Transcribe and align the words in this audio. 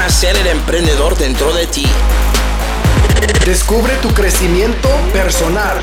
nacer 0.00 0.34
el 0.34 0.46
emprendedor 0.46 1.14
dentro 1.18 1.52
de 1.52 1.66
ti. 1.66 1.84
Descubre 3.44 3.92
tu 3.96 4.08
crecimiento 4.14 4.88
personal. 5.12 5.76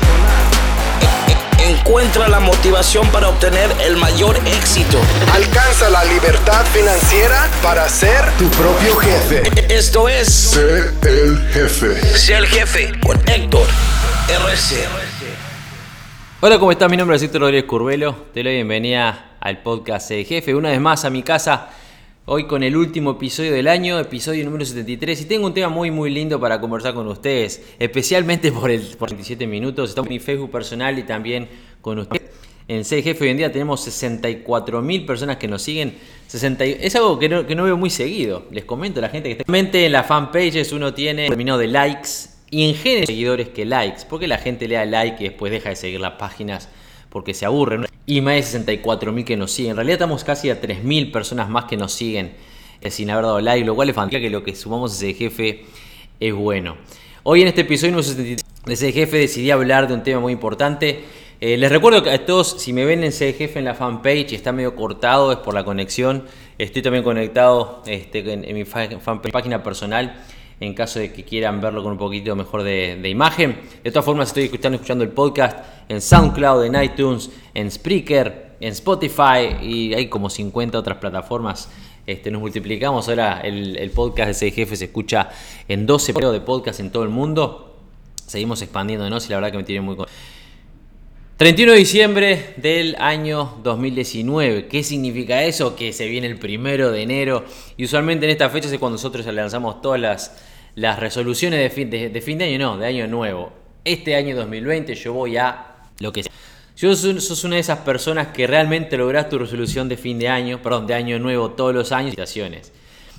Encuentra 1.60 2.26
la 2.26 2.40
motivación 2.40 3.06
para 3.12 3.28
obtener 3.28 3.70
el 3.80 3.96
mayor 3.96 4.36
éxito. 4.44 4.98
Alcanza 5.32 5.88
la 5.88 6.04
libertad 6.04 6.66
financiera 6.66 7.48
para 7.62 7.88
ser 7.88 8.28
tu 8.38 8.48
propio 8.48 8.96
jefe. 8.96 9.42
Esto 9.72 10.08
es 10.08 10.26
Sé 10.26 10.90
el 11.02 11.38
jefe. 11.52 12.18
Sé 12.18 12.34
el 12.34 12.46
jefe 12.48 12.90
con 13.00 13.16
Héctor 13.28 13.68
RC. 14.28 14.84
Hola, 16.40 16.58
¿cómo 16.58 16.72
estás? 16.72 16.90
Mi 16.90 16.96
nombre 16.96 17.16
es 17.16 17.22
Héctor 17.22 17.42
Rodríguez 17.42 17.66
Curvelo. 17.66 18.26
Te 18.34 18.40
doy 18.40 18.44
la 18.44 18.50
bienvenida 18.50 19.36
al 19.38 19.62
podcast 19.62 20.10
de 20.10 20.24
Jefe. 20.24 20.56
Una 20.56 20.70
vez 20.70 20.80
más 20.80 21.04
a 21.04 21.10
mi 21.10 21.22
casa. 21.22 21.68
Hoy 22.30 22.44
con 22.44 22.62
el 22.62 22.76
último 22.76 23.12
episodio 23.12 23.54
del 23.54 23.66
año, 23.68 23.98
episodio 23.98 24.44
número 24.44 24.62
73. 24.62 25.22
Y 25.22 25.24
tengo 25.24 25.46
un 25.46 25.54
tema 25.54 25.70
muy, 25.70 25.90
muy 25.90 26.10
lindo 26.10 26.38
para 26.38 26.60
conversar 26.60 26.92
con 26.92 27.08
ustedes. 27.08 27.62
Especialmente 27.78 28.52
por 28.52 28.70
el 28.70 28.82
por 28.98 29.08
27 29.08 29.46
minutos. 29.46 29.88
Estamos 29.88 30.10
en 30.10 30.16
mi 30.16 30.20
Facebook 30.20 30.50
personal 30.50 30.98
y 30.98 31.04
también 31.04 31.48
con 31.80 31.98
ustedes. 32.00 32.28
En 32.68 32.84
C 32.84 33.00
Jefe 33.00 33.24
hoy 33.24 33.30
en 33.30 33.38
día 33.38 33.50
tenemos 33.50 33.80
64 33.82 34.82
mil 34.82 35.06
personas 35.06 35.38
que 35.38 35.48
nos 35.48 35.62
siguen. 35.62 35.94
60, 36.26 36.66
es 36.66 36.94
algo 36.96 37.18
que 37.18 37.30
no, 37.30 37.46
que 37.46 37.54
no 37.54 37.64
veo 37.64 37.78
muy 37.78 37.88
seguido. 37.88 38.44
Les 38.50 38.66
comento 38.66 39.00
a 39.00 39.02
la 39.04 39.08
gente 39.08 39.34
que 39.34 39.42
está. 39.42 39.78
En 39.78 39.92
las 39.92 40.06
fanpages 40.06 40.70
uno 40.72 40.92
tiene 40.92 41.28
término 41.28 41.56
de 41.56 41.68
likes 41.68 42.10
y 42.50 42.68
en 42.68 42.74
general 42.74 43.06
seguidores 43.06 43.48
que 43.48 43.64
likes. 43.64 44.02
Porque 44.06 44.28
la 44.28 44.36
gente 44.36 44.68
le 44.68 44.74
da 44.74 44.84
like 44.84 45.24
y 45.24 45.28
después 45.28 45.50
deja 45.50 45.70
de 45.70 45.76
seguir 45.76 46.00
las 46.00 46.16
páginas 46.16 46.68
porque 47.10 47.34
se 47.34 47.46
aburren. 47.46 47.86
Y 48.06 48.20
más 48.20 48.34
de 48.34 48.42
64 48.42 49.12
mil 49.12 49.24
que 49.24 49.36
nos 49.36 49.52
siguen. 49.52 49.72
En 49.72 49.76
realidad 49.76 49.94
estamos 49.94 50.24
casi 50.24 50.50
a 50.50 50.60
3 50.60 50.82
mil 50.84 51.10
personas 51.10 51.48
más 51.48 51.64
que 51.64 51.76
nos 51.76 51.92
siguen 51.92 52.32
eh, 52.80 52.90
sin 52.90 53.10
haber 53.10 53.24
dado 53.24 53.40
like, 53.40 53.66
lo 53.66 53.74
cual 53.74 53.88
es 53.90 53.94
fantástico 53.94 54.22
que 54.22 54.30
lo 54.30 54.42
que 54.42 54.54
sumamos 54.54 54.92
a 54.92 54.94
ese 54.96 55.14
jefe 55.14 55.64
es 56.20 56.34
bueno. 56.34 56.76
Hoy 57.22 57.42
en 57.42 57.48
este 57.48 57.62
episodio 57.62 57.92
número 57.92 58.08
73 58.08 58.44
de 58.64 58.74
ese 58.74 58.92
jefe 58.92 59.18
decidí 59.18 59.50
hablar 59.50 59.88
de 59.88 59.94
un 59.94 60.02
tema 60.02 60.20
muy 60.20 60.32
importante. 60.32 61.04
Eh, 61.40 61.56
les 61.56 61.70
recuerdo 61.70 62.02
que 62.02 62.10
a 62.10 62.24
todos, 62.24 62.60
si 62.60 62.72
me 62.72 62.84
ven 62.84 63.04
en 63.04 63.12
jefe 63.12 63.58
en 63.58 63.64
la 63.64 63.74
fanpage 63.74 64.32
está 64.32 64.52
medio 64.52 64.74
cortado, 64.74 65.32
es 65.32 65.38
por 65.38 65.54
la 65.54 65.64
conexión. 65.64 66.24
Estoy 66.56 66.82
también 66.82 67.04
conectado 67.04 67.82
este, 67.86 68.32
en, 68.32 68.44
en 68.44 68.54
mi 68.54 68.64
fan, 68.64 69.00
fanpage, 69.00 69.32
página 69.32 69.62
personal 69.62 70.24
en 70.60 70.74
caso 70.74 70.98
de 70.98 71.12
que 71.12 71.24
quieran 71.24 71.60
verlo 71.60 71.82
con 71.82 71.92
un 71.92 71.98
poquito 71.98 72.34
mejor 72.34 72.62
de, 72.62 73.08
imagen. 73.08 73.58
De 73.82 73.90
todas 73.90 74.04
formas, 74.04 74.28
estoy 74.28 74.44
escuchando, 74.44 74.76
escuchando 74.76 75.04
el 75.04 75.10
podcast 75.10 75.58
en 75.88 76.00
SoundCloud, 76.00 76.64
en 76.64 76.82
iTunes, 76.82 77.30
en 77.54 77.70
Spreaker, 77.70 78.56
en 78.60 78.72
Spotify 78.72 79.56
y 79.62 79.94
hay 79.94 80.08
como 80.08 80.30
50 80.30 80.78
otras 80.78 80.98
plataformas. 80.98 81.68
Este, 82.06 82.30
nos 82.30 82.40
multiplicamos, 82.40 83.08
ahora 83.08 83.40
el, 83.40 83.90
podcast 83.94 84.26
de 84.26 84.32
ese 84.32 84.50
jefe 84.50 84.76
se 84.76 84.86
escucha 84.86 85.28
en 85.68 85.84
12 85.86 86.12
de 86.12 86.40
podcast 86.40 86.80
en 86.80 86.90
todo 86.90 87.02
el 87.02 87.10
mundo. 87.10 87.76
Seguimos 88.26 88.60
expandiéndonos 88.62 89.26
y 89.26 89.28
la 89.30 89.36
verdad 89.36 89.52
que 89.52 89.58
me 89.58 89.64
tiene 89.64 89.82
muy... 89.82 89.96
31 91.38 91.72
de 91.72 91.78
diciembre 91.78 92.54
del 92.56 92.96
año 92.98 93.60
2019. 93.62 94.66
¿Qué 94.66 94.82
significa 94.82 95.44
eso? 95.44 95.76
Que 95.76 95.92
se 95.92 96.08
viene 96.08 96.26
el 96.26 96.36
primero 96.36 96.90
de 96.90 97.02
enero. 97.02 97.44
Y 97.76 97.84
usualmente 97.84 98.26
en 98.26 98.32
esta 98.32 98.50
fecha 98.50 98.68
es 98.68 98.78
cuando 98.78 98.96
nosotros 98.96 99.24
lanzamos 99.26 99.80
todas 99.80 100.00
las, 100.00 100.36
las 100.78 101.00
resoluciones 101.00 101.58
de 101.58 101.70
fin 101.70 101.90
de, 101.90 102.20
fin 102.20 102.38
de 102.38 102.44
año, 102.44 102.58
no, 102.58 102.78
de 102.78 102.86
año 102.86 103.08
nuevo. 103.08 103.52
Este 103.84 104.14
año 104.14 104.36
2020 104.36 104.94
yo 104.94 105.12
voy 105.12 105.36
a 105.36 105.74
lo 105.98 106.12
que 106.12 106.22
sea. 106.22 106.32
Si 106.76 106.86
vos 106.86 107.00
sos 107.00 107.42
una 107.42 107.56
de 107.56 107.60
esas 107.60 107.80
personas 107.80 108.28
que 108.28 108.46
realmente 108.46 108.96
lográs 108.96 109.28
tu 109.28 109.38
resolución 109.38 109.88
de 109.88 109.96
fin 109.96 110.20
de 110.20 110.28
año, 110.28 110.62
perdón, 110.62 110.86
de 110.86 110.94
año 110.94 111.18
nuevo 111.18 111.50
todos 111.50 111.74
los 111.74 111.90
años, 111.90 112.10
situaciones. 112.10 112.72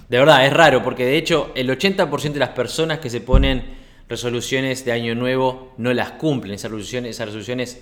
De 0.08 0.18
verdad, 0.18 0.46
es 0.46 0.54
raro 0.54 0.82
porque 0.82 1.06
de 1.06 1.18
hecho 1.18 1.52
el 1.54 1.70
80% 1.70 2.32
de 2.32 2.40
las 2.40 2.50
personas 2.50 3.00
que 3.00 3.10
se 3.10 3.20
ponen 3.20 3.78
resoluciones 4.08 4.86
de 4.86 4.94
año 4.94 5.14
nuevo 5.14 5.74
no 5.78 5.94
las 5.94 6.12
cumplen. 6.12 6.54
Esas 6.54 6.72
resoluciones, 6.72 7.18
esas 7.18 7.28
resoluciones 7.28 7.82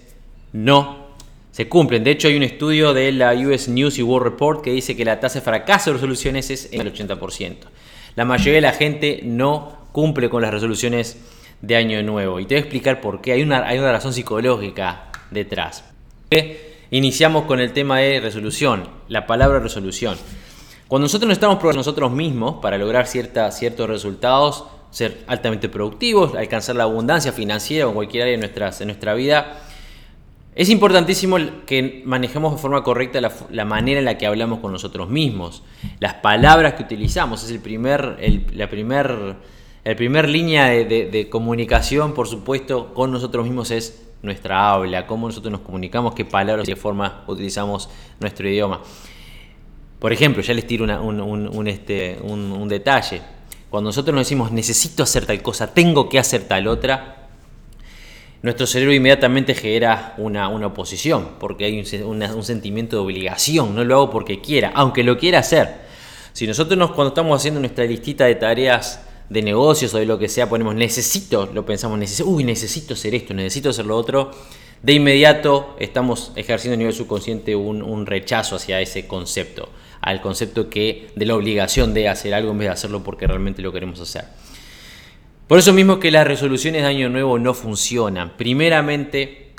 no 0.54 1.06
se 1.52 1.70
cumplen. 1.70 2.04
De 2.04 2.12
hecho, 2.12 2.30
hay 2.30 2.36
un 2.36 2.44
estudio 2.44 2.96
de 2.96 3.12
la 3.12 3.34
US 3.34 3.68
News 3.68 4.00
y 4.00 4.02
World 4.02 4.28
Report 4.28 4.64
que 4.64 4.72
dice 4.72 4.96
que 4.96 5.06
la 5.06 5.20
tasa 5.20 5.40
de 5.40 5.46
fracaso 5.46 5.92
de 5.92 5.96
resoluciones 5.98 6.50
es 6.50 6.70
el 6.72 6.92
80%. 6.92 7.58
La 8.18 8.26
mayoría 8.26 8.56
de 8.56 8.62
la 8.62 8.74
gente 8.74 9.20
no 9.24 9.78
cumple 9.92 10.28
con 10.28 10.42
las 10.42 10.52
resoluciones 10.52 11.18
de 11.62 11.76
año 11.76 12.02
nuevo. 12.02 12.40
Y 12.40 12.48
te 12.48 12.56
voy 12.56 12.58
a 12.58 12.62
explicar 12.62 13.00
por 13.00 13.22
qué. 13.22 13.34
Hay 13.34 13.44
una, 13.44 13.60
hay 13.68 13.78
una 13.78 13.92
razón 13.92 14.12
psicológica 14.12 15.12
detrás. 15.30 15.84
Iniciamos 16.90 17.44
con 17.44 17.60
el 17.60 17.74
tema 17.74 18.00
de 18.00 18.20
resolución, 18.20 18.90
la 19.08 19.28
palabra 19.28 19.60
resolución. 19.60 20.18
Cuando 20.88 21.04
nosotros 21.04 21.28
nos 21.28 21.36
estamos 21.36 21.58
probando 21.58 21.82
nosotros 21.82 22.12
mismos 22.12 22.56
para 22.60 22.80
lograr 22.80 23.06
cierta, 23.06 23.52
ciertos 23.52 23.88
resultados, 23.88 24.64
ser 24.90 25.24
altamente 25.28 25.70
productivos, 25.70 26.34
alcanzar 26.34 26.76
la 26.76 26.86
abundancia 26.86 27.34
financiera 27.34 27.88
o 27.88 27.94
cualquier 27.94 28.24
área 28.24 28.32
de, 28.32 28.40
nuestras, 28.40 28.80
de 28.80 28.86
nuestra 28.88 29.14
vida, 29.14 29.60
es 30.58 30.70
importantísimo 30.70 31.38
que 31.68 32.02
manejemos 32.04 32.52
de 32.52 32.58
forma 32.58 32.84
correcta 32.84 33.22
la, 33.22 33.66
manera 33.66 34.00
en 34.00 34.06
la 34.06 34.18
que 34.18 34.26
hablamos 34.26 34.58
con 34.58 34.72
nosotros 34.72 35.08
mismos, 35.08 35.62
las 36.00 36.16
palabras 36.16 36.74
que 36.74 36.82
utilizamos, 36.82 37.44
es 37.44 37.52
el 37.52 37.60
primer, 37.60 38.18
la 38.54 38.68
primer, 38.68 39.36
el 39.84 39.96
primer 39.96 40.28
línea 40.28 40.66
de, 40.66 41.28
comunicación, 41.30 42.16
por 42.16 42.28
supuesto, 42.28 42.92
con 42.96 43.12
nosotros 43.12 43.46
mismos 43.46 43.70
es 43.70 44.08
nuestra 44.24 44.72
habla, 44.72 45.06
cómo 45.06 45.28
nosotros 45.28 45.52
nos 45.52 45.62
comunicamos, 45.62 46.16
qué 46.16 46.26
palabras 46.26 46.68
y 46.68 46.72
qué 46.72 46.76
forma 46.76 47.24
utilizamos 47.28 47.88
nuestro 48.20 48.50
idioma. 48.50 48.82
Por 50.00 50.12
ejemplo, 50.12 50.42
ya 50.42 50.56
les 50.56 50.66
tiro 50.66 50.88
este, 51.68 52.18
un 52.24 52.68
detalle. 52.68 53.22
Cuando 53.70 53.90
nosotros 53.90 54.16
nos 54.16 54.26
decimos 54.26 54.52
necesito 54.52 55.04
hacer 55.04 55.28
tal 55.28 55.40
cosa, 55.44 55.72
tengo 55.72 56.10
que 56.10 56.18
hacer 56.18 56.48
tal 56.48 56.68
otra, 56.68 57.17
nuestro 58.44 58.68
cerebro 58.68 58.94
inmediatamente 58.94 59.56
genera 59.56 60.14
una, 60.18 60.48
una 60.48 60.68
oposición, 60.68 61.30
porque 61.40 61.66
hay 61.66 61.80
un, 61.80 62.44
sentimiento 62.44 62.96
de 62.98 63.02
obligación, 63.02 63.76
no 63.76 63.84
lo 63.84 63.96
hago 63.96 64.10
porque 64.12 64.42
quiera, 64.42 64.72
aunque 64.76 65.04
lo 65.04 65.18
quiera 65.18 65.40
hacer. 65.40 65.88
Si 66.34 66.46
nosotros 66.46 66.78
nos, 66.78 66.92
cuando 66.92 67.10
estamos 67.10 67.40
haciendo 67.40 67.60
nuestra 67.60 67.86
listita 67.86 68.26
de 68.26 68.36
tareas 68.36 69.02
de 69.30 69.42
negocios 69.42 69.94
o 69.94 69.98
de 69.98 70.06
lo 70.06 70.20
que 70.20 70.30
sea, 70.30 70.48
ponemos 70.48 70.76
necesito, 70.76 71.50
lo 71.52 71.66
pensamos, 71.66 71.98
necesito, 71.98 72.30
uy, 72.30 72.44
necesito 72.44 72.94
hacer 72.94 73.16
esto, 73.16 73.34
necesito 73.34 73.70
hacer 73.70 73.86
lo 73.86 73.98
otro, 73.98 74.32
de 74.84 74.94
inmediato 74.94 75.76
estamos 75.80 76.32
ejerciendo 76.36 76.76
a 76.76 76.78
nivel 76.78 76.94
subconsciente 76.94 77.56
un, 77.56 77.82
un 77.82 78.06
rechazo 78.06 78.56
hacia 78.56 78.80
ese 78.80 79.08
concepto, 79.08 79.70
al 80.00 80.22
concepto 80.22 80.70
que 80.70 81.10
de 81.16 81.26
la 81.26 81.36
obligación 81.36 81.96
de 81.96 82.08
hacer 82.08 82.36
algo 82.36 82.52
en 82.52 82.60
vez 82.60 82.68
de 82.68 82.74
hacerlo 82.74 83.04
porque 83.04 83.26
realmente 83.26 83.64
lo 83.64 83.74
queremos 83.74 84.00
hacer. 84.00 84.26
Por 85.48 85.60
eso 85.60 85.72
mismo 85.72 85.98
que 85.98 86.12
las 86.12 86.28
resoluciones 86.28 86.82
de 86.82 86.90
año 86.90 87.10
nuevo 87.10 87.40
no 87.40 87.54
funcionan. 87.54 88.36
Primeramente 88.36 89.54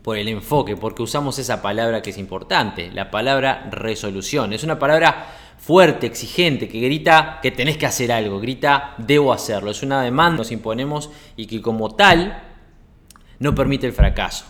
por 0.00 0.16
el 0.16 0.28
enfoque, 0.28 0.76
porque 0.76 1.02
usamos 1.02 1.36
esa 1.40 1.60
palabra 1.60 2.00
que 2.00 2.10
es 2.10 2.18
importante, 2.18 2.92
la 2.92 3.10
palabra 3.10 3.68
resolución. 3.72 4.52
Es 4.52 4.62
una 4.62 4.78
palabra 4.78 5.34
fuerte, 5.58 6.06
exigente, 6.06 6.68
que 6.68 6.80
grita 6.80 7.40
que 7.42 7.50
tenés 7.50 7.76
que 7.76 7.86
hacer 7.86 8.12
algo, 8.12 8.38
grita 8.38 8.94
debo 8.98 9.32
hacerlo. 9.32 9.72
Es 9.72 9.82
una 9.82 10.02
demanda 10.02 10.36
que 10.36 10.38
nos 10.38 10.52
imponemos 10.52 11.10
y 11.36 11.46
que 11.46 11.60
como 11.60 11.94
tal 11.94 12.44
no 13.40 13.52
permite 13.52 13.88
el 13.88 13.92
fracaso. 13.92 14.44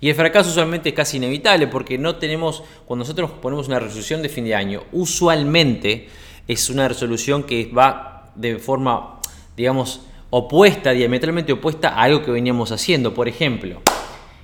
Y 0.00 0.08
el 0.08 0.14
fracaso 0.14 0.50
usualmente 0.50 0.90
es 0.90 0.94
casi 0.94 1.16
inevitable 1.16 1.66
porque 1.66 1.98
no 1.98 2.16
tenemos, 2.16 2.62
cuando 2.86 3.04
nosotros 3.04 3.32
ponemos 3.32 3.66
una 3.66 3.80
resolución 3.80 4.22
de 4.22 4.28
fin 4.28 4.44
de 4.44 4.54
año, 4.54 4.84
usualmente 4.92 6.08
es 6.46 6.70
una 6.70 6.86
resolución 6.86 7.42
que 7.42 7.66
va 7.66 8.32
de 8.36 8.58
forma, 8.60 9.20
digamos, 9.56 10.02
opuesta, 10.34 10.92
diametralmente 10.92 11.52
opuesta 11.52 11.90
a 11.90 12.04
algo 12.04 12.22
que 12.22 12.30
veníamos 12.30 12.72
haciendo. 12.72 13.12
Por 13.12 13.28
ejemplo, 13.28 13.82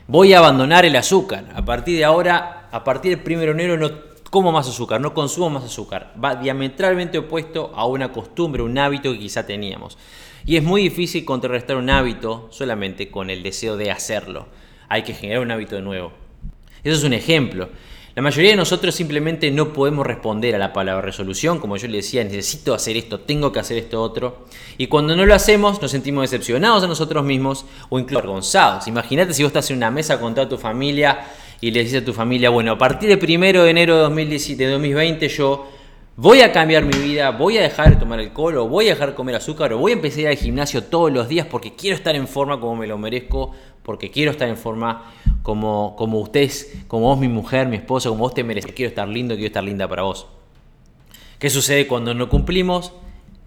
voy 0.06 0.34
a 0.34 0.38
abandonar 0.38 0.84
el 0.84 0.94
azúcar. 0.96 1.46
A 1.54 1.64
partir 1.64 1.96
de 1.96 2.04
ahora, 2.04 2.68
a 2.70 2.84
partir 2.84 3.16
del 3.16 3.32
1 3.32 3.40
de 3.40 3.50
enero 3.50 3.78
no 3.78 3.90
como 4.28 4.52
más 4.52 4.68
azúcar, 4.68 5.00
no 5.00 5.14
consumo 5.14 5.48
más 5.48 5.64
azúcar. 5.64 6.12
Va 6.22 6.34
diametralmente 6.34 7.16
opuesto 7.16 7.72
a 7.74 7.86
una 7.86 8.12
costumbre, 8.12 8.62
un 8.62 8.76
hábito 8.76 9.10
que 9.14 9.18
quizá 9.18 9.46
teníamos. 9.46 9.96
Y 10.44 10.56
es 10.58 10.62
muy 10.62 10.82
difícil 10.82 11.24
contrarrestar 11.24 11.78
un 11.78 11.88
hábito 11.88 12.48
solamente 12.50 13.10
con 13.10 13.30
el 13.30 13.42
deseo 13.42 13.78
de 13.78 13.90
hacerlo. 13.90 14.46
Hay 14.90 15.04
que 15.04 15.14
generar 15.14 15.40
un 15.40 15.50
hábito 15.50 15.80
nuevo. 15.80 16.12
Eso 16.84 16.96
es 16.98 17.04
un 17.04 17.14
ejemplo. 17.14 17.70
La 18.18 18.22
mayoría 18.22 18.50
de 18.50 18.56
nosotros 18.56 18.96
simplemente 18.96 19.48
no 19.52 19.72
podemos 19.72 20.04
responder 20.04 20.52
a 20.56 20.58
la 20.58 20.72
palabra 20.72 21.02
resolución, 21.02 21.60
como 21.60 21.76
yo 21.76 21.86
le 21.86 21.98
decía, 21.98 22.24
necesito 22.24 22.74
hacer 22.74 22.96
esto, 22.96 23.20
tengo 23.20 23.52
que 23.52 23.60
hacer 23.60 23.78
esto 23.78 24.02
otro. 24.02 24.46
Y 24.76 24.88
cuando 24.88 25.14
no 25.14 25.24
lo 25.24 25.36
hacemos, 25.36 25.80
nos 25.80 25.92
sentimos 25.92 26.22
decepcionados 26.22 26.82
a 26.82 26.88
nosotros 26.88 27.24
mismos 27.24 27.64
o 27.90 27.96
incluso 27.96 28.18
avergonzados. 28.18 28.88
Imagínate 28.88 29.34
si 29.34 29.44
vos 29.44 29.50
estás 29.50 29.70
en 29.70 29.76
una 29.76 29.92
mesa 29.92 30.18
con 30.18 30.34
toda 30.34 30.48
tu 30.48 30.58
familia 30.58 31.28
y 31.60 31.70
le 31.70 31.84
dices 31.84 32.02
a 32.02 32.04
tu 32.04 32.12
familia, 32.12 32.50
bueno, 32.50 32.72
a 32.72 32.78
partir 32.78 33.08
del 33.08 33.20
1 33.22 33.62
de 33.62 33.70
enero 33.70 33.94
de 33.94 34.02
2020 34.02 35.28
yo 35.28 35.68
voy 36.18 36.40
a 36.40 36.50
cambiar 36.50 36.84
mi 36.84 36.98
vida, 36.98 37.30
voy 37.30 37.58
a 37.58 37.62
dejar 37.62 37.90
de 37.90 37.96
tomar 37.96 38.18
alcohol, 38.18 38.58
o 38.58 38.68
voy 38.68 38.88
a 38.88 38.90
dejar 38.90 39.10
de 39.10 39.14
comer 39.14 39.36
azúcar, 39.36 39.72
o 39.72 39.78
voy 39.78 39.92
a 39.92 39.94
empezar 39.94 40.18
a 40.18 40.22
ir 40.22 40.28
al 40.28 40.36
gimnasio 40.36 40.82
todos 40.82 41.12
los 41.12 41.28
días 41.28 41.46
porque 41.46 41.76
quiero 41.76 41.96
estar 41.96 42.16
en 42.16 42.26
forma 42.26 42.58
como 42.60 42.74
me 42.74 42.88
lo 42.88 42.98
merezco, 42.98 43.52
porque 43.84 44.10
quiero 44.10 44.32
estar 44.32 44.48
en 44.48 44.56
forma 44.56 45.12
como, 45.42 45.94
como 45.96 46.18
ustedes, 46.18 46.82
como 46.88 47.06
vos, 47.06 47.18
mi 47.18 47.28
mujer, 47.28 47.68
mi 47.68 47.76
esposa, 47.76 48.08
como 48.08 48.24
vos 48.24 48.34
te 48.34 48.42
mereces, 48.42 48.72
quiero 48.72 48.88
estar 48.88 49.08
lindo, 49.08 49.36
quiero 49.36 49.46
estar 49.46 49.62
linda 49.62 49.86
para 49.86 50.02
vos. 50.02 50.26
¿Qué 51.38 51.48
sucede 51.50 51.86
cuando 51.86 52.12
no 52.14 52.28
cumplimos? 52.28 52.92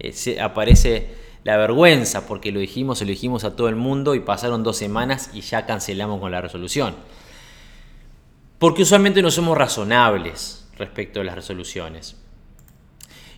eh, 0.01 0.13
se 0.13 0.41
aparece 0.41 1.09
la 1.43 1.57
vergüenza 1.57 2.25
porque 2.25 2.51
lo 2.51 2.59
dijimos, 2.59 2.99
se 2.99 3.05
lo 3.05 3.09
dijimos 3.09 3.43
a 3.43 3.55
todo 3.55 3.67
el 3.67 3.75
mundo 3.75 4.15
y 4.15 4.19
pasaron 4.19 4.63
dos 4.63 4.77
semanas 4.77 5.29
y 5.33 5.41
ya 5.41 5.65
cancelamos 5.65 6.19
con 6.19 6.31
la 6.31 6.41
resolución. 6.41 6.95
Porque 8.59 8.83
usualmente 8.83 9.21
no 9.21 9.31
somos 9.31 9.57
razonables 9.57 10.67
respecto 10.77 11.19
a 11.19 11.23
las 11.23 11.35
resoluciones. 11.35 12.20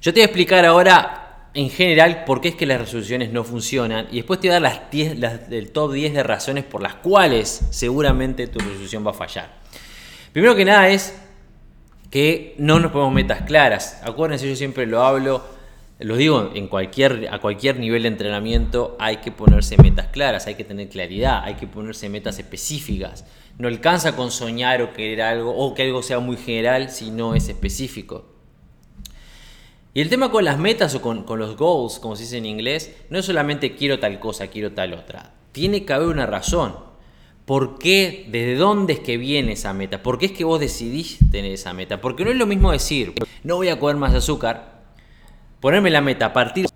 Yo 0.04 0.14
te 0.14 0.20
voy 0.20 0.24
a 0.24 0.26
explicar 0.26 0.66
ahora 0.66 1.48
en 1.54 1.70
general 1.70 2.26
por 2.26 2.42
qué 2.42 2.50
es 2.50 2.56
que 2.56 2.66
las 2.66 2.78
resoluciones 2.78 3.32
no 3.32 3.46
funcionan 3.46 4.10
y 4.12 4.18
después 4.18 4.42
te 4.42 4.50
voy 4.50 4.58
a 4.58 4.60
dar 4.60 4.62
las 4.64 4.92
10, 4.92 5.18
las, 5.18 5.50
el 5.50 5.72
top 5.72 5.94
10 5.94 6.14
de 6.14 6.24
razones 6.24 6.66
por 6.66 6.82
las 6.82 6.96
cuales 6.96 7.68
seguramente 7.70 8.48
tu 8.48 8.60
resolución 8.60 9.08
va 9.08 9.12
a 9.12 9.14
fallar. 9.14 9.62
Primero 10.34 10.58
que 10.58 10.66
nada 10.66 10.90
es 10.90 11.18
que 12.12 12.54
no 12.58 12.82
nos 12.82 12.92
ponemos 12.92 13.14
metas 13.14 13.44
claras. 13.44 14.02
Acuérdense, 14.04 14.50
yo 14.50 14.58
siempre 14.58 14.86
lo 14.88 15.04
hablo, 15.04 15.42
lo 16.00 16.18
digo 16.18 16.52
en 16.54 16.68
cualquier, 16.68 17.30
a 17.32 17.40
cualquier 17.40 17.80
nivel 17.80 18.02
de 18.02 18.10
entrenamiento 18.10 18.98
hay 19.00 19.18
que 19.18 19.32
ponerse 19.32 19.78
metas 19.78 20.08
claras, 20.08 20.48
hay 20.48 20.56
que 20.56 20.66
tener 20.66 20.90
claridad, 20.90 21.46
hay 21.46 21.54
que 21.54 21.66
ponerse 21.66 22.10
metas 22.10 22.38
específicas. 22.40 23.24
No 23.58 23.70
alcanza 23.70 24.18
con 24.18 24.32
soñar 24.32 24.82
o 24.82 24.92
querer 24.92 25.22
algo 25.22 25.56
o 25.56 25.74
que 25.74 25.84
algo 25.84 26.04
sea 26.04 26.20
muy 26.20 26.36
general 26.36 26.90
si 26.90 27.10
no 27.10 27.36
es 27.36 27.48
específico. 27.48 28.33
Y 29.96 30.02
el 30.02 30.10
tema 30.10 30.32
con 30.32 30.44
las 30.44 30.58
metas 30.58 30.96
o 30.96 31.02
con, 31.02 31.24
los 31.38 31.56
goals, 31.56 32.00
como 32.00 32.16
se 32.16 32.24
dice 32.24 32.38
en 32.38 32.48
inglés, 32.48 32.96
no 33.10 33.20
es 33.20 33.26
solamente 33.26 33.76
quiero 33.76 34.00
tal 34.00 34.20
cosa, 34.20 34.48
quiero 34.48 34.72
tal 34.72 34.94
otra. 34.94 35.34
Tiene 35.52 35.86
que 35.86 35.94
haber 35.94 36.08
una 36.08 36.26
razón. 36.26 36.76
¿Por 37.46 37.78
qué? 37.78 38.28
¿Desde 38.32 38.56
dónde 38.56 38.94
es 38.94 39.00
que 39.02 39.18
viene 39.18 39.52
esa 39.52 39.72
meta? 39.74 40.02
¿Por 40.02 40.18
qué 40.18 40.28
es 40.28 40.32
que 40.32 40.46
vos 40.46 40.60
decidís 40.60 41.20
tener 41.30 41.52
esa 41.52 41.74
meta? 41.74 42.02
Porque 42.02 42.26
no 42.26 42.32
es 42.32 42.38
lo 42.38 42.48
mismo 42.48 42.72
decir, 42.72 43.14
no 43.44 43.58
voy 43.58 43.70
a 43.70 43.80
comer 43.80 43.98
más 43.98 44.16
azúcar, 44.16 44.82
ponerme 45.60 45.92
la 45.92 46.02
meta 46.02 46.28
a 46.28 46.34
partir 46.34 46.68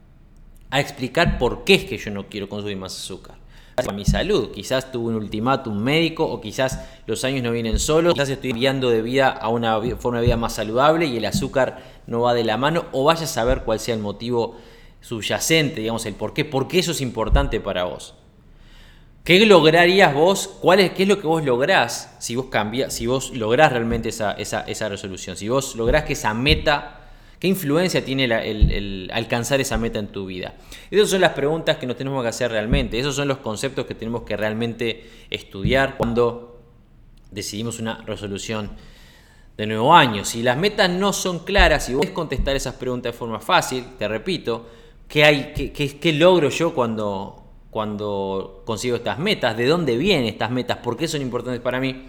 a 0.69 0.79
explicar 0.79 1.39
por 1.39 1.63
qué 1.63 1.75
es 1.75 1.85
que 1.85 1.97
yo 1.97 2.11
no 2.11 2.27
quiero 2.27 2.49
consumir 2.49 2.77
más 2.77 2.95
azúcar. 2.95 3.37
A 3.85 3.91
mi 3.91 4.05
salud, 4.05 4.49
quizás 4.51 4.91
tuve 4.91 5.09
un 5.09 5.15
ultimátum 5.15 5.77
médico 5.77 6.25
o 6.25 6.41
quizás 6.41 6.79
los 7.05 7.23
años 7.23 7.43
no 7.43 7.51
vienen 7.51 7.77
solos, 7.77 8.15
quizás 8.15 8.29
estoy 8.29 8.53
guiando 8.53 8.89
de 8.89 9.03
vida 9.03 9.29
a 9.29 9.49
una 9.49 9.79
forma 9.99 10.19
de 10.19 10.25
vida 10.25 10.35
más 10.35 10.53
saludable 10.53 11.05
y 11.05 11.17
el 11.17 11.25
azúcar 11.25 11.77
no 12.07 12.21
va 12.21 12.33
de 12.33 12.43
la 12.43 12.57
mano 12.57 12.85
o 12.91 13.03
vaya 13.03 13.25
a 13.25 13.27
saber 13.27 13.61
cuál 13.61 13.79
sea 13.79 13.93
el 13.93 14.01
motivo 14.01 14.55
subyacente, 15.01 15.81
digamos, 15.81 16.07
el 16.07 16.15
por 16.15 16.33
qué, 16.33 16.43
por 16.43 16.67
qué 16.67 16.79
eso 16.79 16.91
es 16.91 17.01
importante 17.01 17.59
para 17.59 17.83
vos. 17.83 18.15
¿Qué 19.23 19.45
lograrías 19.45 20.11
vos? 20.13 20.47
¿Cuál 20.59 20.79
es, 20.79 20.91
¿Qué 20.93 21.03
es 21.03 21.09
lo 21.09 21.19
que 21.19 21.27
vos 21.27 21.43
lográs 21.43 22.15
si 22.17 22.35
vos, 22.35 22.45
cambias, 22.45 22.93
si 22.93 23.05
vos 23.05 23.29
lográs 23.35 23.73
realmente 23.73 24.09
esa, 24.09 24.31
esa, 24.31 24.89
resolución? 24.89 25.37
Si 25.37 25.49
vos 25.49 25.75
lográs 25.75 26.05
que 26.05 26.13
esa 26.13 26.33
meta, 26.33 26.96
¿qué 27.39 27.47
influencia 27.47 28.03
tiene 28.03 28.25
el, 28.25 29.09
alcanzar 29.13 29.61
esa 29.61 29.77
meta 29.77 29.99
en 29.99 30.07
tu 30.07 30.25
vida? 30.25 30.55
Esas 30.91 31.09
son 31.09 31.21
las 31.21 31.33
preguntas 31.33 31.77
que 31.77 31.85
nos 31.85 31.97
tenemos 31.97 32.21
que 32.23 32.29
hacer 32.29 32.51
realmente. 32.51 32.99
Esos 32.99 33.15
son 33.15 33.27
los 33.27 33.37
conceptos 33.39 33.85
que 33.85 33.95
tenemos 33.95 34.23
que 34.23 34.37
realmente 34.37 35.09
estudiar 35.29 35.97
cuando 35.97 36.59
decidimos 37.31 37.79
una 37.79 38.03
resolución 38.05 38.71
de 39.57 39.65
nuevo 39.65 39.93
año. 39.93 40.23
Si 40.25 40.43
las 40.43 40.57
metas 40.57 40.89
no 40.89 41.13
son 41.13 41.39
claras, 41.39 41.85
si 41.85 41.93
vos 41.93 42.07
contestar 42.07 42.55
esas 42.55 42.75
preguntas 42.75 43.13
de 43.13 43.17
forma 43.17 43.39
fácil, 43.39 43.83
te 43.97 44.07
repito, 44.07 44.67
¿qué, 45.07 45.23
hay, 45.23 45.53
qué, 45.53 45.99
qué 45.99 46.13
logro 46.13 46.49
yo 46.49 46.73
cuando 46.73 47.43
cuando 47.69 48.63
consigo 48.65 48.95
estas 48.95 49.19
metas, 49.19 49.55
de 49.55 49.67
dónde 49.67 49.97
vienen 49.97 50.25
estas 50.25 50.49
metas, 50.49 50.77
por 50.77 50.97
qué 50.97 51.07
son 51.07 51.21
importantes 51.21 51.61
para 51.61 51.79
mí. 51.79 52.07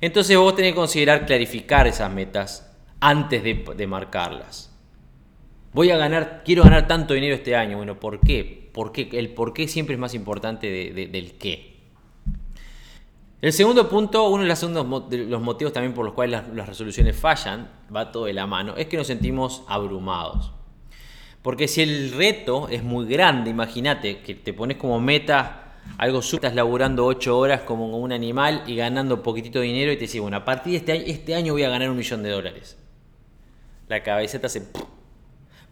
Entonces 0.00 0.36
vos 0.36 0.56
tenés 0.56 0.72
que 0.72 0.76
considerar 0.76 1.24
clarificar 1.24 1.86
esas 1.86 2.10
metas 2.10 2.73
antes 3.04 3.42
de, 3.42 3.86
marcarlas. 3.86 4.74
Voy 5.74 5.90
a 5.90 5.98
ganar, 5.98 6.40
quiero 6.42 6.62
ganar 6.62 6.88
tanto 6.88 7.12
dinero 7.12 7.34
este 7.34 7.54
año. 7.54 7.76
Bueno, 7.76 8.00
¿por 8.00 8.18
qué? 8.20 8.72
el 9.12 9.28
por 9.34 9.52
qué 9.52 9.68
siempre 9.68 9.94
es 9.94 10.00
más 10.00 10.14
importante 10.14 10.70
del 10.70 11.34
qué. 11.34 11.74
El 13.42 13.52
segundo 13.52 13.90
punto, 13.90 14.30
uno 14.30 14.44
de 14.44 14.48
los, 14.48 14.62
los 14.62 15.42
motivos 15.42 15.74
también 15.74 15.92
por 15.92 16.06
los 16.06 16.14
cuales 16.14 16.44
las 16.54 16.66
resoluciones 16.66 17.14
fallan, 17.14 17.70
va 17.94 18.10
todo 18.10 18.24
de 18.24 18.32
la 18.32 18.46
mano, 18.46 18.74
es 18.74 18.86
que 18.86 18.96
nos 18.96 19.06
sentimos 19.06 19.64
abrumados. 19.68 20.52
Porque 21.42 21.68
si 21.68 21.82
el 21.82 22.10
reto 22.12 22.68
es 22.70 22.82
muy 22.82 23.04
grande, 23.04 23.50
imagínate 23.50 24.22
que 24.22 24.34
te 24.34 24.54
pones 24.54 24.78
como 24.78 24.98
meta 24.98 25.74
algo 25.98 26.22
sub, 26.22 26.36
estás 26.38 26.54
laburando 26.54 27.04
8 27.04 27.38
horas 27.38 27.60
como 27.60 27.98
un 27.98 28.12
animal 28.12 28.64
y 28.66 28.76
ganando 28.76 29.22
poquitito 29.22 29.58
de 29.60 29.66
dinero 29.66 29.92
y 29.92 29.96
te 29.96 30.02
dices, 30.02 30.22
bueno, 30.22 30.38
a 30.38 30.44
partir 30.46 30.72
de 30.72 30.78
este 30.78 31.10
este 31.10 31.34
año 31.34 31.52
voy 31.52 31.64
a 31.64 31.68
ganar 31.68 31.90
un 31.90 31.98
millón 31.98 32.22
de 32.22 32.30
dólares. 32.30 32.78
La 33.88 34.02
cabeceta 34.02 34.48
se... 34.48 34.62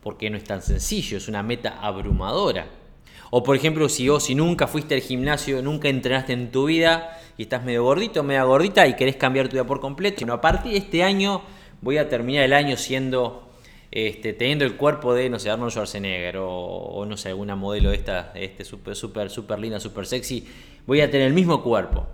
Porque 0.03 0.31
no 0.31 0.37
es 0.37 0.45
tan 0.45 0.63
sencillo, 0.63 1.19
es 1.19 1.29
una 1.29 1.43
meta 1.43 1.79
abrumadora. 1.81 2.67
O 3.31 3.43
por 3.43 3.57
ejemplo, 3.57 3.89
si 3.89 4.09
vos 4.09 4.25
si 4.25 4.35
nunca 4.35 4.67
fuiste 4.67 4.95
al 4.95 5.01
gimnasio, 5.01 5.63
nunca 5.63 5.89
entrenaste 5.89 6.33
en 6.33 6.51
tu 6.51 6.67
vida 6.67 7.19
y 7.39 7.43
estás 7.43 7.65
medio 7.65 7.85
gordito, 7.85 8.23
medio 8.23 8.47
gordita 8.47 8.87
y 8.87 8.95
querés 8.95 9.17
cambiar 9.17 9.49
tu 9.49 9.55
vida 9.55 9.65
por 9.65 9.81
completo, 9.81 10.19
sino 10.19 10.33
a 10.35 10.41
partir 10.41 10.73
de 10.73 10.79
este 10.79 11.03
año 11.03 11.43
voy 11.81 11.99
a 11.99 12.09
terminar 12.09 12.45
el 12.45 12.53
año 12.53 12.77
siendo 12.77 13.53
este, 13.93 14.33
teniendo 14.33 14.65
el 14.65 14.77
cuerpo 14.77 15.13
de, 15.13 15.29
no 15.29 15.39
sé, 15.39 15.51
Arnold 15.51 15.71
Schwarzenegger 15.71 16.39
o, 16.41 17.05
no 17.07 17.17
sé, 17.19 17.29
alguna 17.29 17.57
modelo 17.57 17.91
de 17.91 17.97
esta, 17.97 18.33
este, 18.35 18.65
súper, 18.65 18.97
súper, 18.97 19.29
súper 19.29 19.59
linda, 19.59 19.79
súper 19.81 20.07
sexy, 20.07 20.49
voy 20.87 21.03
a 21.03 21.11
tener 21.11 21.27
el 21.27 21.35
mismo 21.35 21.63
cuerpo. 21.63 22.07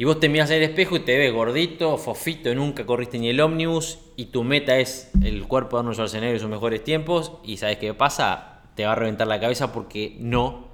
Y 0.00 0.04
vos 0.04 0.18
te 0.18 0.30
miras 0.30 0.48
en 0.48 0.56
el 0.56 0.62
espejo 0.62 0.96
y 0.96 1.00
te 1.00 1.18
ves 1.18 1.30
gordito, 1.30 1.98
fofito, 1.98 2.54
nunca 2.54 2.86
corriste 2.86 3.18
ni 3.18 3.28
el 3.28 3.38
ómnibus 3.38 3.98
y 4.16 4.24
tu 4.24 4.44
meta 4.44 4.78
es 4.78 5.10
el 5.22 5.46
cuerpo 5.46 5.76
de 5.76 5.80
Arnold 5.80 5.96
Schwarzenegger 5.96 6.36
en 6.36 6.40
sus 6.40 6.48
mejores 6.48 6.82
tiempos 6.82 7.32
y 7.44 7.58
sabes 7.58 7.76
qué 7.76 7.92
pasa, 7.92 8.62
te 8.76 8.86
va 8.86 8.92
a 8.92 8.94
reventar 8.94 9.26
la 9.26 9.38
cabeza 9.38 9.74
porque 9.74 10.16
no 10.18 10.70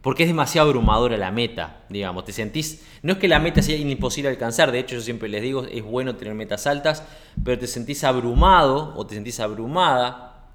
porque 0.00 0.24
es 0.24 0.28
demasiado 0.28 0.66
abrumadora 0.66 1.16
la 1.16 1.30
meta, 1.30 1.84
digamos. 1.90 2.24
Te 2.24 2.32
sentís. 2.32 2.84
No 3.02 3.12
es 3.12 3.18
que 3.20 3.28
la 3.28 3.38
meta 3.38 3.62
sea 3.62 3.76
imposible 3.76 4.30
alcanzar, 4.30 4.72
de 4.72 4.80
hecho, 4.80 4.96
yo 4.96 5.00
siempre 5.00 5.28
les 5.28 5.42
digo, 5.42 5.64
es 5.66 5.84
bueno 5.84 6.16
tener 6.16 6.34
metas 6.34 6.66
altas, 6.66 7.04
pero 7.44 7.56
te 7.56 7.68
sentís 7.68 8.02
abrumado 8.02 8.94
o 8.96 9.06
te 9.06 9.14
sentís 9.14 9.38
abrumada 9.38 10.50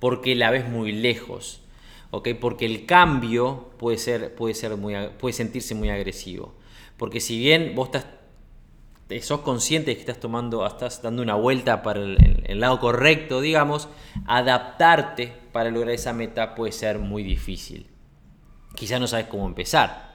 porque 0.00 0.34
la 0.34 0.50
ves 0.50 0.68
muy 0.68 0.90
lejos. 0.90 1.60
¿ok? 2.10 2.30
Porque 2.40 2.66
el 2.66 2.84
cambio 2.84 3.70
puede, 3.78 3.98
ser, 3.98 4.34
puede, 4.34 4.54
ser 4.54 4.76
muy, 4.76 4.94
puede 5.20 5.34
sentirse 5.34 5.76
muy 5.76 5.88
agresivo. 5.88 6.56
Porque 6.96 7.20
si 7.20 7.38
bien 7.38 7.74
vos 7.74 7.90
estás, 7.92 8.06
sos 9.24 9.40
consciente 9.40 9.90
de 9.90 9.94
que 9.94 10.00
estás 10.00 10.20
tomando, 10.20 10.66
estás 10.66 11.02
dando 11.02 11.22
una 11.22 11.34
vuelta 11.34 11.82
para 11.82 12.00
el, 12.00 12.60
lado 12.60 12.80
correcto, 12.80 13.40
digamos, 13.40 13.88
adaptarte 14.26 15.32
para 15.52 15.70
lograr 15.70 15.94
esa 15.94 16.12
meta 16.12 16.54
puede 16.54 16.72
ser 16.72 16.98
muy 16.98 17.22
difícil 17.22 17.88
quizás 18.76 19.00
no 19.00 19.08
sabes 19.08 19.26
cómo 19.26 19.46
empezar. 19.46 20.14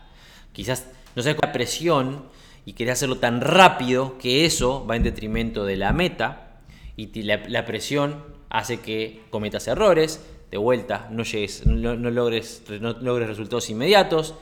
Quizás 0.53 0.88
no 1.15 1.23
sabes 1.23 1.38
la 1.41 1.51
presión 1.51 2.23
y 2.65 2.73
querés 2.73 2.93
hacerlo 2.93 3.17
tan 3.17 3.41
rápido 3.41 4.17
que 4.17 4.45
eso 4.45 4.85
va 4.85 4.95
en 4.95 5.03
detrimento 5.03 5.65
de 5.65 5.75
la 5.75 5.91
meta 5.91 6.61
y 6.95 7.23
la, 7.23 7.65
presión 7.65 8.23
hace 8.50 8.79
que 8.79 9.23
cometas 9.31 9.67
errores, 9.67 10.23
de 10.51 10.57
vuelta 10.57 11.07
no, 11.11 11.23
llegues, 11.23 11.65
no, 11.65 11.95
logres, 11.95 12.63
no 12.79 12.93
logres 12.93 13.27
resultados 13.27 13.69
inmediatos, 13.69 14.35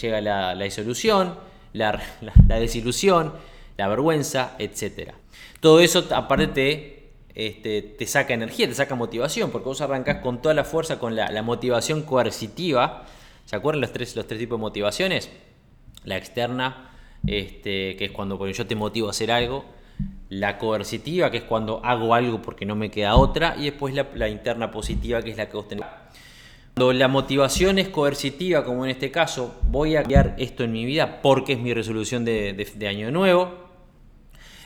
llega 0.00 0.20
la, 0.20 0.54
disolución, 0.54 1.34
la, 1.72 2.00
desilusión, 2.48 3.32
la 3.76 3.88
vergüenza, 3.88 4.54
etc. 4.58 5.12
Todo 5.60 5.80
eso 5.80 6.04
aparte 6.10 6.46
te, 6.48 7.10
este, 7.34 7.82
te 7.82 8.06
saca 8.06 8.34
energía, 8.34 8.68
te 8.68 8.74
saca 8.74 8.94
motivación, 8.94 9.50
porque 9.50 9.68
vos 9.68 9.80
arrancás 9.80 10.18
con 10.22 10.42
toda 10.42 10.54
la 10.54 10.64
fuerza, 10.64 10.98
con 10.98 11.16
la 11.16 11.42
motivación 11.42 12.02
coercitiva, 12.02 13.04
¿Se 13.48 13.56
acuerdan 13.56 13.80
los 13.80 13.94
tres, 13.94 14.14
los 14.14 14.26
tres 14.26 14.38
tipos 14.38 14.58
de 14.58 14.60
motivaciones? 14.60 15.30
La 16.04 16.18
externa, 16.18 16.90
este, 17.26 17.96
que 17.96 18.04
es 18.04 18.10
cuando 18.10 18.46
yo 18.46 18.66
te 18.66 18.76
motivo 18.76 19.06
a 19.06 19.12
hacer 19.12 19.30
algo. 19.30 19.64
La 20.28 20.58
coercitiva, 20.58 21.30
que 21.30 21.38
es 21.38 21.44
cuando 21.44 21.82
hago 21.82 22.12
algo 22.12 22.42
porque 22.42 22.66
no 22.66 22.76
me 22.76 22.90
queda 22.90 23.16
otra. 23.16 23.56
Y 23.56 23.64
después 23.64 23.94
la, 23.94 24.28
interna 24.28 24.70
positiva, 24.70 25.22
que 25.22 25.30
es 25.30 25.38
la 25.38 25.48
que 25.48 25.56
vos 25.56 25.66
tenés. 25.66 25.86
Cuando 26.78 26.92
la 26.92 27.08
motivación 27.08 27.80
es 27.80 27.88
coercitiva, 27.88 28.64
como 28.64 28.84
en 28.84 28.92
este 28.92 29.10
caso, 29.10 29.52
voy 29.64 29.96
a 29.96 30.02
cambiar 30.02 30.36
esto 30.38 30.62
en 30.62 30.70
mi 30.70 30.84
vida 30.84 31.20
porque 31.22 31.54
es 31.54 31.58
mi 31.58 31.74
resolución 31.74 32.24
de, 32.24 32.86
año 32.88 33.10
nuevo. 33.10 33.52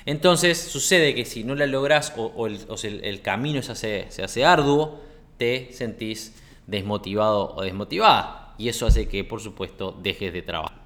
Entonces 0.04 0.59
sucede 0.59 1.14
que 1.14 1.25
si 1.25 1.42
no 1.42 1.54
la 1.54 1.66
logras 1.66 2.12
o, 2.19 2.47
el, 2.47 3.23
camino 3.23 3.62
se 3.62 4.09
hace, 4.12 4.45
arduo, 4.45 5.00
te 5.38 5.73
sentís 5.73 6.35
desmotivado 6.66 7.54
o 7.57 7.62
desmotivada 7.62 8.57
y 8.59 8.69
eso 8.69 8.85
hace 8.85 9.09
que, 9.09 9.25
por 9.25 9.40
supuesto, 9.40 9.99
dejes 10.02 10.35
de 10.35 10.42
trabajar. 10.42 10.83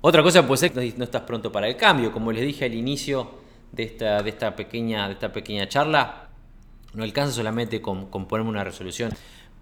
Otra 0.00 0.22
cosa 0.22 0.46
puede 0.46 0.60
ser 0.60 0.72
que 0.72 0.94
no 0.96 1.04
estás 1.04 1.24
pronto 1.24 1.52
para 1.52 1.68
el 1.68 1.76
cambio. 1.76 2.10
Como 2.10 2.32
les 2.32 2.46
dije 2.46 2.64
al 2.64 2.72
inicio 2.72 3.32
de 3.70 3.82
esta, 3.82 4.56
pequeña, 4.56 5.68
charla, 5.68 6.30
no 6.94 7.04
alcanza 7.04 7.34
solamente 7.34 7.82
con 7.82 8.08
ponerme 8.08 8.48
una 8.48 8.64
resolución, 8.64 9.10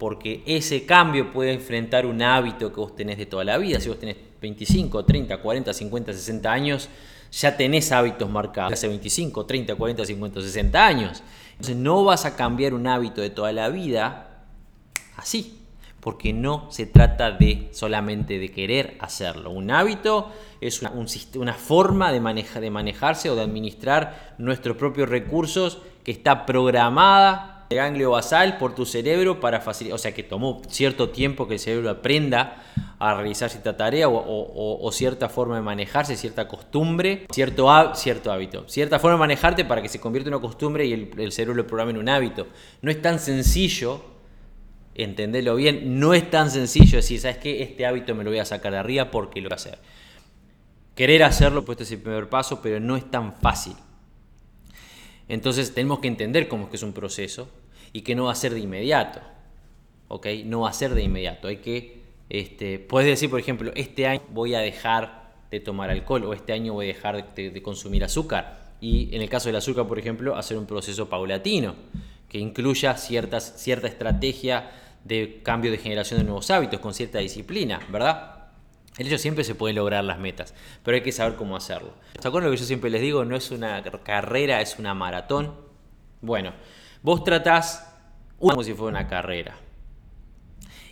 porque 0.02 0.42
ese 0.46 0.84
cambio 0.84 1.30
puede 1.30 1.52
enfrentar 1.52 2.06
un 2.06 2.22
hábito 2.22 2.72
que 2.72 2.80
vos 2.80 2.96
tenés 2.96 3.18
de 3.18 3.26
toda 3.26 3.44
la 3.44 3.56
vida. 3.56 3.78
Si 3.78 3.88
vos 3.88 4.00
tenés 4.00 4.16
25, 4.40 5.04
30, 5.04 5.36
40, 5.36 5.72
50, 5.72 6.12
60 6.12 6.52
años, 6.52 6.88
ya 7.30 7.56
tenés 7.56 7.92
hábitos 7.92 8.28
marcados 8.28 8.72
hace 8.72 8.88
25, 8.88 9.46
30, 9.46 9.76
40, 9.76 10.04
50, 10.04 10.42
60 10.42 10.84
años. 10.84 11.22
Entonces 11.52 11.76
no 11.76 12.02
vas 12.02 12.24
a 12.24 12.34
cambiar 12.34 12.74
un 12.74 12.88
hábito 12.88 13.20
de 13.20 13.30
toda 13.30 13.52
la 13.52 13.68
vida 13.68 14.42
así, 15.16 15.60
porque 16.00 16.32
no 16.32 16.66
se 16.72 16.86
trata 16.86 17.30
de 17.30 17.68
solamente 17.70 18.40
de 18.40 18.48
querer 18.50 18.96
hacerlo. 18.98 19.52
Un 19.52 19.70
hábito 19.70 20.32
es 20.60 20.82
una, 20.82 21.54
forma 21.54 22.10
de, 22.10 22.18
de 22.60 22.70
manejarse 22.70 23.30
o 23.30 23.36
de 23.36 23.42
administrar 23.42 24.34
nuestros 24.38 24.76
propios 24.76 25.08
recursos 25.08 25.78
que 26.02 26.10
está 26.10 26.44
programada 26.44 27.51
ganglio 27.74 28.10
basal 28.10 28.58
por 28.58 28.74
tu 28.74 28.86
cerebro 28.86 29.40
para 29.40 29.60
facilitar, 29.60 29.94
o 29.94 29.98
sea 29.98 30.12
que 30.12 30.22
tomó 30.22 30.62
cierto 30.68 31.10
tiempo 31.10 31.46
que 31.46 31.54
el 31.54 31.60
cerebro 31.60 31.90
aprenda 31.90 32.62
a 32.98 33.14
realizar 33.14 33.50
cierta 33.50 33.76
tarea 33.76 34.08
o, 34.08 34.90
cierta 34.92 35.28
forma 35.28 35.56
de 35.56 35.62
manejarse, 35.62 36.16
cierta 36.16 36.46
costumbre, 36.46 37.26
cierto, 37.32 37.68
hábito, 37.68 38.68
cierta 38.68 39.00
forma 39.00 39.16
de 39.16 39.18
manejarte 39.18 39.64
para 39.64 39.82
que 39.82 39.88
se 39.88 39.98
convierta 39.98 40.28
en 40.28 40.34
una 40.34 40.40
costumbre 40.40 40.86
y 40.86 40.92
el, 40.92 41.32
cerebro 41.32 41.54
lo 41.54 41.66
programe 41.66 41.90
en 41.90 41.98
un 41.98 42.08
hábito. 42.08 42.46
No 42.80 42.92
es 42.92 43.02
tan 43.02 43.18
sencillo, 43.18 44.04
entenderlo 44.94 45.56
bien, 45.56 45.98
no 45.98 46.14
es 46.14 46.30
tan 46.30 46.48
sencillo 46.48 46.98
decir, 46.98 47.18
¿sabes 47.18 47.38
qué? 47.38 47.62
Este 47.64 47.86
hábito 47.86 48.14
me 48.14 48.22
lo 48.22 48.30
voy 48.30 48.38
a 48.38 48.44
sacar 48.44 48.70
de 48.70 48.78
arriba 48.78 49.10
porque 49.10 49.40
lo 49.40 49.48
voy 49.48 49.54
a 49.54 49.56
hacer. 49.56 49.78
Querer 50.94 51.24
hacerlo, 51.24 51.64
pues 51.64 51.76
este 51.76 51.84
es 51.84 51.98
el 51.98 52.04
primer 52.04 52.28
paso, 52.28 52.62
pero 52.62 52.78
no 52.78 52.96
es 52.96 53.10
tan 53.10 53.34
fácil. 53.34 53.74
Entonces 55.26 55.74
tenemos 55.74 55.98
que 55.98 56.08
entender 56.08 56.46
cómo 56.46 56.64
es 56.64 56.70
que 56.70 56.76
es 56.76 56.82
un 56.82 56.92
proceso 56.92 57.48
y 57.92 58.02
que 58.02 58.14
no 58.14 58.24
va 58.24 58.32
a 58.32 58.36
ser 58.36 58.54
de 58.54 58.60
inmediato. 58.60 59.20
¿Ok? 60.08 60.26
No 60.44 60.60
va 60.60 60.70
a 60.70 60.72
ser 60.72 60.94
de 60.94 61.02
inmediato. 61.02 61.48
Hay 61.48 61.58
que, 61.58 62.02
este, 62.28 62.78
puedes 62.78 63.08
decir, 63.08 63.30
por 63.30 63.40
ejemplo, 63.40 63.72
este 63.74 64.06
año 64.06 64.22
voy 64.30 64.54
a 64.54 64.60
dejar 64.60 65.32
de 65.50 65.60
tomar 65.60 65.90
alcohol 65.90 66.24
o 66.24 66.32
este 66.32 66.52
año 66.52 66.72
voy 66.72 66.86
a 66.86 66.94
dejar 66.94 67.34
de, 67.34 67.62
consumir 67.62 68.04
azúcar. 68.04 68.72
Y 68.80 69.14
en 69.14 69.22
el 69.22 69.28
caso 69.28 69.48
del 69.48 69.56
azúcar, 69.56 69.86
por 69.86 69.98
ejemplo, 69.98 70.36
hacer 70.36 70.56
un 70.56 70.66
proceso 70.66 71.08
paulatino 71.08 71.76
que 72.28 72.38
incluya 72.38 72.96
ciertas, 72.96 73.54
cierta 73.58 73.86
estrategia 73.86 74.70
de 75.04 75.40
cambio 75.42 75.70
de 75.70 75.78
generación 75.78 76.20
de 76.20 76.24
nuevos 76.24 76.50
hábitos 76.50 76.80
con 76.80 76.94
cierta 76.94 77.18
disciplina, 77.18 77.80
¿verdad? 77.90 78.42
En 78.98 79.06
ello 79.06 79.18
siempre 79.18 79.44
se 79.44 79.54
pueden 79.54 79.76
lograr 79.76 80.04
las 80.04 80.18
metas, 80.18 80.54
pero 80.82 80.94
hay 80.94 81.02
que 81.02 81.12
saber 81.12 81.36
cómo 81.36 81.56
hacerlo. 81.56 81.94
¿Se 82.18 82.28
acuerdan 82.28 82.50
lo 82.50 82.56
que 82.56 82.60
yo 82.60 82.66
siempre 82.66 82.90
les 82.90 83.00
digo? 83.00 83.24
No 83.24 83.36
es 83.36 83.50
una 83.50 83.82
carrera, 83.82 84.60
es 84.60 84.78
una 84.78 84.94
maratón. 84.94 85.54
Bueno, 86.20 86.52
vos 87.02 87.24
tratás 87.24 87.88
como 88.38 88.62
si 88.62 88.74
fuera 88.74 88.98
una 88.98 89.08
carrera. 89.08 89.56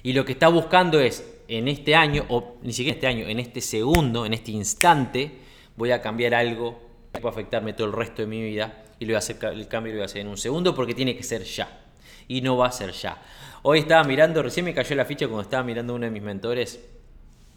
Y 0.02 0.12
lo 0.12 0.24
que 0.24 0.32
está 0.32 0.48
buscando 0.48 1.00
es, 1.00 1.24
en 1.48 1.68
este 1.68 1.94
año, 1.94 2.24
o 2.28 2.56
ni 2.62 2.72
siquiera 2.72 2.94
este 2.94 3.06
año, 3.06 3.26
en 3.26 3.38
este 3.38 3.60
segundo, 3.60 4.24
en 4.24 4.34
este 4.34 4.52
instante, 4.52 5.30
voy 5.76 5.90
a 5.90 6.00
cambiar 6.00 6.34
algo 6.34 6.80
que 7.12 7.20
va 7.20 7.30
a 7.30 7.32
afectarme 7.32 7.72
todo 7.72 7.88
el 7.88 7.92
resto 7.92 8.22
de 8.22 8.28
mi 8.28 8.40
vida 8.40 8.84
y 8.98 9.04
lo 9.04 9.10
voy 9.10 9.16
a 9.16 9.18
hacer, 9.18 9.36
el 9.44 9.66
cambio 9.66 9.92
lo 9.92 9.98
voy 9.98 10.02
a 10.02 10.06
hacer 10.06 10.20
en 10.20 10.28
un 10.28 10.36
segundo 10.36 10.74
porque 10.74 10.94
tiene 10.94 11.16
que 11.16 11.22
ser 11.22 11.42
ya. 11.42 11.80
Y 12.28 12.40
no 12.42 12.56
va 12.56 12.68
a 12.68 12.72
ser 12.72 12.92
ya. 12.92 13.20
Hoy 13.62 13.80
estaba 13.80 14.04
mirando, 14.04 14.42
recién 14.42 14.64
me 14.64 14.72
cayó 14.72 14.94
la 14.94 15.04
ficha 15.04 15.26
cuando 15.26 15.42
estaba 15.42 15.64
mirando 15.64 15.94
uno 15.94 16.04
de 16.04 16.10
mis 16.10 16.22
mentores 16.22 16.80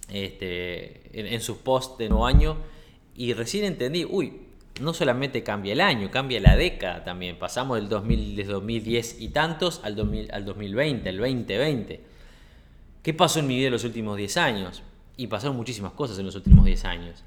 este, 0.10 1.33
en, 1.33 1.39
sus 1.41 1.57
posts 1.57 1.98
de 1.98 2.10
nuevo 2.10 2.25
año 2.25 2.57
y 3.15 3.33
recién 3.33 3.65
entendí, 3.65 4.05
uy, 4.05 4.43
no 4.82 4.94
solamente 4.94 5.44
cambia 5.44 5.74
el 5.74 5.82
año, 5.82 6.10
cambia 6.10 6.39
la 6.39 6.56
década 6.56 7.03
también. 7.03 7.38
Pasamos 7.38 7.77
del 7.77 7.89
2000, 7.89 8.48
2010 8.48 9.22
y 9.22 9.30
tantos 9.30 9.82
al, 9.84 9.96
2000, 9.96 10.32
al 10.32 10.46
2020, 10.46 11.10
el 11.10 11.18
2020. 11.18 12.01
¿Qué 13.03 13.13
pasó 13.13 13.39
en 13.39 13.48
mi 13.48 13.58
vida 13.58 13.68
en 13.68 13.74
los 13.74 13.84
últimos 13.84 14.18
10 14.18 14.38
años? 14.38 14.82
Y 15.15 15.27
pasaron 15.27 15.56
muchísimas 15.56 15.94
cosas 15.94 16.18
en 16.18 16.25
los 16.25 16.36
últimos 16.36 16.65
10 16.65 16.86
años. 16.86 17.24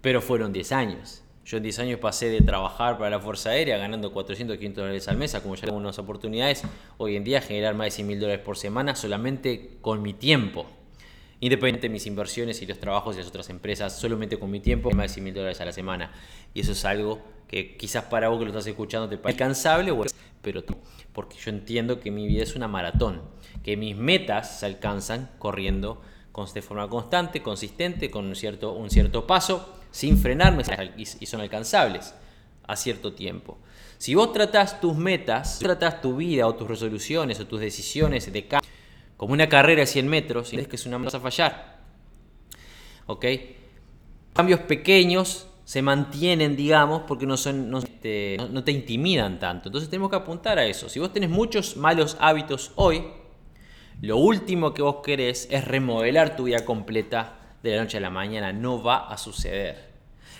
Pero 0.00 0.20
fueron 0.20 0.52
10 0.52 0.72
años. 0.72 1.22
Yo 1.44 1.56
en 1.56 1.64
10 1.64 1.78
años 1.80 2.00
pasé 2.00 2.28
de 2.28 2.42
trabajar 2.42 2.98
para 2.98 3.10
la 3.10 3.20
Fuerza 3.20 3.50
Aérea 3.50 3.76
ganando 3.76 4.12
400, 4.12 4.56
500 4.56 4.82
dólares 4.82 5.08
al 5.08 5.16
mes, 5.16 5.34
como 5.42 5.56
ya 5.56 5.62
tengo 5.62 5.78
unas 5.78 5.98
oportunidades, 5.98 6.62
hoy 6.98 7.16
en 7.16 7.24
día 7.24 7.40
generar 7.40 7.74
más 7.74 7.86
de 7.86 7.90
100 7.92 8.06
mil 8.06 8.20
dólares 8.20 8.44
por 8.44 8.56
semana 8.56 8.94
solamente 8.94 9.78
con 9.80 10.02
mi 10.02 10.12
tiempo. 10.12 10.66
Independiente 11.40 11.88
de 11.88 11.92
mis 11.92 12.06
inversiones 12.06 12.60
y 12.62 12.66
los 12.66 12.78
trabajos 12.78 13.16
de 13.16 13.22
las 13.22 13.28
otras 13.28 13.48
empresas, 13.50 13.98
solamente 13.98 14.38
con 14.38 14.50
mi 14.50 14.60
tiempo, 14.60 14.90
más 14.90 15.04
de 15.04 15.14
100 15.14 15.24
mil 15.24 15.34
dólares 15.34 15.60
a 15.60 15.64
la 15.64 15.72
semana. 15.72 16.12
Y 16.54 16.60
eso 16.60 16.72
es 16.72 16.84
algo 16.84 17.22
que 17.48 17.76
quizás 17.76 18.04
para 18.04 18.28
vos 18.28 18.38
que 18.38 18.44
lo 18.44 18.50
estás 18.50 18.66
escuchando 18.66 19.08
te 19.08 19.16
parece 19.16 19.42
alcanzable, 19.42 19.92
pero 20.42 20.62
porque 21.12 21.36
yo 21.38 21.50
entiendo 21.50 21.98
que 21.98 22.10
mi 22.10 22.26
vida 22.26 22.42
es 22.42 22.54
una 22.54 22.68
maratón, 22.68 23.22
que 23.64 23.76
mis 23.76 23.96
metas 23.96 24.60
se 24.60 24.66
alcanzan 24.66 25.30
corriendo 25.38 26.00
de 26.54 26.62
forma 26.62 26.88
constante, 26.88 27.42
consistente, 27.42 28.10
con 28.10 28.24
un 28.24 28.34
cierto, 28.34 28.72
un 28.72 28.88
cierto 28.88 29.26
paso, 29.26 29.74
sin 29.90 30.16
frenarme 30.16 30.62
y 30.96 31.26
son 31.26 31.42
alcanzables 31.42 32.14
a 32.66 32.76
cierto 32.76 33.12
tiempo. 33.12 33.58
Si 33.98 34.14
vos 34.14 34.32
tratás 34.32 34.80
tus 34.80 34.96
metas, 34.96 35.58
tratás 35.58 36.00
tu 36.00 36.16
vida 36.16 36.46
o 36.46 36.54
tus 36.54 36.66
resoluciones 36.66 37.38
o 37.40 37.46
tus 37.46 37.60
decisiones 37.60 38.32
de 38.32 38.46
cambio, 38.46 38.59
como 39.20 39.34
una 39.34 39.50
carrera 39.50 39.80
de 39.80 39.86
100 39.86 40.08
metros, 40.08 40.54
y 40.54 40.56
es 40.56 40.66
que 40.66 40.76
es 40.76 40.86
una 40.86 40.96
vas 40.96 41.14
a 41.14 41.20
fallar. 41.20 41.76
¿Ok? 43.04 43.26
Cambios 44.32 44.60
pequeños 44.60 45.46
se 45.62 45.82
mantienen, 45.82 46.56
digamos, 46.56 47.02
porque 47.06 47.26
no, 47.26 47.36
son, 47.36 47.70
este, 47.76 48.36
no, 48.38 48.48
no, 48.48 48.64
te 48.64 48.72
intimidan 48.72 49.38
tanto. 49.38 49.68
Entonces 49.68 49.90
tenemos 49.90 50.08
que 50.08 50.16
apuntar 50.16 50.58
a 50.58 50.64
eso. 50.64 50.88
Si 50.88 50.98
vos 50.98 51.12
tenés 51.12 51.28
muchos 51.28 51.76
malos 51.76 52.16
hábitos 52.18 52.72
hoy, 52.76 53.08
lo 54.00 54.16
último 54.16 54.72
que 54.72 54.80
vos 54.80 55.02
querés 55.04 55.48
es 55.50 55.66
remodelar 55.66 56.34
tu 56.34 56.44
vida 56.44 56.64
completa 56.64 57.56
de 57.62 57.76
la 57.76 57.82
noche 57.82 57.98
a 57.98 58.00
la 58.00 58.08
mañana. 58.08 58.54
No 58.54 58.82
va 58.82 59.06
a 59.06 59.18
suceder. 59.18 59.90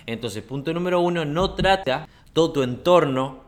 Entonces, 0.06 0.42
punto 0.42 0.72
número 0.72 1.02
uno, 1.02 1.26
no 1.26 1.52
trata 1.52 2.08
todo 2.32 2.50
tu 2.52 2.62
entorno, 2.62 3.44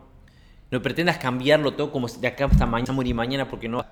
no 0.69 0.79
pretendas 0.83 1.17
cambiarlo 1.17 1.73
todo 1.73 1.91
como 1.91 2.07
de 2.07 2.27
acá 2.27 2.45
hasta 2.45 2.67
mañana, 2.67 2.93
morir 2.93 3.15
mañana 3.15 3.49
porque 3.49 3.67
no 3.67 3.83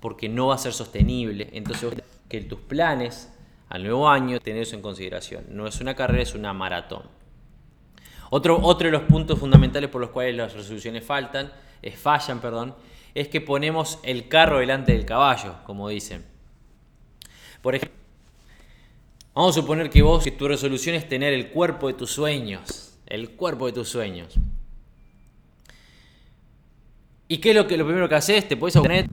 porque 0.00 0.28
no 0.28 0.48
va 0.48 0.54
a 0.54 0.58
ser 0.58 0.72
sostenible. 0.72 1.48
Entonces, 1.52 1.94
que 2.28 2.40
tus 2.42 2.60
planes 2.60 3.32
al 3.68 3.82
nuevo 3.82 4.08
año, 4.08 4.40
tener 4.40 4.62
eso 4.62 4.76
en 4.76 4.82
consideración. 4.82 5.44
No 5.50 5.66
es 5.66 5.80
una 5.80 5.94
carrera, 5.94 6.22
es 6.22 6.34
una 6.34 6.52
maratón. 6.52 7.02
Otro, 8.30 8.60
otro 8.62 8.86
de 8.86 8.92
los 8.92 9.02
puntos 9.02 9.38
fundamentales 9.38 9.90
por 9.90 10.00
los 10.00 10.10
cuales 10.10 10.36
las 10.36 10.52
resoluciones 10.52 11.04
faltan, 11.04 11.52
es, 11.82 11.98
fallan, 11.98 12.40
perdón, 12.40 12.74
es 13.14 13.28
que 13.28 13.40
ponemos 13.40 13.98
el 14.02 14.28
carro 14.28 14.58
delante 14.58 14.92
del 14.92 15.04
caballo, 15.04 15.56
como 15.64 15.88
dicen. 15.88 16.24
Por 17.62 17.74
ejemplo, 17.74 17.96
vamos 19.34 19.56
a 19.56 19.60
suponer 19.60 19.90
que 19.90 20.02
vos, 20.02 20.22
que 20.22 20.30
tu 20.32 20.46
resolución 20.46 20.94
es 20.96 21.08
tener 21.08 21.32
el 21.32 21.50
cuerpo 21.50 21.88
de 21.88 21.94
tus 21.94 22.10
sueños, 22.10 22.98
el 23.06 23.30
cuerpo 23.30 23.66
de 23.66 23.72
tus 23.72 23.88
sueños. 23.88 24.34
¿Y 27.28 27.38
qué 27.38 27.50
es 27.50 27.56
lo, 27.56 27.66
que, 27.66 27.76
lo 27.76 27.84
primero 27.84 28.08
que 28.08 28.14
haces? 28.14 28.46
Te 28.46 28.56
puedes 28.56 28.76
obtener 28.76 29.08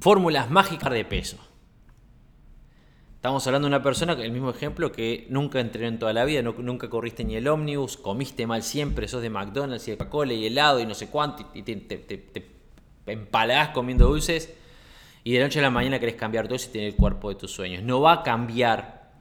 fórmulas 0.00 0.50
mágicas 0.50 0.90
de 0.92 1.04
peso. 1.04 1.38
Estamos 3.24 3.46
hablando 3.46 3.66
de 3.68 3.74
una 3.74 3.82
persona, 3.82 4.12
el 4.12 4.32
mismo 4.32 4.50
ejemplo, 4.50 4.92
que 4.92 5.26
nunca 5.30 5.58
entrenó 5.58 5.88
en 5.88 5.98
toda 5.98 6.12
la 6.12 6.26
vida, 6.26 6.42
nunca 6.42 6.90
corriste 6.90 7.24
ni 7.24 7.36
el 7.36 7.48
ómnibus, 7.48 7.96
comiste 7.96 8.46
mal 8.46 8.62
siempre, 8.62 9.08
sos 9.08 9.22
de 9.22 9.30
McDonald's 9.30 9.88
y 9.88 9.92
de 9.92 9.96
Coca-Cola 9.96 10.34
y 10.34 10.44
helado 10.44 10.78
y 10.78 10.84
no 10.84 10.92
sé 10.92 11.08
cuánto, 11.08 11.50
y 11.54 11.62
te, 11.62 11.74
te, 11.76 12.46
comiendo 13.72 14.08
dulces, 14.08 14.54
y 15.24 15.32
de 15.32 15.40
noche 15.40 15.58
a 15.60 15.62
la 15.62 15.70
mañana 15.70 15.98
querés 15.98 16.16
cambiar 16.16 16.44
todo 16.44 16.56
eso 16.56 16.68
y 16.68 16.72
tener 16.72 16.88
el 16.88 16.96
cuerpo 16.96 17.30
de 17.30 17.36
tus 17.36 17.50
sueños. 17.50 17.82
No 17.82 18.02
va 18.02 18.12
a 18.12 18.22
cambiar, 18.22 19.14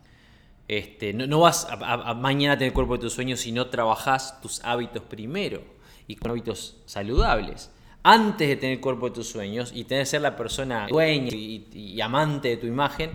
este, 0.67 1.13
no, 1.13 1.39
vas 1.39 1.65
a, 1.69 2.09
a, 2.09 2.13
mañana 2.13 2.57
tener 2.57 2.71
el 2.71 2.73
cuerpo 2.73 2.95
de 2.95 3.03
tus 3.03 3.13
sueños 3.13 3.39
si 3.39 3.53
no 3.53 3.67
trabajás 3.67 4.41
tus 4.41 4.61
hábitos 4.65 5.03
primero 5.03 5.63
y 6.09 6.17
con 6.17 6.31
hábitos 6.31 6.81
saludables 6.87 7.71
antes 8.03 8.49
de 8.49 8.57
tener 8.57 8.75
el 8.75 8.81
cuerpo 8.81 9.09
de 9.09 9.15
tus 9.15 9.29
sueños 9.29 9.71
y 9.73 9.85
tener 9.85 10.05
ser 10.05 10.21
la 10.21 10.35
persona 10.35 10.87
dueña 10.87 11.29
y, 11.33 12.01
amante 12.01 12.49
de 12.49 12.57
tu 12.57 12.67
imagen, 12.67 13.11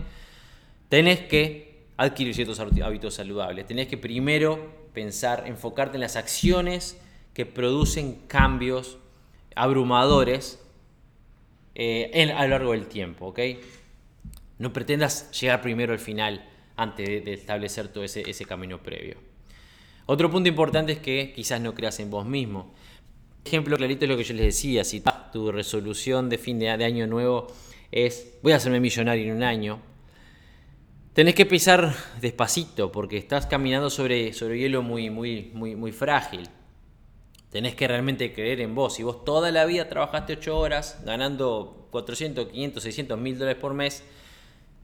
tenés 0.88 1.20
que 1.20 1.84
adquirir 1.98 2.34
ciertos 2.34 2.58
hábitos 2.58 3.14
saludables. 3.14 3.66
Tenés 3.66 3.86
que 3.86 3.98
primero 3.98 4.88
pensar, 4.94 5.44
enfocarte 5.46 5.98
en 5.98 6.00
las 6.00 6.16
acciones 6.16 6.98
que 7.34 7.44
producen 7.44 8.22
cambios 8.26 8.96
abrumadores 9.54 10.58
eh, 11.74 12.32
a 12.34 12.42
lo 12.44 12.48
largo 12.48 12.72
del 12.72 12.86
tiempo. 12.86 13.34
No 14.58 14.72
pretendas 14.72 15.30
llegar 15.38 15.60
primero 15.60 15.92
al 15.92 15.98
final 15.98 16.48
antes 16.76 17.24
de, 17.24 17.32
establecer 17.34 17.88
todo 17.88 18.04
ese, 18.04 18.28
ese 18.28 18.46
camino 18.46 18.82
previo. 18.82 19.18
Otro 20.06 20.30
punto 20.30 20.48
importante 20.48 20.92
es 20.92 20.98
que 20.98 21.34
quizás 21.36 21.60
no 21.60 21.74
creas 21.74 22.00
en 22.00 22.10
vos 22.10 22.24
mismo 22.24 22.72
ejemplo 23.48 23.76
clarito 23.76 24.04
es 24.04 24.10
lo 24.10 24.16
que 24.16 24.24
yo 24.24 24.34
les 24.34 24.46
decía, 24.46 24.84
si 24.84 25.02
tu 25.32 25.50
resolución 25.50 26.28
de 26.28 26.38
fin 26.38 26.58
de, 26.58 26.68
año 26.68 27.06
nuevo 27.06 27.48
es 27.90 28.38
voy 28.42 28.52
a 28.52 28.56
hacerme 28.56 28.80
millonario 28.80 29.24
en 29.24 29.36
un 29.36 29.42
año, 29.42 29.80
tenés 31.14 31.34
que 31.34 31.46
pisar 31.46 31.94
despacito 32.20 32.92
porque 32.92 33.16
estás 33.16 33.46
caminando 33.46 33.90
sobre, 33.90 34.32
hielo 34.32 34.82
muy, 34.82 35.10
muy, 35.10 35.50
muy, 35.54 35.74
muy 35.74 35.92
frágil. 35.92 36.48
Tenés 37.50 37.74
que 37.74 37.88
realmente 37.88 38.34
creer 38.34 38.60
en 38.60 38.74
vos. 38.74 38.94
Si 38.94 39.02
vos 39.02 39.24
toda 39.24 39.50
la 39.50 39.64
vida 39.64 39.88
trabajaste 39.88 40.34
8 40.34 40.58
horas 40.58 41.00
ganando 41.04 41.88
400, 41.90 42.48
500, 42.48 42.82
600 42.82 43.18
mil 43.18 43.38
dólares 43.38 43.60
por 43.60 43.72
mes, 43.72 44.04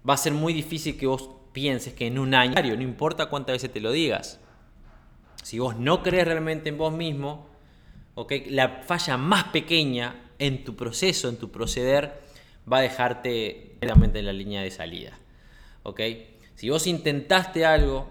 va 0.09 0.15
a 0.15 0.17
ser 0.17 0.33
muy 0.33 0.55
difícil 0.55 0.97
que 0.97 1.07
vos 1.07 1.29
pienses 1.53 1.93
que 1.93 2.07
en 2.07 2.19
un 2.19 2.35
año, 2.35 2.75
no 2.75 2.83
importa 2.83 3.27
cuántas 3.27 3.57
veces 3.57 3.71
te 3.71 3.81
lo 3.81 3.93
digas, 3.93 4.41
si 5.43 5.59
vos 5.59 5.77
no 5.77 6.03
crees 6.03 6.25
realmente 6.25 6.71
en 6.71 6.79
vos 6.79 6.93
mismo, 6.93 7.54
La 8.51 8.83
falla 8.87 9.17
más 9.17 9.45
pequeña 9.45 10.31
en 10.39 10.65
tu 10.65 10.77
proceso, 10.77 11.29
en 11.29 11.37
tu 11.37 11.51
proceder, 11.51 12.21
va 12.71 12.79
a 12.79 12.81
dejarte 12.81 13.77
realmente 13.81 14.21
en 14.21 14.27
la 14.27 14.33
línea 14.33 14.63
de 14.63 14.71
salida. 14.71 15.19
¿ok? 15.85 16.01
Si 16.55 16.69
vos 16.69 16.87
intentaste 16.87 17.65
algo, 17.65 18.09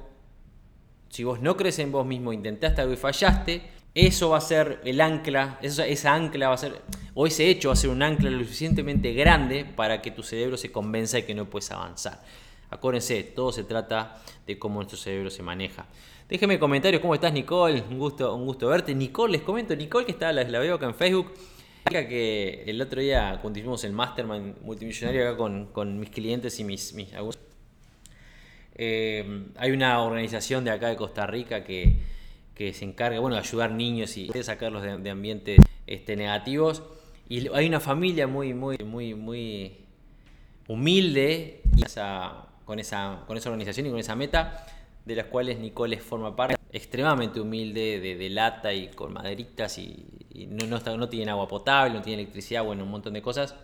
si 1.09 1.23
vos 1.23 1.41
no 1.41 1.57
crees 1.57 1.79
en 1.79 1.91
vos 1.91 2.05
mismo, 2.05 2.31
intentaste 2.31 2.81
algo 2.81 2.93
y 2.93 2.97
fallaste, 2.97 3.61
eso 3.93 4.29
va 4.29 4.37
a 4.37 4.41
ser 4.41 4.81
el 4.85 5.01
ancla, 5.01 5.59
esa 5.61 6.13
ancla 6.13 6.47
va 6.47 6.55
a 6.55 6.57
ser, 6.57 6.81
o 7.13 7.27
ese 7.27 7.49
hecho 7.49 7.69
va 7.69 7.73
a 7.73 7.77
ser 7.77 7.89
un 7.89 8.01
ancla 8.01 8.29
lo 8.29 8.39
suficientemente 8.39 9.13
grande 9.13 9.65
para 9.65 10.01
que 10.01 10.11
tu 10.11 10.23
cerebro 10.23 10.57
se 10.57 10.71
convenza 10.71 11.17
de 11.17 11.25
que 11.25 11.35
no 11.35 11.49
puedes 11.49 11.69
avanzar. 11.71 12.23
Acuérdense, 12.73 13.21
todo 13.21 13.51
se 13.51 13.63
trata 13.63 14.19
de 14.47 14.57
cómo 14.57 14.77
nuestro 14.77 14.97
cerebro 14.97 15.29
se 15.29 15.43
maneja. 15.43 15.85
Déjenme 16.27 16.57
comentarios, 16.57 17.01
¿cómo 17.03 17.13
estás 17.13 17.31
Nicole? 17.31 17.83
Un 17.87 17.99
gusto, 17.99 18.33
un 18.33 18.45
gusto 18.45 18.67
verte. 18.67 18.95
Nicole, 18.95 19.33
les 19.33 19.41
comento, 19.43 19.75
Nicole 19.75 20.07
que 20.07 20.11
está, 20.11 20.33
la, 20.33 20.43
la 20.43 20.57
veo 20.57 20.75
acá 20.75 20.87
en 20.87 20.95
Facebook, 20.95 21.33
que 21.85 22.63
el 22.65 22.81
otro 22.81 22.99
día 22.99 23.39
hicimos 23.55 23.83
el 23.83 23.91
Mastermind 23.93 24.55
multimillonario 24.63 25.29
acá 25.29 25.37
con, 25.71 25.99
mis 25.99 26.09
clientes 26.09 26.59
y 26.59 26.63
mis, 26.63 26.93
mis 26.95 27.09
eh, 28.75 29.45
hay 29.57 29.71
una 29.71 30.01
organización 30.01 30.63
de 30.63 30.71
acá 30.71 30.87
de 30.87 30.95
Costa 30.95 31.27
Rica 31.27 31.63
que, 31.63 31.99
se 32.57 32.85
encarga 32.85 33.19
bueno, 33.19 33.35
de 33.35 33.41
ayudar 33.41 33.71
niños 33.71 34.17
y 34.17 34.31
sacarlos 34.41 34.81
de, 34.81 35.09
ambientes 35.11 35.59
este, 35.85 36.15
negativos. 36.15 36.81
Y 37.29 37.49
hay 37.49 37.67
una 37.67 37.79
familia 37.79 38.25
muy, 38.25 38.55
muy, 38.55 38.77
muy, 38.79 39.13
muy 39.13 39.77
humilde 40.67 41.61
con, 42.65 42.79
esa, 42.79 43.23
con 43.27 43.37
esa 43.37 43.49
organización 43.49 43.87
y 43.87 43.89
con 43.89 43.99
esa 43.99 44.15
meta, 44.15 44.65
de 45.05 45.15
las 45.15 45.25
cuales 45.27 45.59
Nicole 45.59 45.99
forma 45.99 46.35
parte, 46.35 46.55
extremadamente 46.71 47.39
humilde, 47.39 47.99
de, 47.99 48.29
lata 48.29 48.73
y 48.73 48.89
con 48.89 49.13
maderitas 49.13 49.77
y, 49.77 50.05
no, 50.49 50.65
no, 50.65 50.97
no 50.97 51.09
tienen 51.09 51.29
agua 51.29 51.47
potable, 51.47 51.93
no 51.93 52.01
tienen 52.01 52.21
electricidad, 52.21 52.63
bueno, 52.63 52.83
un 52.83 52.91
montón 52.91 53.13
de 53.13 53.21
cosas. 53.21 53.55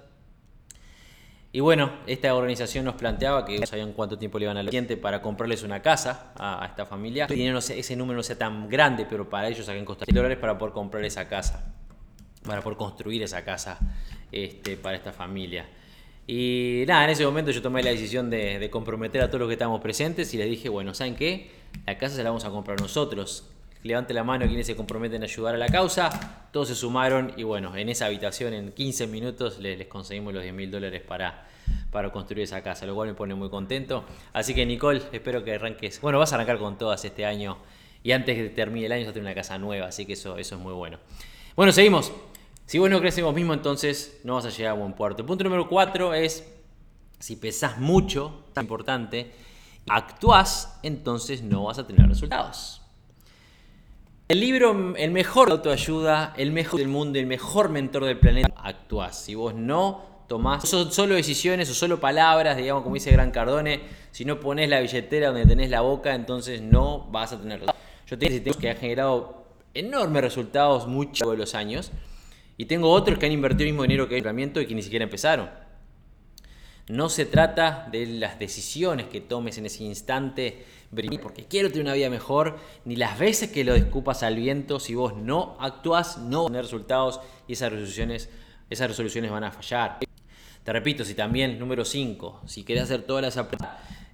Y 1.51 1.62
bueno, 1.62 1.91
esta 2.06 2.36
organización 2.36 2.86
nos 2.86 2.94
planteaba 2.94 3.44
que 3.44 3.58
no 3.58 3.65
sabían 3.65 3.94
cuánto 3.94 4.20
tiempo 4.20 4.38
le 4.38 4.46
iban 4.46 4.58
a 4.58 4.63
cliente 4.63 4.98
para 4.98 5.20
comprarles 5.20 5.63
una 5.63 5.82
casa 5.82 6.32
a, 6.38 6.63
esta 6.68 6.86
familia. 6.86 7.25
ese 7.25 7.96
número 7.96 8.18
no 8.18 8.24
sea 8.24 8.38
tan 8.38 8.70
grande, 8.70 9.08
pero 9.10 9.27
para 9.27 9.48
ellos 9.48 9.65
sacan 9.65 9.84
costar 9.84 10.08
dólares 10.13 10.38
para 10.38 10.60
poder 10.60 10.74
comprar 10.74 11.03
esa 11.03 11.27
casa, 11.27 11.74
para 12.46 12.62
poder 12.62 12.77
construir 12.77 13.24
esa 13.24 13.44
casa 13.44 13.79
este, 14.32 14.77
para 14.77 14.98
esta 14.98 15.12
familia. 15.12 15.65
Y 16.31 16.86
nada, 16.86 17.05
en 17.05 17.09
ese 17.09 17.25
momento 17.25 17.50
yo 17.50 17.59
tomé 17.59 17.81
la 17.81 17.89
decisión 17.89 18.29
de, 18.29 18.69
comprometer 18.69 19.19
a 19.24 19.29
todos 19.29 19.39
los 19.39 19.48
que 19.48 19.53
estábamos 19.53 19.81
presentes 19.81 20.31
y 20.36 20.38
les 20.38 20.48
dije, 20.48 20.69
bueno, 20.69 20.93
¿saben 20.93 21.15
qué? 21.15 21.50
La 21.88 21.98
casa 21.98 22.15
se 22.15 22.21
la 22.21 22.29
vamos 22.29 22.45
a 22.45 22.51
comprar 22.51 22.79
nosotros 22.79 23.50
levante 23.81 24.13
la 24.13 24.24
mano 24.24 24.45
quienes 24.45 24.67
se 24.67 24.75
comprometen 24.75 25.24
a 25.24 25.25
ayudar 25.25 25.55
a 25.55 25.57
la 25.57 25.69
causa. 25.69 26.48
Todos 26.51 26.67
se 26.67 26.75
sumaron 26.75 27.33
y 27.36 27.41
bueno, 27.41 27.75
en 27.75 27.89
esa 27.89 28.05
habitación 28.05 28.53
en 28.53 28.74
15 28.74 29.07
minutos 29.07 29.57
les, 29.57 29.88
conseguimos 29.88 30.31
los 30.31 30.43
10 30.43 30.53
mil 30.53 30.69
dólares 30.69 31.01
para, 31.01 31.48
para 31.89 32.12
construir 32.12 32.43
esa 32.43 32.62
casa, 32.62 32.86
lo 32.86 32.93
cual 32.93 33.07
me 33.07 33.15
pone 33.15 33.33
muy 33.33 33.50
contento. 33.50 34.03
Así 34.31 34.53
que 34.53 34.67
Nicole, 34.67 35.01
espero 35.12 35.43
que 35.43 35.55
arranques. 35.55 36.00
Bueno, 36.00 36.19
vas 36.19 36.31
a 36.33 36.36
arrancar 36.36 36.59
con 36.59 36.77
todas 36.77 37.03
este 37.05 37.25
año 37.25 37.57
y 38.03 38.12
antes 38.12 38.38
de 38.38 38.43
que 38.43 38.50
termine 38.50 38.86
el 38.86 38.91
año 38.91 39.05
ya 39.05 39.13
tener 39.13 39.25
una 39.25 39.33
casa 39.33 39.57
nueva, 39.57 39.88
así 39.88 40.05
que 40.05 40.13
eso, 40.13 40.38
eso 40.38 40.55
es 40.57 40.62
muy 40.62 40.74
bueno. 40.74 41.00
Bueno, 41.55 41.71
seguimos. 41.71 42.13
Si 42.69 42.77
vos 42.77 42.88
no 42.88 42.99
crees 42.99 43.17
en 43.17 43.25
vos 43.25 43.33
mismo, 43.33 43.55
entonces 43.55 44.19
no 44.23 44.35
vas 44.35 44.45
a 44.45 44.51
llegar 44.51 44.73
a 44.73 44.75
buen 44.75 44.93
puerto. 44.93 45.25
Punto 45.25 45.43
número 45.43 45.67
4 45.67 46.13
es, 46.13 46.47
si 47.17 47.35
pesás 47.35 47.79
mucho, 47.79 48.43
es 48.55 48.61
importante, 48.61 49.31
actúas, 49.88 50.77
entonces 50.83 51.41
no 51.41 51.63
vas 51.63 51.79
a 51.79 51.88
tener 51.88 52.07
resultados. 52.07 52.83
El 54.27 54.39
libro, 54.39 54.93
el 54.95 55.09
mejor 55.09 55.49
autoayuda, 55.49 56.35
el 56.38 56.51
mejor 56.51 56.79
del 56.79 56.89
mundo, 56.89 57.17
el 57.17 57.25
mejor 57.25 57.69
mentor 57.69 58.05
del 58.05 58.19
planeta, 58.19 58.53
actúas. 58.55 59.19
Si 59.19 59.33
vos 59.33 59.55
no 59.55 60.25
tomás 60.27 60.69
solo 60.69 61.15
decisiones 61.15 61.71
o 61.71 61.73
solo 61.73 61.99
palabras, 61.99 62.55
digamos, 62.55 62.84
como 62.84 62.93
dice 62.93 63.10
Gran 63.10 63.32
Cardone, 63.32 63.82
si 64.12 64.25
no 64.25 64.39
pones 64.39 64.69
la 64.69 64.79
billetera 64.79 65.29
donde 65.29 65.47
tenés 65.47 65.71
la 65.71 65.82
boca, 65.82 66.13
entonces 66.13 66.62
no 66.62 67.08
vas 67.10 67.34
a 67.34 67.41
tener 67.41 67.63
Yo 68.05 68.19
tengo 68.19 68.60
que 68.60 68.69
ha 68.69 68.75
generado 68.75 69.43
enormes 69.73 70.21
resultados 70.21 70.86
muchos 70.86 71.32
de 71.32 71.36
los 71.36 71.55
años 71.55 71.91
y 72.60 72.65
tengo 72.65 72.91
otros 72.91 73.17
que 73.17 73.26
han 73.26 73.32
invertido 73.32 73.63
el 73.63 73.72
mismo 73.72 73.84
dinero 73.84 74.10
que 74.10 74.17
el 74.17 74.52
y 74.62 74.65
que 74.65 74.76
ni 74.76 74.82
siquiera 74.82 75.04
empezaron. 75.04 75.50
No 76.89 77.08
se 77.08 77.26
trata 77.26 77.88
de 77.89 78.06
las 78.06 78.38
decisiones 78.38 79.08
que 79.08 79.22
tomes 79.22 79.58
en 79.58 79.65
ese 79.65 79.86
instante, 79.86 80.65
porque 81.22 81.45
quiero 81.45 81.69
tener 81.69 81.86
una 81.86 81.93
vida 81.93 82.10
mejor, 82.10 82.60
ni 82.84 82.98
las 82.98 83.17
veces 83.17 83.50
que 83.50 83.63
lo 83.63 83.74
descupas 83.74 84.24
al 84.24 84.36
viento, 84.36 84.82
si 84.82 84.93
vos 84.93 85.15
no 85.15 85.56
actúas, 85.62 86.17
no 86.17 86.43
vas 86.43 86.48
a 86.48 86.52
tener 86.52 86.63
resultados 86.65 87.22
y 87.48 87.54
esas 87.54 87.72
resoluciones, 87.72 88.30
esas 88.69 88.89
resoluciones 88.89 89.32
van 89.32 89.45
a 89.45 89.52
fallar. 89.52 90.00
Te 90.62 90.74
repito, 90.74 91.06
si 91.06 91.13
también, 91.13 91.60
número 91.60 91.86
5, 91.86 92.41
si 92.45 92.65
querés 92.65 92.84
hacer 92.84 93.04
todas 93.04 93.22
las 93.24 93.38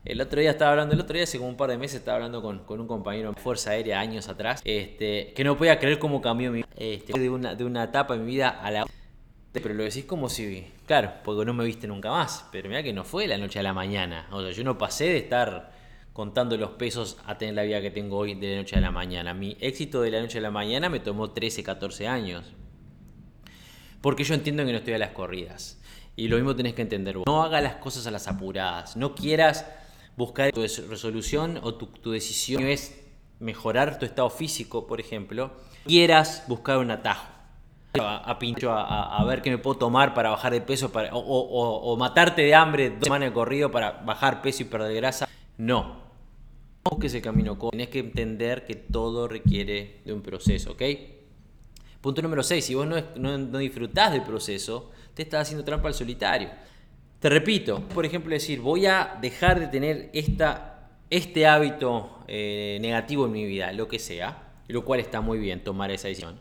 el 0.06 0.22
otro 0.22 0.40
día 0.40 0.52
estaba 0.52 0.72
hablando, 0.72 0.94
el 0.94 1.02
otro 1.02 1.16
día 1.16 1.24
hace 1.24 1.38
como 1.38 1.50
un 1.50 1.58
par 1.58 1.70
de 1.70 1.78
meses 1.78 2.00
estaba 2.00 2.18
hablando 2.18 2.42
con, 2.42 2.64
un 2.68 2.88
compañero 2.88 3.32
de 3.32 3.42
Fuerza 3.42 3.72
Aérea 3.72 4.00
años 4.00 4.30
atrás, 4.30 4.62
este, 4.64 5.34
que 5.36 5.44
no 5.44 5.58
podía 5.58 5.80
creer 5.80 6.00
cómo 6.00 6.22
cambió 6.22 6.52
mi 6.52 6.58
vida, 6.58 6.68
este, 6.76 7.20
de, 7.20 7.30
una, 7.30 7.56
de 7.56 7.66
una 7.66 7.84
etapa 7.84 8.16
en 8.16 8.26
mi 8.26 8.32
vida 8.32 8.50
a 8.50 8.72
la 8.72 8.86
pero 9.62 9.74
lo 9.74 9.84
decís 9.84 10.06
como 10.06 10.30
si, 10.30 10.66
claro, 10.86 11.14
porque 11.24 11.46
no 11.46 11.54
me 11.54 11.66
viste 11.66 11.88
nunca 11.88 12.10
más. 12.12 12.46
Pero 12.52 12.70
mira 12.70 12.84
que 12.84 12.94
no 12.94 13.04
fue 13.04 13.28
la 13.28 13.38
noche 13.38 13.60
a 13.60 13.64
la 13.64 13.74
mañana. 13.74 14.28
O 14.32 14.42
sea, 14.42 14.52
yo 14.52 14.64
no 14.64 14.78
pasé 14.78 15.06
de 15.06 15.18
estar 15.18 15.72
contando 16.14 16.58
los 16.58 16.72
pesos 16.72 17.18
a 17.26 17.38
tener 17.38 17.56
la 17.56 17.64
vida 17.64 17.82
que 17.82 17.92
tengo 17.92 18.18
hoy 18.18 18.36
de 18.36 18.52
la 18.52 18.58
noche 18.58 18.78
a 18.78 18.82
la 18.82 18.92
mañana. 18.92 19.34
Mi 19.34 19.58
éxito 19.60 20.02
de 20.02 20.12
la 20.12 20.22
noche 20.22 20.40
a 20.40 20.42
la 20.42 20.52
mañana 20.52 20.90
me 20.90 21.00
tomó 21.00 21.32
13, 21.32 21.64
14 21.64 22.08
años. 22.08 22.54
Porque 24.02 24.24
yo 24.24 24.34
entiendo 24.34 24.66
que 24.66 24.72
no 24.72 24.78
estoy 24.78 24.94
a 24.94 24.98
las 24.98 25.12
corridas. 25.12 25.82
Y 26.16 26.28
lo 26.28 26.38
mismo 26.38 26.56
tenés 26.56 26.74
que 26.74 26.82
entender 26.82 27.18
vos. 27.18 27.26
No 27.26 27.44
hagas 27.44 27.64
las 27.64 27.76
cosas 27.76 28.08
a 28.08 28.12
las 28.12 28.28
apuradas. 28.28 28.96
No 28.96 29.16
quieras 29.16 29.66
buscar 30.18 30.52
tu 30.52 30.62
resolución 30.62 31.60
o 31.62 31.76
tu, 31.76 31.88
tu 31.88 32.12
decisión 32.12 32.64
es 32.64 33.02
mejorar 33.40 34.00
tu 34.00 34.06
estado 34.06 34.30
físico, 34.30 34.88
por 34.88 35.00
ejemplo. 35.00 35.52
Quieras 35.86 36.44
buscar 36.48 36.78
un 36.78 36.92
atajo 36.92 37.36
a, 38.02 38.40
pincho 38.40 38.72
a, 38.72 39.24
ver 39.26 39.42
qué 39.42 39.50
me 39.50 39.58
puedo 39.58 39.78
tomar 39.78 40.14
para 40.14 40.30
bajar 40.30 40.54
de 40.54 40.62
peso 40.62 40.92
para, 40.92 41.10
o, 41.14 41.96
matarte 41.98 42.42
de 42.42 42.56
hambre 42.56 42.90
dos 42.90 43.04
semanas 43.04 43.30
de 43.30 43.34
corrido 43.34 43.72
para 43.72 43.92
bajar 43.92 44.42
peso 44.42 44.64
y 44.64 44.66
perder 44.66 44.96
grasa. 44.96 45.28
No. 45.58 46.04
No 46.90 47.00
que 47.00 47.08
ese 47.08 47.22
camino. 47.22 47.58
Tienes 47.72 47.90
que 47.90 48.00
entender 48.00 48.66
que 48.66 48.76
todo 48.76 49.28
requiere 49.28 50.02
de 50.06 50.14
un 50.14 50.22
proceso, 50.22 50.74
¿ok? 50.74 50.84
Punto 52.02 52.22
número 52.22 52.44
6. 52.44 52.64
Si 52.64 52.76
vos 52.76 52.86
no, 52.86 52.98
no, 53.16 53.58
disfrutás 53.58 54.12
del 54.12 54.22
proceso, 54.22 54.92
te 55.14 55.24
estás 55.24 55.44
haciendo 55.44 55.64
trampa 55.64 55.88
al 55.88 55.94
solitario. 55.94 56.50
Te 57.26 57.30
repito, 57.32 57.82
por 57.92 58.06
ejemplo, 58.06 58.30
decir, 58.30 58.62
voy 58.62 58.86
a 58.86 59.18
dejar 59.20 59.60
de 59.60 59.66
tener 59.66 60.12
esta, 60.14 60.92
este 61.10 61.48
hábito 61.48 62.20
eh, 62.28 62.78
negativo 62.82 63.26
en 63.26 63.32
mi 63.32 63.46
vida, 63.46 63.74
lo 63.74 63.88
que 63.88 63.98
sea, 63.98 64.54
lo 64.68 64.86
cual 64.86 65.00
está 65.00 65.22
muy 65.22 65.40
bien 65.40 65.64
tomar 65.64 65.90
esa 65.90 66.08
decisión 66.08 66.40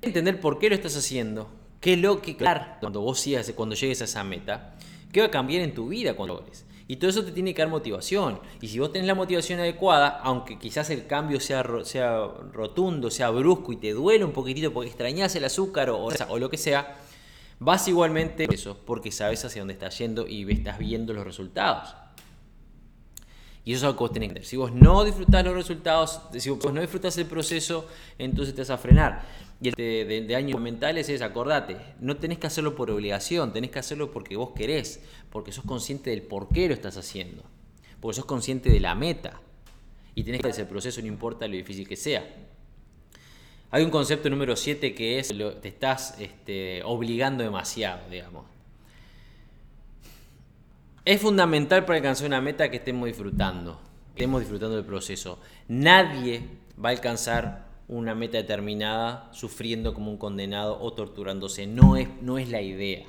entender 0.00 0.38
por 0.38 0.60
qué 0.60 0.68
lo 0.68 0.76
estás 0.76 0.96
haciendo, 0.96 1.48
qué 1.80 1.94
es 1.94 1.98
lo 1.98 2.22
que 2.22 2.36
claro, 2.36 2.64
cuando 2.78 3.00
vos 3.00 3.18
sigas, 3.18 3.52
cuando 3.56 3.74
llegues 3.74 4.00
a 4.00 4.04
esa 4.04 4.22
meta, 4.22 4.76
qué 5.10 5.18
va 5.18 5.26
a 5.26 5.30
cambiar 5.32 5.62
en 5.62 5.74
tu 5.74 5.88
vida 5.88 6.14
cuando 6.14 6.36
logres. 6.36 6.64
Y 6.86 6.94
todo 6.94 7.10
eso 7.10 7.24
te 7.24 7.32
tiene 7.32 7.52
que 7.52 7.62
dar 7.62 7.68
motivación. 7.68 8.38
Y 8.60 8.68
si 8.68 8.78
vos 8.78 8.92
tenés 8.92 9.08
la 9.08 9.16
motivación 9.16 9.58
adecuada, 9.58 10.20
aunque 10.22 10.60
quizás 10.60 10.90
el 10.90 11.08
cambio 11.08 11.40
sea, 11.40 11.66
sea 11.82 12.24
rotundo, 12.52 13.10
sea 13.10 13.30
brusco 13.30 13.72
y 13.72 13.76
te 13.78 13.90
duele 13.94 14.24
un 14.24 14.32
poquitito 14.32 14.72
porque 14.72 14.90
extrañas 14.90 15.34
el 15.34 15.44
azúcar 15.44 15.90
o, 15.90 16.04
o 16.04 16.38
lo 16.38 16.48
que 16.48 16.56
sea, 16.56 16.96
vas 17.58 17.88
igualmente 17.88 18.46
eso 18.52 18.78
porque 18.86 19.10
sabes 19.10 19.44
hacia 19.44 19.62
dónde 19.62 19.74
estás 19.74 19.98
yendo 19.98 20.26
y 20.26 20.50
estás 20.52 20.78
viendo 20.78 21.12
los 21.12 21.24
resultados. 21.24 21.94
Y 23.64 23.72
eso 23.72 23.80
es 23.80 23.84
algo 23.84 23.98
que 23.98 24.04
vos 24.04 24.12
tenés 24.12 24.28
que 24.28 24.30
entender. 24.30 24.48
Si 24.48 24.56
vos 24.56 24.72
no 24.72 25.04
disfrutás 25.04 25.44
los 25.44 25.52
resultados, 25.52 26.22
si 26.38 26.48
vos 26.48 26.72
no 26.72 26.80
disfrutás 26.80 27.18
el 27.18 27.26
proceso, 27.26 27.86
entonces 28.16 28.54
te 28.54 28.62
vas 28.62 28.70
a 28.70 28.78
frenar. 28.78 29.26
Y 29.60 29.68
el 29.68 29.74
de, 29.74 30.24
de, 30.26 30.36
años 30.36 30.58
mentales 30.58 31.08
es, 31.10 31.20
acordate, 31.20 31.76
no 32.00 32.16
tenés 32.16 32.38
que 32.38 32.46
hacerlo 32.46 32.74
por 32.74 32.90
obligación, 32.90 33.52
tenés 33.52 33.70
que 33.70 33.78
hacerlo 33.78 34.10
porque 34.10 34.36
vos 34.36 34.52
querés, 34.56 35.02
porque 35.30 35.52
sos 35.52 35.64
consciente 35.64 36.10
del 36.10 36.22
por 36.22 36.48
qué 36.48 36.68
lo 36.68 36.74
estás 36.74 36.96
haciendo, 36.96 37.42
porque 38.00 38.16
sos 38.16 38.24
consciente 38.24 38.70
de 38.70 38.80
la 38.80 38.94
meta. 38.94 39.40
Y 40.14 40.24
tenés 40.24 40.40
que 40.40 40.48
hacer 40.48 40.62
el 40.62 40.68
proceso, 40.68 41.00
no 41.02 41.06
importa 41.06 41.46
lo 41.46 41.54
difícil 41.54 41.86
que 41.86 41.96
sea. 41.96 42.26
Hay 43.70 43.84
un 43.84 43.90
concepto 43.90 44.30
número 44.30 44.56
7 44.56 44.94
que 44.94 45.18
es, 45.18 45.34
lo, 45.34 45.54
te 45.56 45.68
estás 45.68 46.18
este, 46.18 46.82
obligando 46.84 47.44
demasiado, 47.44 48.08
digamos. 48.10 48.46
Es 51.04 51.20
fundamental 51.20 51.84
para 51.84 51.96
alcanzar 51.96 52.26
una 52.26 52.40
meta 52.40 52.70
que 52.70 52.78
estemos 52.78 53.06
disfrutando, 53.06 53.80
que 54.14 54.22
estemos 54.22 54.40
disfrutando 54.40 54.76
del 54.76 54.84
proceso. 54.84 55.38
Nadie 55.68 56.42
va 56.82 56.90
a 56.90 56.92
alcanzar 56.92 57.68
una 57.88 58.14
meta 58.14 58.38
determinada 58.38 59.28
sufriendo 59.32 59.94
como 59.94 60.10
un 60.10 60.18
condenado 60.18 60.78
o 60.80 60.92
torturándose. 60.92 61.66
No 61.66 61.96
es, 61.96 62.08
no 62.22 62.38
es 62.38 62.50
la 62.50 62.60
idea. 62.62 63.04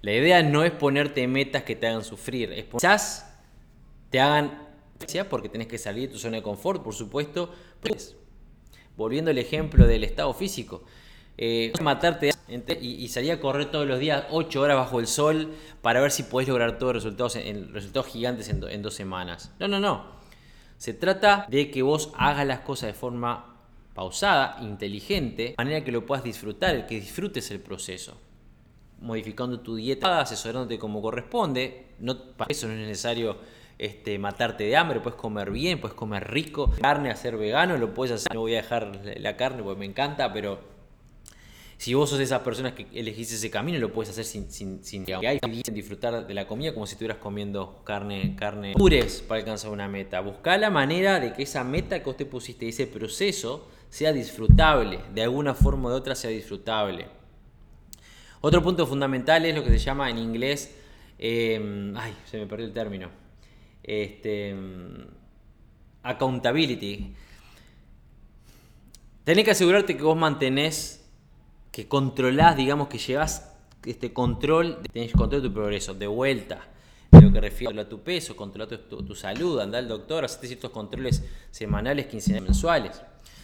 La 0.00 0.12
idea 0.12 0.42
no 0.42 0.64
es 0.64 0.70
ponerte 0.70 1.26
metas 1.26 1.64
que 1.64 1.76
te 1.76 1.86
hagan 1.86 2.04
sufrir. 2.04 2.52
Es 2.52 2.66
quizás 2.66 3.38
te 4.10 4.20
hagan 4.20 4.68
porque 5.28 5.48
tenés 5.48 5.68
que 5.68 5.78
salir 5.78 6.08
de 6.08 6.14
tu 6.14 6.18
zona 6.18 6.36
de 6.36 6.42
confort, 6.42 6.82
por 6.82 6.94
supuesto. 6.94 7.52
Pues, 7.80 8.16
volviendo 8.98 9.30
al 9.30 9.38
ejemplo 9.38 9.86
del 9.86 10.04
estado 10.04 10.34
físico. 10.34 10.82
eh, 11.40 11.72
matarte 11.80 12.32
y, 12.80 13.06
salir 13.08 13.30
a 13.30 13.40
correr 13.40 13.70
todos 13.70 13.86
los 13.86 14.00
días 14.00 14.24
8 14.30 14.60
horas 14.60 14.76
bajo 14.76 14.98
el 14.98 15.06
sol 15.06 15.54
para 15.82 16.00
ver 16.00 16.10
si 16.10 16.24
podés 16.24 16.48
lograr 16.48 16.78
todos 16.78 16.94
los 16.94 17.04
resultados, 17.04 17.36
en, 17.36 17.72
resultados 17.72 18.08
gigantes 18.08 18.48
en, 18.48 18.60
en 18.68 18.82
dos 18.82 18.94
semanas. 18.94 19.54
No, 19.60 19.68
no, 19.68 19.78
no. 19.78 20.18
Se 20.78 20.94
trata 20.94 21.46
de 21.48 21.70
que 21.70 21.82
vos 21.82 22.10
hagas 22.16 22.44
las 22.44 22.60
cosas 22.60 22.88
de 22.88 22.94
forma 22.94 23.56
pausada, 23.94 24.58
inteligente, 24.62 25.42
de 25.42 25.54
manera 25.56 25.84
que 25.84 25.92
lo 25.92 26.04
puedas 26.04 26.24
disfrutar, 26.24 26.86
que 26.86 27.00
disfrutes 27.00 27.52
el 27.52 27.60
proceso. 27.60 28.16
Modificando 29.00 29.60
tu 29.60 29.76
dieta, 29.76 30.20
asesorándote 30.20 30.76
como 30.76 31.00
corresponde. 31.00 31.94
No, 32.00 32.18
para 32.36 32.50
eso 32.50 32.66
no 32.66 32.74
es 32.74 32.80
necesario 32.80 33.38
este, 33.78 34.18
matarte 34.18 34.64
de 34.64 34.76
hambre, 34.76 35.00
puedes 35.00 35.18
comer 35.18 35.50
bien, 35.50 35.80
puedes 35.80 35.96
comer 35.96 36.30
rico. 36.30 36.70
Carne, 36.80 37.10
hacer 37.10 37.36
vegano, 37.36 37.76
lo 37.76 37.94
puedes 37.94 38.14
hacer. 38.14 38.34
No 38.34 38.40
voy 38.40 38.54
a 38.54 38.62
dejar 38.62 39.00
la 39.16 39.36
carne 39.36 39.62
porque 39.62 39.78
me 39.78 39.86
encanta, 39.86 40.32
pero 40.32 40.58
si 41.78 41.94
vos 41.94 42.10
sos 42.10 42.18
de 42.18 42.24
esas 42.24 42.42
personas 42.42 42.72
que 42.72 42.88
elegís 42.92 43.32
ese 43.32 43.50
camino, 43.50 43.78
lo 43.78 43.92
puedes 43.92 44.10
hacer 44.10 44.24
sin, 44.24 44.50
sin, 44.50 44.82
sin, 44.82 45.06
disfrutar 45.72 46.26
de 46.26 46.34
la 46.34 46.48
comida 46.48 46.74
como 46.74 46.86
si 46.86 46.94
estuvieras 46.94 47.18
comiendo 47.18 47.82
carne, 47.84 48.34
carne 48.36 48.72
pures 48.76 49.22
para 49.22 49.38
alcanzar 49.38 49.70
una 49.70 49.86
meta. 49.86 50.20
Busca 50.20 50.58
la 50.58 50.70
manera 50.70 51.20
de 51.20 51.32
que 51.32 51.44
esa 51.44 51.62
meta 51.62 52.00
que 52.00 52.04
vos 52.04 52.16
te 52.16 52.26
pusiste, 52.26 52.68
ese 52.68 52.88
proceso, 52.88 53.68
sea 53.90 54.12
disfrutable, 54.12 54.98
de 55.14 55.22
alguna 55.22 55.54
forma 55.54 55.88
o 55.88 55.92
de 55.92 55.96
otra 55.98 56.16
sea 56.16 56.30
disfrutable. 56.30 57.06
Otro 58.40 58.60
punto 58.60 58.84
fundamental 58.84 59.46
es 59.46 59.54
lo 59.54 59.62
que 59.62 59.70
se 59.70 59.78
llama 59.78 60.10
en 60.10 60.18
inglés, 60.18 60.74
em, 61.16 61.96
ay, 61.96 62.12
se 62.24 62.38
me 62.38 62.46
perdió 62.46 62.66
el 62.66 62.72
término, 62.72 63.08
este, 63.82 64.54
accountability. 66.02 67.14
Tenés 69.24 69.44
que 69.44 69.50
asegurarte 69.50 69.96
que 69.96 70.02
vos 70.02 70.16
mantenés, 70.16 71.04
que 71.70 71.86
controlás, 71.86 72.56
digamos, 72.56 72.88
que 72.88 72.98
llevas 72.98 73.54
este 73.84 74.12
control, 74.12 74.78
tenés 74.92 75.12
control 75.12 75.42
de 75.42 75.48
tu 75.48 75.54
progreso, 75.54 75.94
de 75.94 76.06
vuelta, 76.06 76.66
de 77.10 77.20
lo 77.20 77.32
que 77.32 77.40
refiere 77.40 77.80
a 77.80 77.88
tu 77.88 78.00
peso, 78.00 78.36
controlar 78.36 78.68
tu, 78.68 79.14
salud, 79.14 79.60
andar 79.60 79.82
al 79.82 79.88
doctor, 79.88 80.24
hacerte 80.24 80.46
ciertos 80.46 80.70
controles 80.70 81.22
semanales, 81.50 82.06
quincenales, 82.06 82.44
mensuales. 82.44 83.02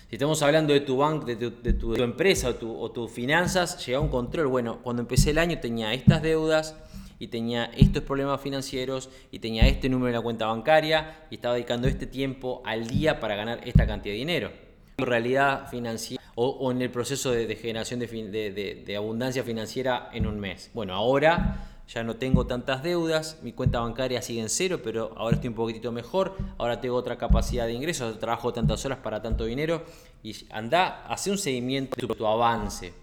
Si 0.08 0.16
estamos 0.16 0.42
hablando 0.42 0.72
de 0.72 0.80
tu 0.80 0.98
banco, 0.98 1.26
de 1.26 1.36
tu, 1.36 1.94
empresa 1.96 2.50
o, 2.50 2.90
tus 2.90 3.10
finanzas, 3.10 3.84
llega 3.84 4.00
un 4.00 4.08
control. 4.08 4.46
Bueno, 4.46 4.80
cuando 4.82 5.02
empecé 5.02 5.30
el 5.30 5.38
año 5.38 5.58
tenía 5.58 5.92
estas 5.92 6.22
deudas 6.22 6.76
y 7.18 7.28
tenía 7.28 7.66
estos 7.76 8.02
problemas 8.02 8.40
financieros 8.40 9.10
y 9.30 9.38
tenía 9.38 9.66
este 9.66 9.88
número 9.88 10.08
en 10.08 10.14
la 10.14 10.20
cuenta 10.20 10.46
bancaria 10.46 11.26
y 11.30 11.36
estaba 11.36 11.54
dedicando 11.54 11.88
este 11.88 12.06
tiempo 12.06 12.62
al 12.64 12.86
día 12.86 13.20
para 13.20 13.36
ganar 13.36 13.60
esta 13.66 13.86
cantidad 13.86 14.12
de 14.12 14.18
dinero. 14.18 14.52
En 14.96 15.06
realidad 15.06 15.68
financiera 15.68 16.22
o, 16.36 16.70
en 16.70 16.82
el 16.82 16.90
proceso 16.90 17.30
de, 17.30 17.54
generación 17.56 18.00
de 18.00 18.94
abundancia 18.96 19.42
financiera 19.44 20.10
en 20.12 20.26
un 20.26 20.40
mes. 20.40 20.70
Bueno, 20.74 20.94
ahora 20.94 21.74
ya 21.86 22.02
no 22.02 22.16
tengo 22.16 22.46
tantas 22.46 22.82
deudas, 22.82 23.38
mi 23.42 23.52
cuenta 23.52 23.80
bancaria 23.80 24.22
sigue 24.22 24.40
en 24.40 24.48
cero, 24.48 24.80
pero 24.82 25.12
ahora 25.16 25.36
estoy 25.36 25.48
un 25.48 25.54
poquitito 25.54 25.92
mejor, 25.92 26.36
ahora 26.56 26.80
tengo 26.80 26.96
otra 26.96 27.18
capacidad 27.18 27.66
de 27.66 27.74
ingresos, 27.74 28.18
trabajo 28.18 28.52
tantas 28.52 28.84
horas 28.84 28.98
para 28.98 29.20
tanto 29.20 29.44
dinero 29.44 29.84
y 30.22 30.34
anda, 30.50 31.04
hace 31.06 31.30
un 31.30 31.36
seguimiento 31.36 31.94
de 31.94 32.14
tu 32.14 32.26
avance, 32.26 32.94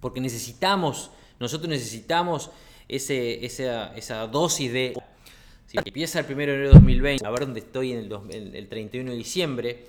porque 0.00 0.20
necesitamos, 0.20 1.10
nosotros 1.40 1.68
necesitamos 1.68 2.50
esa 2.88 4.26
dosis 4.26 4.72
de... 4.72 4.94
Si 5.66 5.78
empieza 5.78 6.20
el 6.20 6.26
1 6.26 6.36
de 6.36 6.42
enero 6.44 6.68
de 6.68 6.74
2020, 6.74 7.26
a 7.26 7.30
ver 7.30 7.40
dónde 7.40 7.60
estoy 7.60 7.92
en 7.92 7.98
el, 8.30 8.54
el 8.54 8.68
31 8.68 9.10
de 9.10 9.16
diciembre, 9.16 9.84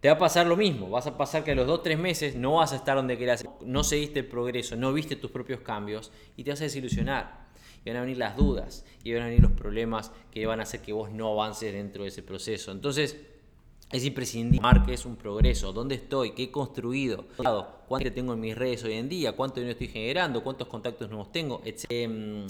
te 0.00 0.08
va 0.08 0.14
a 0.14 0.18
pasar 0.18 0.46
lo 0.46 0.56
mismo, 0.56 0.90
vas 0.90 1.06
a 1.06 1.16
pasar 1.16 1.42
que 1.42 1.52
a 1.52 1.54
los 1.54 1.66
2-3 1.66 1.96
meses 1.96 2.36
no 2.36 2.54
vas 2.54 2.72
a 2.72 2.76
estar 2.76 2.96
donde 2.96 3.16
querías, 3.16 3.44
no 3.64 3.82
seguiste 3.82 4.20
el 4.20 4.26
progreso, 4.26 4.76
no 4.76 4.92
viste 4.92 5.16
tus 5.16 5.30
propios 5.30 5.60
cambios 5.60 6.12
y 6.36 6.44
te 6.44 6.50
vas 6.50 6.60
a 6.60 6.64
desilusionar. 6.64 7.46
Y 7.84 7.90
van 7.90 7.98
a 7.98 8.00
venir 8.02 8.18
las 8.18 8.36
dudas 8.36 8.84
y 9.04 9.12
van 9.12 9.22
a 9.22 9.26
venir 9.26 9.40
los 9.40 9.52
problemas 9.52 10.12
que 10.30 10.44
van 10.44 10.60
a 10.60 10.64
hacer 10.64 10.80
que 10.82 10.92
vos 10.92 11.10
no 11.10 11.32
avances 11.32 11.72
dentro 11.72 12.02
de 12.02 12.10
ese 12.10 12.22
proceso. 12.22 12.72
Entonces, 12.72 13.16
es 13.90 14.04
imprescindible 14.04 14.60
marques 14.60 15.06
un 15.06 15.16
progreso, 15.16 15.72
dónde 15.72 15.94
estoy, 15.94 16.32
qué 16.32 16.44
he 16.44 16.50
construido, 16.50 17.26
cuánto 17.88 18.12
tengo 18.12 18.32
en 18.32 18.40
mis 18.40 18.56
redes 18.56 18.82
hoy 18.84 18.94
en 18.94 19.08
día, 19.08 19.32
cuánto 19.32 19.60
dinero 19.60 19.72
estoy 19.72 19.88
generando, 19.88 20.42
cuántos 20.42 20.66
contactos 20.68 21.08
nuevos 21.08 21.30
tengo, 21.30 21.62
etc. 21.64 21.84
Em, 21.88 22.46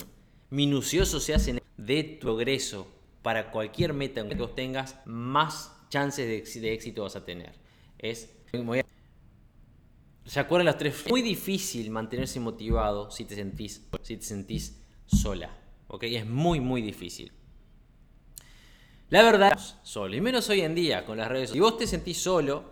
minucioso 0.50 1.20
se 1.20 1.34
hace 1.34 1.62
de 1.76 2.02
tu 2.02 2.20
progreso 2.20 2.86
para 3.22 3.50
cualquier 3.50 3.92
meta 3.92 4.26
que 4.28 4.34
vos 4.34 4.54
tengas, 4.54 4.96
más 5.04 5.72
chances 5.90 6.54
de, 6.54 6.72
éxito 6.72 7.02
vas 7.02 7.16
a 7.16 7.24
tener. 7.24 7.52
Es. 7.98 8.30
¿Se 10.24 10.40
acuerdan 10.40 10.66
las 10.66 10.78
tres? 10.78 11.02
Es 11.04 11.10
muy 11.10 11.22
difícil 11.22 11.90
mantenerse 11.90 12.40
motivado 12.40 13.10
si 13.10 13.24
te 13.24 13.34
sentís, 13.34 13.86
si 14.02 14.16
te 14.16 14.24
sentís 14.24 14.80
sola. 15.06 15.50
¿Ok? 15.88 16.04
Es 16.04 16.26
muy, 16.26 16.60
muy 16.60 16.82
difícil. 16.82 17.32
La 19.08 19.22
verdad, 19.22 19.56
solo. 19.82 20.16
Y 20.16 20.20
menos 20.20 20.48
hoy 20.48 20.62
en 20.62 20.74
día 20.74 21.04
con 21.04 21.16
las 21.16 21.28
redes 21.28 21.50
sociales. 21.50 21.68
Si 21.68 21.72
vos 21.72 21.78
te 21.78 21.86
sentís 21.86 22.20
solo, 22.20 22.64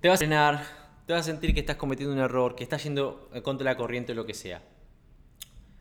te 0.00 0.08
vas 0.08 0.16
a 0.16 0.18
frenar, 0.18 0.66
te 1.06 1.14
vas 1.14 1.22
a 1.22 1.24
sentir 1.24 1.54
que 1.54 1.60
estás 1.60 1.76
cometiendo 1.76 2.14
un 2.14 2.20
error, 2.20 2.54
que 2.54 2.62
estás 2.62 2.84
yendo 2.84 3.30
contra 3.42 3.64
la 3.64 3.76
corriente 3.76 4.12
o 4.12 4.14
lo 4.14 4.26
que 4.26 4.34
sea. 4.34 4.62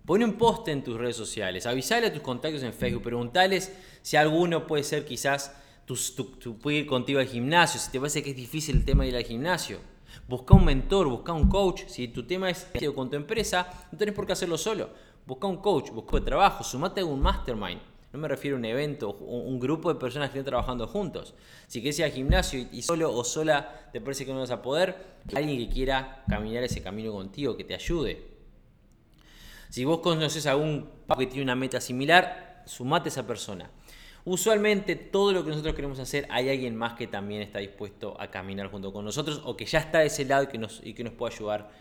Pone 0.05 0.23
un 0.23 0.33
post 0.33 0.67
en 0.69 0.83
tus 0.83 0.97
redes 0.97 1.15
sociales, 1.15 1.65
avisale 1.65 2.07
a 2.07 2.13
tus 2.13 2.21
contactos 2.21 2.63
en 2.63 2.73
Facebook, 2.73 3.03
preguntales 3.03 3.73
si 4.01 4.17
alguno 4.17 4.67
puede 4.67 4.83
ser 4.83 5.05
quizás 5.05 5.55
tú, 5.85 5.97
puedes 6.61 6.81
ir 6.81 6.87
contigo 6.87 7.19
al 7.19 7.27
gimnasio, 7.27 7.79
si 7.79 7.91
te 7.91 7.99
parece 7.99 8.21
que 8.23 8.31
es 8.31 8.35
difícil 8.35 8.77
el 8.77 8.85
tema 8.85 9.03
de 9.03 9.09
ir 9.09 9.15
al 9.15 9.23
gimnasio. 9.23 9.79
Busca 10.27 10.53
un 10.53 10.65
mentor, 10.65 11.07
busca 11.07 11.33
un 11.33 11.49
coach. 11.49 11.83
Si 11.87 12.07
tu 12.07 12.25
tema 12.25 12.49
es 12.49 12.67
con 12.95 13.09
tu 13.09 13.15
empresa, 13.15 13.87
no 13.91 13.97
tenés 13.97 14.13
por 14.13 14.25
qué 14.25 14.33
hacerlo 14.33 14.57
solo. 14.57 14.89
Busca 15.25 15.47
un 15.47 15.57
coach, 15.57 15.89
busca 15.91 16.17
un 16.17 16.25
trabajo, 16.25 16.63
sumate 16.63 17.01
a 17.01 17.05
un 17.05 17.21
mastermind. 17.21 17.92
No 18.13 18.19
me 18.19 18.27
refiero 18.27 18.55
a 18.55 18.59
un 18.59 18.65
evento, 18.65 19.11
un 19.11 19.59
grupo 19.59 19.91
de 19.91 19.99
personas 19.99 20.29
que 20.29 20.37
estén 20.37 20.45
trabajando 20.45 20.85
juntos. 20.87 21.33
Si 21.65 21.81
quieres 21.81 21.97
ir 21.97 22.05
al 22.05 22.11
gimnasio 22.11 22.67
y 22.71 22.83
solo 22.83 23.11
o 23.11 23.23
sola 23.23 23.89
te 23.91 23.99
parece 24.01 24.23
que 24.23 24.31
no 24.31 24.39
vas 24.39 24.51
a 24.51 24.61
poder, 24.61 24.95
alguien 25.35 25.57
que 25.57 25.73
quiera 25.73 26.23
caminar 26.29 26.63
ese 26.63 26.83
camino 26.83 27.11
contigo, 27.11 27.57
que 27.57 27.63
te 27.63 27.73
ayude. 27.73 28.23
Si 29.69 29.83
vos 29.83 30.01
conoces 30.01 30.45
a 30.45 30.51
algún 30.51 30.87
que 31.17 31.25
tiene 31.25 31.41
una 31.41 31.55
meta 31.55 31.81
similar, 31.81 32.61
sumate 32.67 33.09
a 33.09 33.11
esa 33.11 33.25
persona. 33.25 33.71
Usualmente 34.25 34.95
todo 34.95 35.31
lo 35.33 35.43
que 35.43 35.49
nosotros 35.49 35.73
queremos 35.73 35.97
hacer 35.97 36.27
hay 36.29 36.49
alguien 36.49 36.75
más 36.75 36.93
que 36.93 37.07
también 37.07 37.41
está 37.41 37.57
dispuesto 37.57 38.15
a 38.21 38.29
caminar 38.29 38.69
junto 38.69 38.93
con 38.93 39.03
nosotros 39.03 39.41
o 39.43 39.57
que 39.57 39.65
ya 39.65 39.79
está 39.79 39.99
de 39.99 40.05
ese 40.05 40.23
lado 40.25 40.43
y 40.43 40.47
que 40.47 40.59
nos, 40.59 40.81
y 40.83 40.93
que 40.93 41.03
nos 41.03 41.13
puede 41.13 41.33
ayudar. 41.33 41.71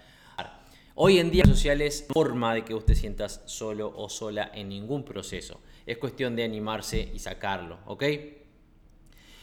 Hoy 0.95 1.19
en 1.19 1.31
día 1.31 1.45
sociales 1.45 2.07
forma 2.11 2.55
de 2.55 2.65
que 2.65 2.73
vos 2.73 2.87
te 2.87 2.95
sientas 2.95 3.43
solo 3.45 3.93
o 3.95 4.09
sola 4.09 4.51
en 4.55 4.71
ningún 4.71 5.05
proceso. 5.05 5.61
Es 5.87 5.99
cuestión 5.99 6.37
de 6.37 6.45
animarse 6.45 7.11
y 7.13 7.19
sacarlo, 7.19 7.79
¿ok? 7.87 8.03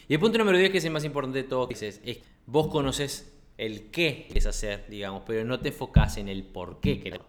Y 0.08 0.14
el 0.14 0.20
punto 0.20 0.38
número 0.38 0.58
10 0.58 0.70
que 0.70 0.78
es 0.78 0.84
el 0.84 0.90
más 0.90 1.04
importante 1.04 1.42
de 1.42 1.48
todo, 1.48 1.68
es, 1.70 1.82
es 1.82 2.18
vos 2.46 2.68
conoces 2.68 3.32
el 3.58 3.90
qué 3.90 4.24
quieres 4.26 4.46
hacer, 4.46 4.86
digamos, 4.88 5.22
pero 5.26 5.44
no 5.44 5.60
te 5.60 5.68
enfocas 5.68 6.16
en 6.16 6.28
el 6.28 6.44
por 6.44 6.80
qué 6.80 7.00
querés. 7.00 7.20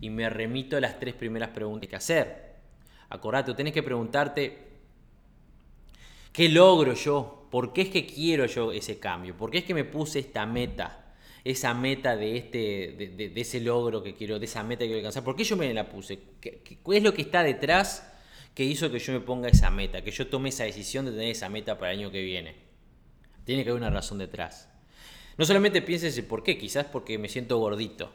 Y 0.00 0.10
me 0.10 0.28
remito 0.28 0.76
a 0.76 0.80
las 0.80 0.98
tres 0.98 1.14
primeras 1.14 1.50
preguntas 1.50 1.88
que 1.88 1.96
hacer. 1.96 2.54
Acordate, 3.10 3.54
tenés 3.54 3.72
que 3.72 3.82
preguntarte 3.82 4.74
¿Qué 6.34 6.48
logro 6.48 6.94
yo? 6.94 7.46
¿Por 7.48 7.72
qué 7.72 7.82
es 7.82 7.88
que 7.90 8.06
quiero 8.06 8.46
yo 8.46 8.72
ese 8.72 8.98
cambio? 8.98 9.36
¿Por 9.36 9.52
qué 9.52 9.58
es 9.58 9.64
que 9.64 9.72
me 9.72 9.84
puse 9.84 10.18
esta 10.18 10.44
meta? 10.46 11.14
Esa 11.44 11.74
meta 11.74 12.16
de, 12.16 12.36
este, 12.36 12.58
de, 13.16 13.40
ese 13.40 13.60
logro 13.60 14.02
que 14.02 14.14
quiero, 14.14 14.40
de 14.40 14.46
esa 14.46 14.64
meta 14.64 14.80
que 14.80 14.86
quiero 14.86 14.98
alcanzar. 14.98 15.22
¿Por 15.22 15.36
qué 15.36 15.44
yo 15.44 15.56
me 15.56 15.72
la 15.72 15.88
puse? 15.88 16.18
¿Qué, 16.40 16.60
es 16.92 17.02
lo 17.04 17.14
que 17.14 17.22
está 17.22 17.44
detrás 17.44 18.12
que 18.54 18.64
hizo 18.64 18.90
que 18.90 18.98
yo 18.98 19.12
me 19.12 19.20
ponga 19.20 19.48
esa 19.48 19.70
meta? 19.70 20.02
Que 20.02 20.10
yo 20.10 20.28
tome 20.28 20.48
esa 20.48 20.64
decisión 20.64 21.04
de 21.04 21.12
tener 21.12 21.28
esa 21.28 21.48
meta 21.48 21.78
para 21.78 21.92
el 21.92 22.00
año 22.00 22.10
que 22.10 22.22
viene. 22.22 22.56
Tiene 23.44 23.64
que 23.64 23.70
haber 23.70 23.82
una 23.82 23.90
razón 23.90 24.18
detrás. 24.18 24.68
No 25.36 25.44
solamente 25.44 25.82
pienses 25.82 26.16
el 26.16 26.24
por 26.24 26.42
qué, 26.42 26.56
quizás 26.56 26.86
porque 26.86 27.18
me 27.18 27.28
siento 27.28 27.58
gordito 27.58 28.12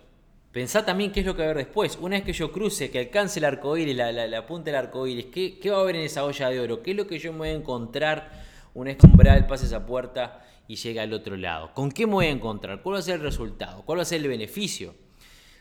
Pensá 0.52 0.84
también 0.84 1.12
qué 1.12 1.20
es 1.20 1.28
lo 1.28 1.36
que 1.36 1.44
va 1.44 1.50
a 1.50 1.52
haber 1.52 1.66
después. 1.66 2.00
Una 2.02 2.16
vez 2.16 2.26
que 2.26 2.34
yo 2.34 2.52
cruce, 2.52 2.90
que 2.90 2.98
alcance 2.98 3.38
el 3.38 3.46
arcoíris, 3.46 3.96
la, 3.96 4.12
la, 4.12 4.46
punta 4.48 4.72
del 4.72 4.78
arcoíris, 4.78 5.28
¿qué, 5.28 5.60
¿qué 5.60 5.70
va 5.70 5.78
a 5.78 5.82
haber 5.82 5.98
en 5.98 6.02
esa 6.02 6.26
olla 6.26 6.50
de 6.50 6.60
oro? 6.60 6.82
¿Qué 6.82 6.92
es 6.92 6.98
lo 6.98 7.06
que 7.06 7.20
yo 7.20 7.32
me 7.32 7.40
voy 7.40 7.50
a 7.50 7.54
encontrar 7.54 8.32
una 8.74 8.90
vez 8.90 8.98
que 8.98 9.06
umbral 9.06 9.46
pase 9.46 9.68
esa 9.68 9.86
puerta 9.86 10.44
y 10.68 10.76
llega 10.76 11.04
al 11.04 11.14
otro 11.14 11.38
lado? 11.38 11.72
¿Con 11.76 11.92
qué 11.92 12.08
me 12.08 12.14
voy 12.14 12.26
a 12.26 12.32
encontrar? 12.32 12.82
¿Cuál 12.82 12.96
va 12.96 13.00
a 13.00 13.04
ser 13.04 13.16
el 13.16 13.22
resultado? 13.22 13.84
¿Cuál 13.86 14.00
va 14.00 14.02
a 14.02 14.06
ser 14.06 14.22
el 14.22 14.28
beneficio? 14.28 14.96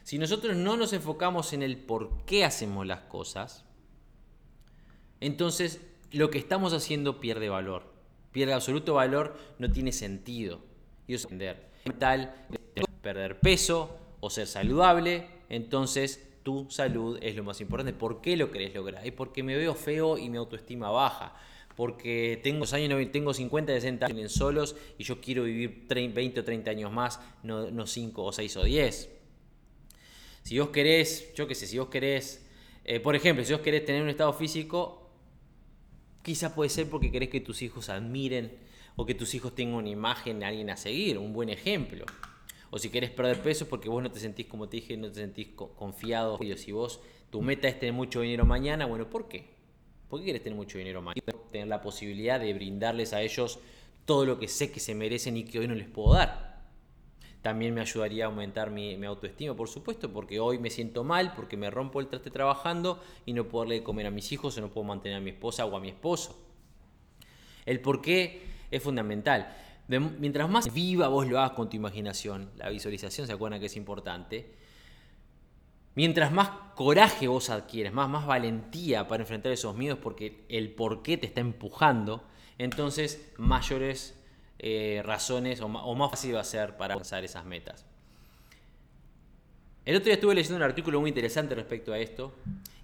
Si 0.05 0.17
nosotros 0.17 0.57
no 0.57 0.79
nos 0.79 0.95
enfocamos 0.95 1.53
en 1.53 1.63
el 1.63 1.77
por 1.77 2.25
qué 2.25 2.47
hacemos 2.47 2.87
las 2.87 3.01
cosas, 3.01 3.67
entonces 5.21 5.81
lo 6.13 6.31
que 6.31 6.39
estamos 6.39 6.73
haciendo 6.73 7.21
pierde 7.21 7.49
valor. 7.49 7.85
Pierde 8.33 8.53
absoluto 8.53 8.95
valor, 8.95 9.37
no 9.59 9.71
tiene 9.71 9.93
sentido. 9.93 10.61
Y 11.07 11.15
eso 11.15 11.29
es. 11.29 11.57
Mental, 11.85 12.35
perder 13.03 13.41
peso, 13.41 13.99
o 14.21 14.31
ser 14.31 14.47
saludable, 14.47 15.27
entonces 15.49 16.29
tu 16.43 16.67
salud 16.71 17.19
es 17.23 17.37
lo 17.37 17.45
más 17.45 17.61
importante. 17.61 17.93
¿Por 17.93 18.21
qué 18.21 18.37
lo 18.37 18.51
querés 18.51 18.75
lograr? 18.75 19.07
Es 19.07 19.13
porque 19.13 19.43
me 19.43 19.57
veo 19.57 19.75
feo 19.75 20.19
y 20.19 20.29
mi 20.29 20.39
autoestima 20.39 20.91
baja. 20.91 21.35
porque 21.77 22.41
tengo 22.43 22.65
años, 22.73 23.13
tengo 23.13 23.33
50, 23.33 23.73
60 23.73 24.07
años 24.07 24.33
solos 24.33 24.75
y 24.99 25.05
yo 25.05 25.21
quiero 25.21 25.45
vivir 25.45 25.87
20 25.89 26.41
o 26.41 26.45
30 26.45 26.73
años 26.73 26.93
más, 26.93 27.21
no, 27.45 27.71
no 27.71 27.87
5 27.87 28.25
o 28.25 28.33
6 28.33 28.57
o 28.57 28.65
10. 28.65 29.11
Si 30.43 30.59
vos 30.59 30.71
querés, 30.71 31.33
yo 31.35 31.47
qué 31.47 31.55
sé, 31.55 31.69
si 31.69 31.79
vos 31.79 31.89
querés, 31.89 32.45
eh, 32.85 32.99
por 32.99 33.15
ejemplo, 33.15 33.45
si 33.45 33.53
vos 33.53 33.63
querés 33.63 33.85
tener 33.85 34.03
un 34.03 34.09
estado 34.09 34.33
físico, 34.33 34.98
quizá 36.29 36.55
puede 36.55 36.69
ser 36.69 36.91
porque 36.91 37.11
querés 37.11 37.31
que 37.31 37.41
tus 37.41 37.63
hijos 37.63 37.89
admiren 37.89 38.53
o 38.97 39.07
que 39.07 39.15
tus 39.15 39.33
hijos 39.35 39.55
tengan 39.55 39.77
una 39.77 39.89
imagen 39.89 40.41
de 40.41 40.45
alguien 40.45 40.69
a 40.69 40.77
seguir, 40.77 41.17
un 41.17 41.33
buen 41.33 41.49
ejemplo. 41.49 42.05
O 42.69 42.79
si 42.79 42.91
querés 42.91 43.11
perder 43.11 43.41
peso 43.41 43.67
porque 43.67 43.89
vos 43.89 44.03
no 44.03 44.11
te 44.11 44.21
sentís, 44.21 44.45
como 44.45 44.69
te 44.69 44.77
dije, 44.77 44.95
no 44.99 45.09
te 45.09 45.21
sentís 45.21 45.49
confiado. 45.55 46.39
Si 46.59 46.71
vos, 46.71 47.01
tu 47.31 47.41
meta 47.41 47.67
es 47.67 47.81
tener 47.81 47.95
mucho 47.95 48.21
dinero 48.21 48.45
mañana, 48.45 48.85
bueno, 48.85 49.09
¿por 49.09 49.27
qué? 49.27 49.47
¿Por 50.11 50.21
qué 50.21 50.25
quieres 50.25 50.43
tener 50.43 50.55
mucho 50.55 50.77
dinero 50.77 51.01
mañana? 51.01 51.33
Tener 51.51 51.67
la 51.67 51.81
posibilidad 51.81 52.39
de 52.39 52.53
brindarles 52.53 53.15
a 53.15 53.23
ellos 53.23 53.59
todo 54.05 54.27
lo 54.27 54.39
que 54.39 54.49
sé 54.49 54.71
que 54.71 54.81
se 54.81 54.95
merecen 54.95 55.39
y 55.39 55.45
que 55.45 55.61
hoy 55.61 55.67
no 55.67 55.75
les 55.75 55.89
puedo 55.89 56.13
dar. 56.13 56.48
También 57.43 57.73
me 57.73 57.81
ayudaría 57.81 58.25
a 58.25 58.29
aumentar 58.29 58.71
mi, 58.71 59.03
autoestima, 59.05 59.55
por 59.55 59.69
supuesto, 59.69 60.13
porque 60.13 60.41
hoy 60.41 60.59
me 60.59 60.71
siento 60.71 61.05
mal, 61.05 61.35
porque 61.35 61.57
me 61.57 61.71
rompo 61.71 62.01
el 62.01 62.09
traste 62.09 62.31
trabajando 62.31 63.01
y 63.27 63.33
no 63.33 63.45
puedo 63.45 63.65
darle 63.65 63.77
de 63.77 63.83
comer 63.85 64.07
a 64.07 64.11
mis 64.11 64.33
hijos 64.33 64.59
o 64.59 64.61
no 64.61 64.71
puedo 64.71 64.85
mantener 64.85 65.19
a 65.19 65.21
mi 65.21 65.31
esposa 65.31 65.65
o 65.65 65.77
a 65.77 65.81
mi 65.81 65.89
esposo. 65.89 66.37
El 67.65 67.81
por 67.81 68.03
qué 68.03 68.43
es 68.71 68.83
fundamental. 68.83 69.57
mientras 69.89 70.51
más 70.51 70.73
viva 70.75 71.09
vos 71.09 71.29
lo 71.29 71.39
hagas 71.39 71.53
con 71.53 71.71
tu 71.71 71.77
imaginación, 71.77 72.51
la 72.57 72.71
visualización 72.71 73.27
se 73.27 73.33
acuerdan 73.33 73.61
que 73.61 73.67
es 73.67 73.77
importante, 73.77 74.53
mientras 75.95 76.33
más 76.33 76.51
coraje 76.75 77.29
vos 77.29 77.51
adquieres, 77.51 77.93
más, 77.93 78.09
más 78.09 78.27
valentía 78.27 79.07
para 79.07 79.23
enfrentar 79.23 79.53
esos 79.53 79.77
miedos 79.77 79.99
porque 80.03 80.45
el 80.49 80.73
por 80.73 81.03
qué 81.03 81.17
te 81.17 81.27
está 81.27 81.41
empujando, 81.41 82.25
entonces 82.59 83.33
mayores 83.37 84.18
eh, 84.61 85.03
razones 85.05 85.61
o, 85.61 85.69
más 85.69 86.11
fácil 86.11 86.35
va 86.35 86.41
a 86.41 86.45
ser 86.45 86.77
para 86.77 86.95
alcanzar 86.95 87.25
esas 87.25 87.45
metas. 87.45 87.85
El 89.85 89.97
otro 89.97 90.07
día 90.07 90.15
estuve 90.15 90.35
leyendo 90.35 90.57
un 90.57 90.63
artículo 90.63 91.01
muy 91.01 91.09
interesante 91.09 91.55
respecto 91.55 91.93
a 91.93 91.99
esto 91.99 92.35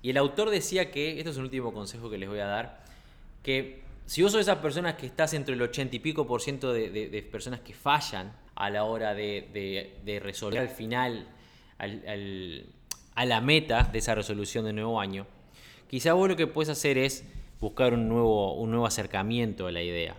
y 0.01 0.11
el 0.11 0.17
autor 0.17 0.51
decía 0.51 0.91
que, 0.91 1.19
esto 1.19 1.31
es 1.31 1.37
un 1.37 1.45
último 1.45 1.73
consejo 1.73 2.09
que 2.09 2.17
les 2.17 2.29
voy 2.29 2.39
a 2.39 2.47
dar, 2.47 2.85
que 3.43 3.83
si 4.07 4.23
vos 4.23 4.33
sos 4.33 4.43
esas 4.43 4.59
personas 4.59 4.95
que 4.95 5.07
estás 5.07 5.35
entre 5.35 5.55
el 5.55 5.63
80 5.63 5.97
y 5.97 5.99
pico 5.99 6.27
por 6.27 6.41
ciento 6.41 6.73
de, 6.73 7.29
personas 7.31 7.61
que 7.61 7.75
fallan 7.75 8.33
a 8.55 8.71
la 8.71 8.85
hora 8.85 9.15
de, 9.15 10.21
resolver 10.23 10.61
al 10.61 10.69
final, 10.69 11.27
a 11.79 13.25
la 13.25 13.41
meta 13.41 13.83
de 13.83 13.99
esa 13.99 14.15
resolución 14.15 14.65
de 14.65 14.73
nuevo 14.73 15.01
año, 15.01 15.27
quizá 15.89 16.13
vos 16.13 16.29
lo 16.29 16.37
que 16.37 16.47
puedes 16.47 16.69
hacer 16.69 16.99
es 16.99 17.25
buscar 17.61 17.95
un 17.95 18.09
nuevo, 18.09 18.55
un 18.55 18.71
nuevo 18.71 18.87
acercamiento 18.87 19.67
a 19.67 19.73
la 19.73 19.83
idea. 19.83 20.17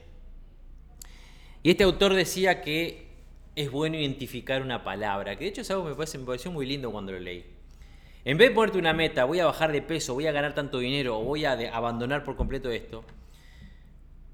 Y 1.65 1.71
este 1.71 1.83
autor 1.83 2.13
decía 2.13 2.61
que 2.61 3.07
es 3.55 3.71
bueno 3.71 3.97
identificar 3.97 4.61
una 4.61 4.83
palabra, 4.83 5.35
que 5.35 5.45
de 5.45 5.49
hecho 5.49 5.61
es 5.61 5.71
algo 5.71 5.85
que 5.85 5.89
me, 5.89 5.95
parece, 5.95 6.19
pareció 6.19 6.51
muy 6.51 6.67
lindo 6.67 6.91
cuando 6.91 7.11
lo 7.11 7.19
leí. 7.19 7.43
En 8.23 8.37
vez 8.37 8.49
de 8.49 8.53
ponerte 8.53 8.77
una 8.77 8.93
meta, 8.93 9.25
voy 9.25 9.39
a 9.39 9.47
bajar 9.47 9.71
de 9.71 9.81
peso, 9.81 10.13
voy 10.13 10.27
a 10.27 10.31
ganar 10.31 10.53
tanto 10.53 10.77
dinero 10.77 11.17
o 11.17 11.23
voy 11.23 11.43
a 11.43 11.53
abandonar 11.75 12.23
por 12.23 12.35
completo 12.35 12.69
esto, 12.69 13.03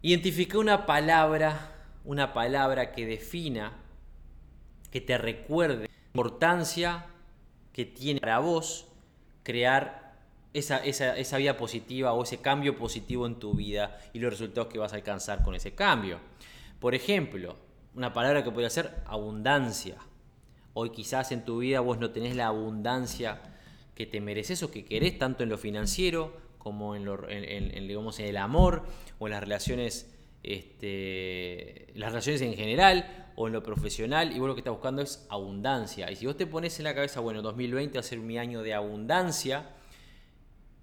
identifica 0.02 0.58
una 0.58 0.86
palabra, 0.86 1.74
una 2.04 2.34
palabra 2.34 2.92
que 2.92 3.06
defina, 3.06 3.78
que 4.92 5.00
te 5.00 5.18
recuerde 5.18 5.88
la 5.88 6.08
importancia 6.08 7.06
que 7.72 7.86
tiene 7.86 8.20
para 8.20 8.40
vos 8.40 8.88
crear 9.44 10.18
esa, 10.52 10.84
esa, 10.84 11.18
esa 11.18 11.38
vida 11.38 11.56
positiva 11.56 12.12
o 12.12 12.24
ese 12.24 12.42
cambio 12.42 12.76
positivo 12.76 13.26
en 13.26 13.36
tu 13.36 13.54
vida 13.54 14.02
y 14.12 14.20
los 14.20 14.32
resultados 14.34 14.68
que 14.68 14.80
vas 14.80 14.92
a 14.92 14.98
alcanzar 14.98 15.44
con 15.44 15.56
ese 15.56 15.74
cambio. 15.74 16.20
Por 16.82 16.96
ejemplo, 16.96 17.58
una 17.94 18.12
palabra 18.12 18.44
que 18.44 18.50
podría 18.50 18.72
ser 18.72 19.04
abundancia. 19.06 19.98
Hoy 20.74 20.90
quizás 20.90 21.32
en 21.32 21.46
tu 21.46 21.60
vida 21.60 21.80
vos 21.80 22.00
no 22.00 22.10
tenés 22.10 22.36
la 22.36 22.48
abundancia 22.48 23.40
que 23.94 24.08
te 24.08 24.20
mereces 24.20 24.64
o 24.64 24.72
que 24.72 24.84
querés, 24.84 25.20
tanto 25.20 25.44
en 25.44 25.50
lo 25.50 25.60
financiero 25.60 26.36
como 26.58 26.96
en, 26.96 27.06
lo, 27.06 27.30
en, 27.30 27.44
en 27.44 28.26
el 28.26 28.38
amor 28.38 28.84
o 29.20 29.28
en 29.28 29.32
las 29.32 29.42
relaciones, 29.42 30.12
este, 30.42 31.92
las 31.94 32.10
relaciones 32.10 32.42
en 32.42 32.56
general 32.56 33.30
o 33.36 33.46
en 33.46 33.54
lo 33.54 33.62
profesional 33.62 34.36
y 34.36 34.40
vos 34.40 34.48
lo 34.48 34.56
que 34.56 34.62
estás 34.62 34.74
buscando 34.74 35.04
es 35.04 35.28
abundancia. 35.30 36.10
Y 36.10 36.16
si 36.16 36.26
vos 36.26 36.36
te 36.36 36.48
pones 36.48 36.80
en 36.80 36.86
la 36.86 36.96
cabeza, 36.96 37.20
bueno, 37.20 37.44
2020 37.44 37.96
va 37.96 38.00
a 38.00 38.04
ser 38.04 38.18
mi 38.18 38.40
año 38.40 38.64
de 38.64 38.74
abundancia 38.74 39.70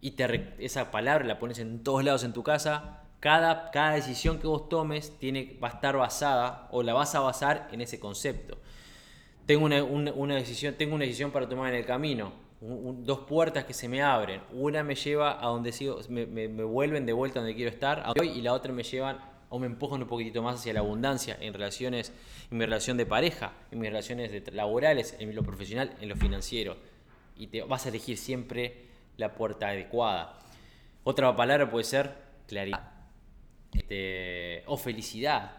y 0.01 0.13
te, 0.13 0.55
esa 0.61 0.93
palabra 0.93 1.27
la 1.27 1.41
pones 1.41 1.59
en 1.59 1.83
todos 1.83 2.05
lados 2.05 2.23
en 2.23 2.33
tu 2.33 2.45
casa, 2.45 3.03
cada, 3.21 3.71
cada 3.71 3.95
decisión 3.95 4.39
que 4.39 4.47
vos 4.47 4.69
tomes 4.69 5.19
tiene, 5.19 5.59
va 5.63 5.69
a 5.69 5.73
estar 5.73 5.97
basada 5.97 6.69
o 6.71 6.83
la 6.83 6.95
vas 6.95 7.15
a 7.15 7.21
basar 7.21 7.69
en 7.73 7.81
ese 7.81 7.99
concepto. 7.99 8.59
Tengo 9.47 9.65
una, 9.65 10.35
decisión, 10.35 10.75
tengo 10.75 10.95
una 10.95 11.05
decisión 11.05 11.31
para 11.31 11.49
tomar 11.49 11.73
en 11.73 11.81
el 11.81 11.87
camino, 11.87 12.33
dos 12.61 13.21
puertas 13.21 13.65
que 13.65 13.73
se 13.73 13.89
me 13.89 14.03
abren. 14.03 14.43
Una 14.53 14.85
me 14.85 14.95
lleva 14.95 15.43
a 15.43 15.49
donde 15.49 15.73
sigo, 15.73 16.01
me, 16.09 16.47
vuelven 16.49 17.07
de 17.07 17.13
vuelta 17.13 17.41
donde 17.41 17.55
quiero 17.55 17.71
estar 17.71 18.05
y 18.23 18.43
la 18.43 18.53
otra 18.53 18.73
me 18.73 18.83
llevan 18.83 19.19
o 19.49 19.59
me 19.59 19.67
empujan 19.67 20.03
un 20.03 20.09
poquitito 20.09 20.43
más 20.43 20.57
hacia 20.57 20.75
la 20.75 20.81
abundancia 20.81 21.37
en 21.41 21.55
relaciones, 21.55 22.13
en 22.51 22.59
mi 22.59 22.67
relación 22.67 22.99
de 22.99 23.07
pareja, 23.07 23.55
en 23.71 23.79
mis 23.79 23.89
relaciones 23.89 24.53
laborales, 24.53 25.17
en 25.19 25.35
lo 25.35 25.43
profesional, 25.43 25.97
en 26.01 26.11
lo 26.11 26.17
financiero. 26.17 26.77
Y 27.35 27.47
te 27.47 27.63
vas 27.63 27.87
a 27.87 27.89
elegir 27.89 28.19
siempre 28.19 28.85
la 29.17 29.33
puerta 29.33 29.69
adecuada. 29.69 30.39
Otra 31.05 31.35
palabra 31.35 31.71
puede 31.71 31.85
ser 31.85 32.15
claridad 32.47 32.98
este, 33.73 34.63
o 34.67 34.77
felicidad, 34.77 35.53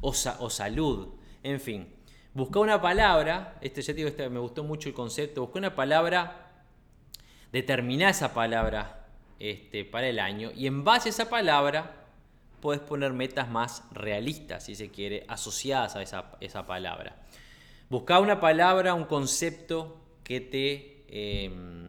o, 0.00 0.10
o, 0.10 0.50
salud, 0.50 1.08
en 1.42 1.60
fin. 1.60 1.88
Busca 2.34 2.60
una 2.60 2.80
palabra, 2.80 3.58
este 3.60 3.82
ya 3.82 3.92
digo, 3.92 4.08
este, 4.08 4.28
me 4.28 4.38
gustó 4.38 4.64
mucho 4.64 4.88
el 4.88 4.94
concepto, 4.94 5.42
busca 5.42 5.58
una 5.58 5.74
palabra, 5.74 6.52
determina 7.52 8.10
esa 8.10 8.34
palabra 8.34 9.06
este, 9.38 9.84
para 9.84 10.08
el 10.08 10.18
año 10.18 10.50
y 10.54 10.66
en 10.66 10.84
base 10.84 11.08
a 11.08 11.10
esa 11.10 11.30
palabra 11.30 12.06
puedes 12.60 12.82
poner 12.82 13.12
metas 13.12 13.48
más 13.48 13.84
realistas, 13.92 14.64
si 14.64 14.74
se 14.74 14.90
quiere, 14.90 15.24
asociadas 15.28 15.96
a 15.96 16.02
esa, 16.02 16.36
esa 16.40 16.66
palabra. 16.66 17.16
Busca 17.88 18.20
una 18.20 18.40
palabra, 18.40 18.94
un 18.94 19.04
concepto 19.04 19.96
que 20.22 20.40
te... 20.40 21.04
Em, 21.08 21.88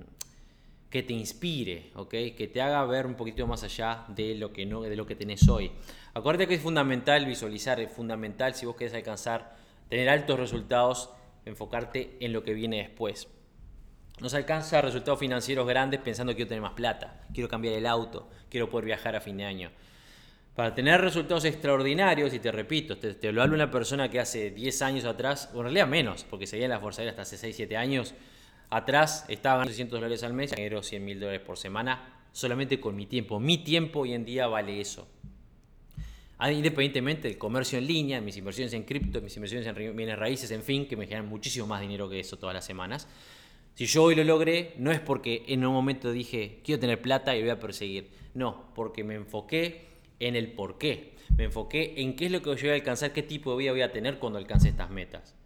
que 0.89 1.03
te 1.03 1.13
inspire. 1.13 1.91
Que 2.09 2.49
te 2.51 2.61
haga 2.61 2.83
ver 2.85 3.05
un 3.05 3.15
poquito 3.15 3.45
más 3.47 3.63
allá 3.63 4.05
de 4.07 4.35
lo 4.35 4.51
que, 4.51 4.65
no, 4.65 4.81
de 4.81 4.95
lo 4.95 5.05
que 5.05 5.15
tenés 5.15 5.47
hoy. 5.47 5.71
Acuérdate 6.13 6.47
que 6.47 6.55
es 6.55 6.61
fundamental 6.61 7.25
visualizar, 7.25 7.79
es 7.79 7.91
fundamental 7.91 8.55
si 8.55 8.65
vos 8.65 8.75
querés 8.75 8.93
alcanzar, 8.93 9.55
tener 9.89 10.09
altos 10.09 10.39
resultados, 10.39 11.11
enfocarte 11.45 12.17
en 12.19 12.33
lo 12.33 12.43
que 12.43 12.53
viene 12.53 12.77
después. 12.77 13.27
No 14.19 14.27
se 14.27 14.37
alcanza 14.37 14.81
resultados 14.81 15.19
financieros 15.19 15.65
grandes 15.67 16.01
pensando 16.01 16.33
que 16.33 16.37
quiero 16.37 16.49
tener 16.49 16.61
más 16.61 16.73
plata, 16.73 17.21
quiero 17.33 17.47
cambiar 17.47 17.75
el 17.75 17.85
auto, 17.85 18.29
quiero 18.49 18.69
poder 18.69 18.85
viajar 18.85 19.15
a 19.15 19.21
fin 19.21 19.37
de 19.37 19.45
año. 19.45 19.71
Para 20.55 20.75
tener 20.75 20.99
resultados 20.99 21.45
extraordinarios, 21.45 22.33
y 22.33 22.39
te 22.39 22.51
repito, 22.51 22.97
te, 22.97 23.31
lo 23.31 23.41
hablo 23.41 23.55
una 23.55 23.71
persona 23.71 24.09
que 24.09 24.19
hace 24.19 24.51
10 24.51 24.81
años 24.81 25.05
atrás, 25.05 25.49
o 25.53 25.57
en 25.57 25.63
realidad 25.63 25.87
menos, 25.87 26.25
porque 26.29 26.47
seguía 26.47 26.65
en 26.65 26.71
la 26.71 26.81
Fuerza 26.81 27.01
Aérea 27.01 27.11
hasta 27.11 27.21
hace 27.21 27.37
6, 27.37 27.55
7 27.55 27.77
años, 27.77 28.13
Atrás 28.69 29.25
estaba 29.29 29.55
ganando 29.55 29.71
600 29.71 29.99
dólares 29.99 30.23
al 30.23 30.33
mes, 30.33 30.53
genero 30.53 30.83
100 30.83 31.03
mil 31.03 31.19
dólares 31.19 31.41
por 31.41 31.57
semana 31.57 32.19
solamente 32.31 32.79
con 32.79 32.95
mi 32.95 33.07
tiempo. 33.07 33.39
Mi 33.39 33.57
tiempo 33.57 34.01
hoy 34.01 34.13
en 34.13 34.25
día 34.25 34.47
vale 34.47 34.79
eso. 34.79 35.07
Ah, 36.37 36.51
independientemente 36.51 37.27
del 37.27 37.37
comercio 37.37 37.79
en 37.79 37.87
línea, 37.87 38.21
mis 38.21 38.37
inversiones 38.37 38.73
en 38.73 38.83
cripto, 38.83 39.21
mis 39.21 39.35
inversiones 39.35 39.67
en 39.67 39.95
bienes 39.95 40.17
raíces, 40.17 40.51
en 40.51 40.63
fin, 40.63 40.87
que 40.87 40.95
me 40.95 41.05
generan 41.05 41.27
muchísimo 41.27 41.67
más 41.67 41.81
dinero 41.81 42.07
que 42.07 42.19
eso 42.19 42.37
todas 42.37 42.53
las 42.53 42.63
semanas. 42.63 43.07
Si 43.73 43.87
yo 43.87 44.03
hoy 44.03 44.15
lo 44.15 44.23
logré, 44.23 44.73
no 44.77 44.91
es 44.91 44.99
porque 44.99 45.43
en 45.47 45.65
un 45.65 45.73
momento 45.73 46.11
dije, 46.11 46.61
quiero 46.63 46.79
tener 46.79 47.01
plata 47.01 47.35
y 47.35 47.41
voy 47.41 47.49
a 47.49 47.59
perseguir. 47.59 48.09
No, 48.35 48.71
porque 48.75 49.03
me 49.03 49.15
enfoqué 49.15 49.87
en 50.19 50.35
el 50.35 50.51
por 50.51 50.77
qué. 50.77 51.15
Me 51.35 51.45
enfoqué 51.45 51.95
en 51.97 52.15
qué 52.15 52.27
es 52.27 52.31
lo 52.31 52.41
que 52.41 52.55
yo 52.55 52.61
voy 52.61 52.69
a 52.69 52.73
alcanzar, 52.73 53.13
qué 53.13 53.23
tipo 53.23 53.51
de 53.51 53.57
vida 53.57 53.71
voy 53.71 53.81
a 53.81 53.91
tener 53.91 54.19
cuando 54.19 54.37
alcance 54.37 54.69
estas 54.69 54.91
metas 54.91 55.38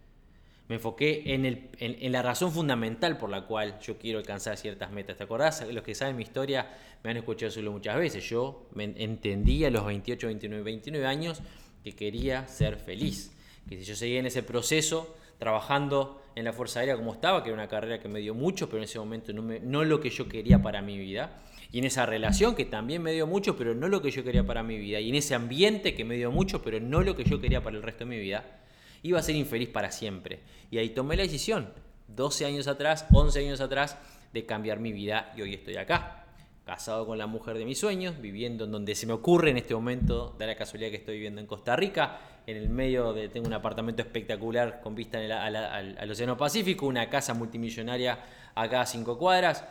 me 0.68 0.76
enfoqué 0.76 1.34
en, 1.34 1.44
el, 1.44 1.68
en, 1.78 2.12
la 2.12 2.22
razón 2.22 2.50
fundamental 2.50 3.18
por 3.18 3.28
la 3.28 3.46
cual 3.46 3.78
yo 3.80 3.98
quiero 3.98 4.18
alcanzar 4.18 4.56
ciertas 4.56 4.90
metas. 4.90 5.16
¿Te 5.16 5.24
acordás? 5.24 5.66
Los 5.70 5.84
que 5.84 5.94
saben 5.94 6.16
mi 6.16 6.22
historia 6.22 6.70
me 7.02 7.10
han 7.10 7.18
escuchado 7.18 7.50
solo 7.50 7.70
muchas 7.70 7.96
veces. 7.96 8.26
Yo 8.26 8.66
me 8.72 8.84
entendí 8.84 9.64
a 9.66 9.70
los 9.70 9.84
28, 9.84 10.26
29, 10.26 10.62
29 10.62 11.06
años 11.06 11.42
que 11.82 11.92
quería 11.92 12.48
ser 12.48 12.76
feliz. 12.76 13.32
Que 13.68 13.76
si 13.76 13.84
yo 13.84 13.94
seguía 13.94 14.20
en 14.20 14.26
ese 14.26 14.42
proceso, 14.42 15.14
trabajando 15.38 16.22
en 16.34 16.44
la 16.46 16.54
Fuerza 16.54 16.80
Aérea 16.80 16.96
como 16.96 17.12
estaba, 17.12 17.42
que 17.42 17.50
era 17.50 17.54
una 17.54 17.68
carrera 17.68 18.00
que 18.00 18.08
me 18.08 18.20
dio 18.20 18.34
mucho, 18.34 18.66
pero 18.66 18.78
en 18.78 18.84
ese 18.84 18.98
momento 18.98 19.34
no, 19.34 19.42
me, 19.42 19.60
no 19.60 19.84
lo 19.84 20.00
que 20.00 20.08
yo 20.08 20.28
quería 20.28 20.62
para 20.62 20.80
mi 20.80 20.96
vida. 20.96 21.42
Y 21.72 21.80
en 21.80 21.84
esa 21.84 22.06
relación 22.06 22.54
que 22.54 22.64
también 22.64 23.02
me 23.02 23.12
dio 23.12 23.26
mucho, 23.26 23.58
pero 23.58 23.74
no 23.74 23.88
lo 23.88 24.00
que 24.00 24.10
yo 24.10 24.24
quería 24.24 24.46
para 24.46 24.62
mi 24.62 24.78
vida. 24.78 24.98
Y 25.00 25.10
en 25.10 25.16
ese 25.16 25.34
ambiente 25.34 25.94
que 25.94 26.06
me 26.06 26.16
dio 26.16 26.30
mucho, 26.30 26.62
pero 26.62 26.80
no 26.80 27.02
lo 27.02 27.14
que 27.16 27.24
yo 27.24 27.38
quería 27.38 27.62
para 27.62 27.76
el 27.76 27.82
resto 27.82 28.04
de 28.04 28.10
mi 28.10 28.18
vida 28.18 28.63
iba 29.04 29.20
a 29.20 29.22
ser 29.22 29.36
infeliz 29.36 29.68
para 29.68 29.92
siempre. 29.92 30.40
Y 30.70 30.78
ahí 30.78 30.90
tomé 30.90 31.16
la 31.16 31.22
decisión, 31.22 31.68
12 32.08 32.46
años 32.46 32.66
atrás, 32.66 33.06
11 33.12 33.38
años 33.38 33.60
atrás, 33.60 33.96
de 34.32 34.46
cambiar 34.46 34.80
mi 34.80 34.92
vida 34.92 35.32
y 35.36 35.42
hoy 35.42 35.54
estoy 35.54 35.76
acá. 35.76 36.26
casado 36.64 37.06
con 37.06 37.18
la 37.18 37.26
mujer 37.26 37.58
de 37.58 37.66
mis 37.66 37.78
sueños, 37.78 38.18
viviendo 38.22 38.64
en 38.64 38.72
donde 38.72 38.94
se 38.94 39.06
me 39.06 39.12
ocurre 39.12 39.50
en 39.50 39.58
este 39.58 39.74
momento, 39.74 40.34
da 40.38 40.46
la 40.46 40.56
casualidad 40.56 40.90
que 40.90 40.96
estoy 40.96 41.16
viviendo 41.16 41.42
en 41.42 41.46
Costa 41.46 41.76
Rica, 41.76 42.18
en 42.46 42.56
el 42.56 42.70
medio 42.70 43.12
de, 43.12 43.28
tengo 43.28 43.46
un 43.46 43.52
apartamento 43.52 44.00
espectacular 44.00 44.80
con 44.80 44.94
vista 44.94 45.18
al, 45.18 46.10
Océano 46.10 46.38
Pacífico, 46.38 46.86
una 46.86 47.10
casa 47.10 47.34
multimillonaria 47.34 48.18
acá 48.54 48.80
a 48.80 48.86
cinco 48.86 49.18
cuadras, 49.18 49.62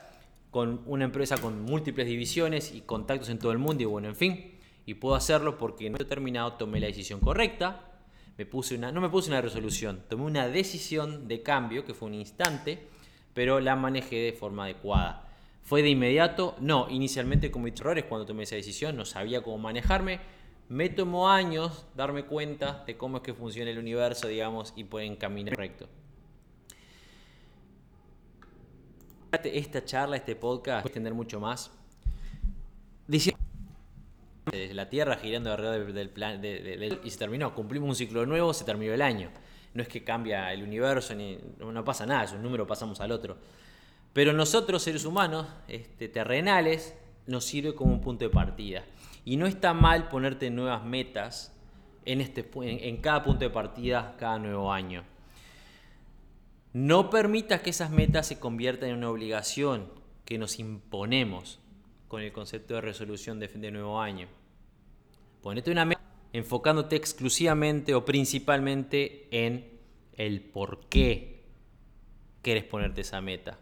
con 0.52 0.84
una 0.86 1.06
empresa 1.06 1.39
con 1.39 1.63
múltiples 1.63 2.06
divisiones 2.06 2.72
y 2.72 2.82
contactos 2.82 3.30
en 3.30 3.39
todo 3.39 3.52
el 3.52 3.58
mundo 3.58 3.82
y 3.82 3.88
bueno, 3.88 4.08
en 4.08 4.15
fin, 4.15 4.60
y 4.86 4.93
puedo 4.93 5.15
hacerlo 5.15 5.58
porque 5.58 5.89
no 5.89 5.98
he 6.00 6.06
terminado, 6.06 6.54
tomé 6.54 6.80
la 6.80 6.86
decisión 6.86 7.19
correcta, 7.19 7.92
me 8.38 8.46
puse 8.46 8.76
una, 8.76 8.91
no 8.91 9.02
me 9.02 9.10
puse 9.10 9.30
una 9.30 9.41
resolución, 9.41 10.04
tomé 10.10 10.24
una 10.24 10.48
decisión 10.48 11.28
de 11.28 11.43
cambio 11.43 11.86
que 11.86 11.93
fue 11.93 12.08
un 12.08 12.15
instante, 12.15 12.88
pero 13.34 13.60
la 13.60 13.76
manejé 13.76 14.17
de 14.17 14.34
forma 14.34 14.65
adecuada. 14.65 15.30
¿Fue 15.62 15.82
de 15.82 15.89
inmediato? 15.89 16.56
No, 16.60 16.89
inicialmente 16.89 17.52
cometí 17.52 17.82
errores 17.82 18.06
cuando 18.06 18.26
tomé 18.26 18.43
esa 18.43 18.56
decisión, 18.56 18.98
no 18.98 19.06
sabía 19.06 19.41
cómo 19.41 19.58
manejarme. 19.58 20.19
Me 20.67 20.89
tomó 20.89 21.30
años 21.30 21.86
darme 21.96 22.26
cuenta 22.26 22.84
de 22.86 22.98
cómo 22.98 23.17
es 23.17 23.24
que 23.24 23.34
funciona 23.34 23.69
el 23.72 23.78
universo, 23.78 24.28
digamos, 24.28 24.74
y 24.76 24.84
poder 24.84 25.08
encaminar 25.08 25.56
correcto. 25.56 25.88
Esta 29.43 29.84
charla, 29.84 30.17
este 30.17 30.36
podcast, 30.36 30.86
a 30.86 30.88
extender 30.88 31.13
mucho 31.13 31.39
más. 31.39 31.72
Diciendo 33.08 33.41
la 34.51 34.89
Tierra 34.89 35.15
girando 35.15 35.51
alrededor 35.51 35.93
del 35.93 36.10
plan 36.10 36.41
y 36.43 37.10
se 37.10 37.17
terminó. 37.17 37.53
Cumplimos 37.56 37.89
un 37.89 37.95
ciclo 37.95 38.25
nuevo, 38.25 38.53
se 38.53 38.65
terminó 38.65 38.93
el 38.93 39.01
año. 39.01 39.29
No 39.73 39.82
es 39.82 39.88
que 39.88 40.03
cambia 40.03 40.53
el 40.53 40.63
universo, 40.63 41.15
ni, 41.15 41.39
no 41.60 41.84
pasa 41.84 42.06
nada, 42.06 42.25
es 42.25 42.34
un 42.34 42.43
número, 42.43 42.67
pasamos 42.67 42.99
al 43.01 43.12
otro. 43.12 43.38
Pero 44.13 44.32
nosotros, 44.32 44.84
seres 44.84 45.06
humanos, 45.06 45.47
este, 45.67 46.08
terrenales, 46.08 46.95
nos 47.25 47.45
sirve 47.45 47.73
como 47.73 47.93
un 47.93 48.01
punto 48.01 48.25
de 48.25 48.29
partida. 48.29 48.84
Y 49.25 49.38
no 49.38 49.47
está 49.47 49.73
mal 49.73 50.10
ponerte 50.10 50.51
nuevas 50.51 50.84
metas 50.84 51.56
en, 52.06 52.21
este, 52.21 52.47
en, 52.62 52.97
cada 52.97 53.23
punto 53.23 53.45
de 53.45 53.49
partida, 53.49 54.15
cada 54.19 54.38
nuevo 54.38 54.71
año. 54.71 55.03
No 56.73 57.10
permitas 57.10 57.62
que 57.62 57.69
esas 57.71 57.89
metas 57.89 58.27
se 58.27 58.39
conviertan 58.39 58.89
en 58.89 58.97
una 58.97 59.10
obligación 59.10 59.88
que 60.25 60.38
nos 60.38 60.60
imponemos 60.60 61.60
con 62.13 62.21
el 62.21 62.32
concepto 62.32 62.76
de 62.76 62.82
resolución 62.82 63.39
de, 63.39 63.47
de 63.47 63.71
nuevo 63.71 63.99
año. 63.99 64.28
Ponete 65.41 65.71
una 65.71 65.84
meta 65.84 65.99
enfocándote 66.32 66.95
exclusivamente 66.95 67.95
o 67.95 68.06
principalmente 68.06 69.28
en 69.32 69.80
el 70.15 70.41
por 70.41 70.82
qué 70.89 71.41
quieres 72.43 72.65
ponerte 72.65 73.02
esa 73.02 73.19
meta 73.19 73.58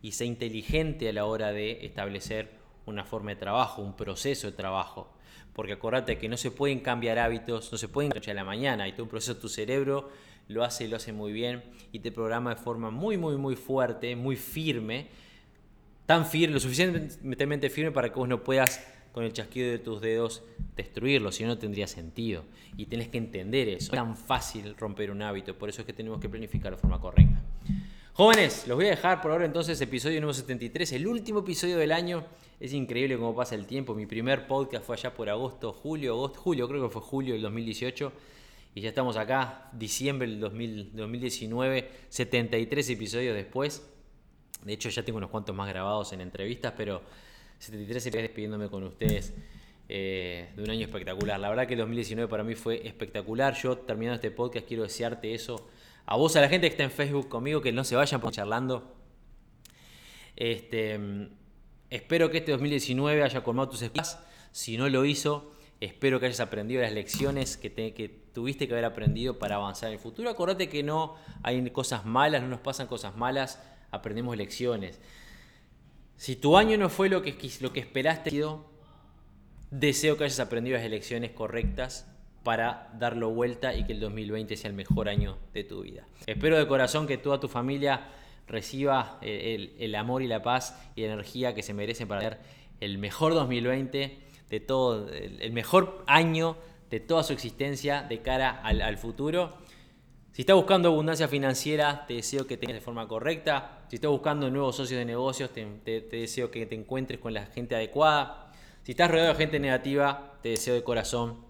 y 0.00 0.12
sea 0.12 0.28
inteligente 0.28 1.08
a 1.08 1.12
la 1.12 1.24
hora 1.24 1.50
de 1.50 1.84
establecer 1.84 2.52
una 2.86 3.04
forma 3.04 3.30
de 3.30 3.36
trabajo, 3.36 3.82
un 3.82 3.96
proceso 3.96 4.48
de 4.48 4.56
trabajo. 4.56 5.12
Porque 5.52 5.72
acordate 5.72 6.18
que 6.18 6.28
no 6.28 6.36
se 6.36 6.52
pueden 6.52 6.78
cambiar 6.78 7.18
hábitos, 7.18 7.72
no 7.72 7.78
se 7.78 7.88
pueden 7.88 8.12
cambiar 8.12 8.36
a 8.36 8.42
la 8.42 8.44
mañana. 8.44 8.86
Y 8.86 8.92
todo 8.92 9.02
un 9.02 9.08
proceso 9.08 9.40
tu 9.40 9.48
cerebro 9.48 10.08
lo 10.46 10.62
hace 10.62 10.84
y 10.84 10.86
lo 10.86 10.94
hace 10.98 11.12
muy 11.12 11.32
bien 11.32 11.64
y 11.90 11.98
te 11.98 12.12
programa 12.12 12.54
de 12.54 12.60
forma 12.62 12.92
muy, 12.92 13.16
muy, 13.16 13.36
muy 13.36 13.56
fuerte, 13.56 14.14
muy 14.14 14.36
firme. 14.36 15.08
Tan 16.08 16.24
firme, 16.24 16.54
lo 16.54 16.60
suficientemente 16.60 17.68
firme 17.68 17.92
para 17.92 18.08
que 18.10 18.18
vos 18.18 18.26
no 18.26 18.42
puedas 18.42 18.82
con 19.12 19.24
el 19.24 19.34
chasquido 19.34 19.70
de 19.70 19.78
tus 19.78 20.00
dedos 20.00 20.42
destruirlo, 20.74 21.30
si 21.30 21.42
no, 21.42 21.50
no 21.50 21.58
tendría 21.58 21.86
sentido. 21.86 22.44
Y 22.78 22.86
tenés 22.86 23.08
que 23.08 23.18
entender 23.18 23.68
eso. 23.68 23.92
Es 23.92 23.98
tan 23.98 24.16
fácil 24.16 24.74
romper 24.78 25.10
un 25.10 25.20
hábito, 25.20 25.58
por 25.58 25.68
eso 25.68 25.82
es 25.82 25.86
que 25.86 25.92
tenemos 25.92 26.18
que 26.18 26.30
planificar 26.30 26.74
de 26.74 26.78
forma 26.78 26.98
correcta. 26.98 27.42
Jóvenes, 28.14 28.66
los 28.66 28.76
voy 28.76 28.86
a 28.86 28.90
dejar 28.90 29.20
por 29.20 29.32
ahora 29.32 29.44
entonces, 29.44 29.78
episodio 29.82 30.18
número 30.22 30.32
73, 30.32 30.92
el 30.92 31.06
último 31.06 31.40
episodio 31.40 31.76
del 31.76 31.92
año. 31.92 32.24
Es 32.58 32.72
increíble 32.72 33.18
cómo 33.18 33.36
pasa 33.36 33.54
el 33.54 33.66
tiempo. 33.66 33.94
Mi 33.94 34.06
primer 34.06 34.46
podcast 34.46 34.86
fue 34.86 34.96
allá 34.96 35.12
por 35.12 35.28
agosto, 35.28 35.74
julio, 35.74 36.14
agosto, 36.14 36.40
julio, 36.40 36.66
creo 36.68 36.84
que 36.84 36.88
fue 36.90 37.02
julio 37.02 37.34
del 37.34 37.42
2018. 37.42 38.12
Y 38.76 38.80
ya 38.80 38.88
estamos 38.88 39.18
acá, 39.18 39.68
diciembre 39.74 40.26
del 40.26 40.40
2019, 40.40 41.90
73 42.08 42.88
episodios 42.88 43.36
después. 43.36 43.82
De 44.68 44.74
hecho, 44.74 44.90
ya 44.90 45.02
tengo 45.02 45.16
unos 45.16 45.30
cuantos 45.30 45.56
más 45.56 45.66
grabados 45.66 46.12
en 46.12 46.20
entrevistas, 46.20 46.74
pero 46.76 47.00
73 47.58 48.04
episodios 48.04 48.22
despidiéndome 48.28 48.68
con 48.68 48.84
ustedes 48.84 49.32
eh, 49.88 50.50
de 50.54 50.62
un 50.62 50.68
año 50.68 50.84
espectacular. 50.84 51.40
La 51.40 51.48
verdad 51.48 51.66
que 51.66 51.72
el 51.72 51.80
2019 51.80 52.28
para 52.28 52.44
mí 52.44 52.54
fue 52.54 52.86
espectacular. 52.86 53.54
Yo 53.54 53.78
terminando 53.78 54.16
este 54.16 54.30
podcast 54.30 54.66
quiero 54.66 54.82
desearte 54.82 55.32
eso 55.32 55.66
a 56.04 56.16
vos, 56.16 56.36
a 56.36 56.42
la 56.42 56.50
gente 56.50 56.66
que 56.68 56.72
está 56.72 56.84
en 56.84 56.90
Facebook 56.90 57.30
conmigo, 57.30 57.62
que 57.62 57.72
no 57.72 57.82
se 57.82 57.96
vayan 57.96 58.20
por 58.20 58.30
charlando. 58.30 58.94
Este, 60.36 61.00
espero 61.88 62.30
que 62.30 62.38
este 62.38 62.52
2019 62.52 63.22
haya 63.22 63.42
colmado 63.42 63.70
tus 63.70 63.80
esperanzas. 63.80 64.22
Si 64.52 64.76
no 64.76 64.90
lo 64.90 65.06
hizo, 65.06 65.54
espero 65.80 66.20
que 66.20 66.26
hayas 66.26 66.40
aprendido 66.40 66.82
las 66.82 66.92
lecciones 66.92 67.56
que, 67.56 67.72
que 67.72 68.08
tuviste 68.34 68.68
que 68.68 68.74
haber 68.74 68.84
aprendido 68.84 69.38
para 69.38 69.54
avanzar 69.54 69.88
en 69.88 69.94
el 69.94 69.98
futuro. 69.98 70.28
Acordate 70.28 70.68
que 70.68 70.82
no 70.82 71.16
hay 71.42 71.70
cosas 71.70 72.04
malas, 72.04 72.42
no 72.42 72.48
nos 72.48 72.60
pasan 72.60 72.86
cosas 72.86 73.16
malas, 73.16 73.62
aprendemos 73.90 74.36
lecciones. 74.36 75.00
Si 76.16 76.36
tu 76.36 76.56
año 76.56 76.76
no 76.76 76.88
fue 76.88 77.08
lo 77.08 77.22
que, 77.22 77.36
lo 77.60 77.72
que 77.72 77.80
esperaste, 77.80 78.42
deseo 79.70 80.16
que 80.16 80.24
hayas 80.24 80.40
aprendido 80.40 80.76
las 80.78 80.88
lecciones 80.88 81.30
correctas 81.30 82.06
para 82.42 82.90
darlo 82.98 83.30
vuelta 83.30 83.74
y 83.74 83.84
que 83.84 83.92
el 83.92 84.00
2020 84.00 84.56
sea 84.56 84.70
el 84.70 84.76
mejor 84.76 85.08
año 85.08 85.38
de 85.52 85.64
tu 85.64 85.82
vida. 85.82 86.06
Espero 86.26 86.56
de 86.58 86.66
corazón 86.66 87.06
que 87.06 87.18
toda 87.18 87.40
tu 87.40 87.48
familia 87.48 88.08
reciba 88.46 89.18
eh, 89.20 89.74
el, 89.78 89.94
amor 89.94 90.22
y 90.22 90.26
la 90.26 90.42
paz 90.42 90.80
y 90.96 91.02
la 91.02 91.08
energía 91.08 91.54
que 91.54 91.62
se 91.62 91.74
merecen 91.74 92.08
para 92.08 92.20
tener 92.20 92.38
el 92.80 92.98
mejor 92.98 93.34
2020 93.34 94.18
de 94.48 94.60
todo, 94.60 95.12
el, 95.12 95.52
mejor 95.52 96.02
año 96.06 96.56
de 96.90 97.00
toda 97.00 97.22
su 97.22 97.34
existencia 97.34 98.02
de 98.02 98.22
cara 98.22 98.50
al, 98.50 98.96
futuro. 98.96 99.58
Si 100.38 100.42
estás 100.42 100.54
buscando 100.54 100.90
abundancia 100.90 101.26
financiera, 101.26 102.06
te 102.06 102.14
deseo 102.14 102.46
que 102.46 102.56
tengas 102.56 102.76
de 102.76 102.80
forma 102.80 103.08
correcta. 103.08 103.80
Si 103.88 103.96
estás 103.96 104.08
buscando 104.08 104.48
nuevos 104.48 104.76
socios 104.76 105.00
de 105.00 105.04
negocios, 105.04 105.50
te, 105.50 106.00
deseo 106.12 106.48
que 106.48 106.64
te 106.64 106.76
encuentres 106.76 107.18
con 107.18 107.34
la 107.34 107.46
gente 107.46 107.74
adecuada. 107.74 108.52
Si 108.84 108.92
estás 108.92 109.10
rodeado 109.10 109.32
de 109.32 109.34
gente 109.34 109.58
negativa, 109.58 110.38
te 110.40 110.50
deseo 110.50 110.76
de 110.76 110.84
corazón 110.84 111.44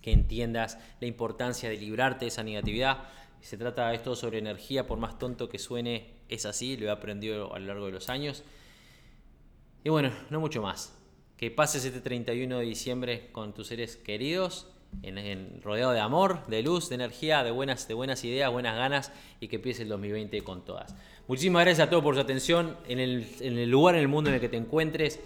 que 0.00 0.12
entiendas 0.12 0.78
la 0.98 1.08
importancia 1.08 1.68
de 1.68 1.76
librarte 1.76 2.24
de 2.24 2.28
esa 2.30 2.42
negatividad. 2.42 3.02
Se 3.42 3.58
trata 3.58 3.92
esto 3.92 4.16
sobre 4.16 4.38
energía, 4.38 4.86
por 4.86 4.98
más 4.98 5.18
tonto 5.18 5.50
que 5.50 5.58
suene, 5.58 6.14
es 6.30 6.46
así, 6.46 6.78
lo 6.78 6.86
he 6.86 6.90
aprendido 6.90 7.54
a 7.54 7.58
lo 7.58 7.66
largo 7.66 7.84
de 7.84 7.92
los 7.92 8.08
años. 8.08 8.44
Y 9.84 9.90
bueno, 9.90 10.10
no 10.30 10.40
mucho 10.40 10.62
más. 10.62 10.98
Que 11.36 11.50
pases 11.50 11.84
este 11.84 12.00
31 12.00 12.60
de 12.60 12.64
diciembre 12.64 13.28
con 13.30 13.52
tus 13.52 13.66
seres 13.66 13.98
queridos, 13.98 14.72
en, 15.02 15.60
rodeado 15.62 15.92
de 15.92 16.00
amor, 16.00 16.46
de 16.46 16.62
luz, 16.62 16.88
de 16.88 16.96
energía, 16.96 17.42
de 17.42 17.50
buenas, 17.50 17.88
de 17.88 17.94
buenas 17.94 18.24
ideas, 18.24 18.50
buenas 18.52 18.76
ganas 18.76 19.12
y 19.40 19.48
que 19.48 19.56
empieces 19.56 19.82
el 19.82 19.88
2020 19.88 20.42
con 20.42 20.64
todas. 20.64 20.94
Muchísimas 21.28 21.64
gracias 21.64 21.86
a 21.86 21.90
todos 21.90 22.02
por 22.02 22.14
su 22.14 22.20
atención 22.20 22.76
en 22.88 22.98
el, 22.98 23.26
en 23.40 23.58
el 23.58 23.70
lugar 23.70 23.94
en 23.94 24.02
el 24.02 24.08
mundo 24.08 24.30
en 24.30 24.34
el 24.34 24.40
que 24.40 24.48
te 24.48 24.56
encuentres. 24.56 25.20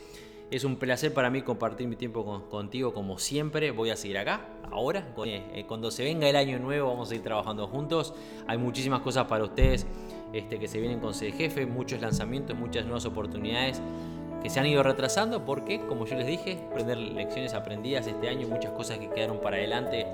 Es 0.50 0.62
un 0.62 0.76
placer 0.76 1.12
para 1.12 1.28
mí 1.28 1.42
compartir 1.42 1.88
mi 1.88 1.96
tiempo 1.96 2.48
contigo 2.48 2.94
como 2.94 3.18
siempre. 3.18 3.72
Voy 3.72 3.90
a 3.90 3.96
seguir 3.96 4.18
acá, 4.18 4.46
ahora. 4.70 5.12
Eh, 5.24 5.64
cuando 5.66 5.90
se 5.90 6.04
venga 6.04 6.28
el 6.28 6.36
año 6.36 6.60
nuevo 6.60 6.88
vamos 6.88 7.10
a 7.10 7.16
ir 7.16 7.22
trabajando 7.22 7.66
juntos. 7.66 8.14
Hay 8.46 8.56
muchísimas 8.56 9.00
cosas 9.00 9.26
para 9.26 9.42
ustedes 9.42 9.86
este, 10.32 10.60
que 10.60 10.68
se 10.68 10.78
vienen 10.78 11.00
con 11.00 11.14
Jefe, 11.14 11.66
muchos 11.66 12.00
lanzamientos, 12.00 12.56
muchas 12.56 12.84
nuevas 12.84 13.06
oportunidades 13.06 13.82
que 14.46 14.50
se 14.50 14.60
han 14.60 14.66
ido 14.66 14.84
retrasando 14.84 15.44
porque, 15.44 15.80
como 15.80 16.06
yo 16.06 16.14
les 16.14 16.28
dije, 16.28 16.56
aprender 16.70 16.98
lecciones 16.98 17.52
aprendidas 17.52 18.06
este 18.06 18.28
año, 18.28 18.46
muchas 18.46 18.70
cosas 18.70 18.96
que 18.98 19.08
quedaron 19.08 19.40
para 19.40 19.56
adelante 19.56 20.06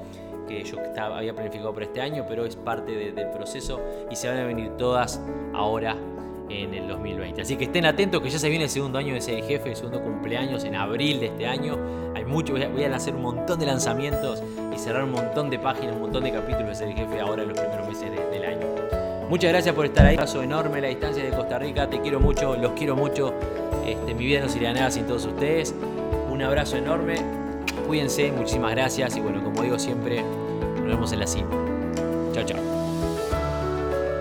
que 0.48 0.64
yo 0.64 0.78
había 0.98 1.34
planificado 1.34 1.74
para 1.74 1.84
este 1.84 2.00
año, 2.00 2.24
pero 2.26 2.46
es 2.46 2.56
parte 2.56 3.12
del 3.12 3.28
proceso 3.28 3.78
y 4.10 4.16
se 4.16 4.28
van 4.28 4.38
a 4.38 4.44
venir 4.44 4.70
todas 4.78 5.20
ahora 5.52 5.98
en 6.48 6.72
el 6.72 6.88
2020. 6.88 7.42
Así 7.42 7.56
que 7.56 7.64
estén 7.64 7.84
atentos 7.84 8.22
que 8.22 8.30
ya 8.30 8.38
se 8.38 8.48
viene 8.48 8.64
el 8.64 8.70
segundo 8.70 8.98
año 8.98 9.12
de 9.12 9.20
ser 9.20 9.44
jefe, 9.44 9.68
el 9.68 9.76
segundo 9.76 10.02
cumpleaños 10.02 10.64
en 10.64 10.76
abril 10.76 11.20
de 11.20 11.26
este 11.26 11.46
año. 11.46 11.76
Hay 12.16 12.24
mucho, 12.24 12.54
voy 12.54 12.84
a, 12.84 12.88
lanzar 12.88 13.14
un 13.14 13.20
montón 13.20 13.60
de 13.60 13.66
lanzamientos 13.66 14.42
y 14.74 14.78
cerrar 14.78 15.04
un 15.04 15.12
montón 15.12 15.50
de 15.50 15.58
páginas, 15.58 15.94
un 15.94 16.00
montón 16.00 16.24
de 16.24 16.33
capítulos 16.33 16.68
de 16.68 16.87
ser 16.87 16.96
jefe 16.96 17.20
ahora 17.20 17.42
en 17.42 17.50
los 17.50 17.60
primeros 17.60 17.87
meses 17.87 18.10
del 18.30 18.44
año. 18.46 18.66
Muchas 19.28 19.50
gracias 19.50 19.74
por 19.74 19.85
estar 19.85 20.06
ahí. 20.06 20.14
Un 20.14 20.20
abrazo 20.20 20.42
enorme 20.42 20.80
la 20.80 20.88
distancia 20.88 21.22
de 21.22 21.30
Costa 21.30 21.58
Rica. 21.58 21.88
Te 21.90 22.00
quiero 22.00 22.18
mucho, 22.18 22.56
los 22.56 22.72
quiero 22.72 22.96
mucho. 22.96 23.35
Este, 23.92 24.14
mi 24.14 24.24
vida 24.24 24.40
no 24.40 24.48
sería 24.48 24.72
nada 24.72 24.90
sin 24.90 25.06
todos 25.06 25.26
ustedes. 25.26 25.74
Un 26.30 26.42
abrazo 26.42 26.76
enorme. 26.76 27.16
Cuídense, 27.86 28.32
muchísimas 28.32 28.70
gracias. 28.72 29.16
Y 29.16 29.20
bueno, 29.20 29.44
como 29.44 29.62
digo 29.62 29.78
siempre, 29.78 30.22
nos 30.22 30.86
vemos 30.86 31.12
en 31.12 31.20
la 31.20 31.26
cima. 31.26 31.50
Chao, 32.32 32.44
chao. 32.44 32.58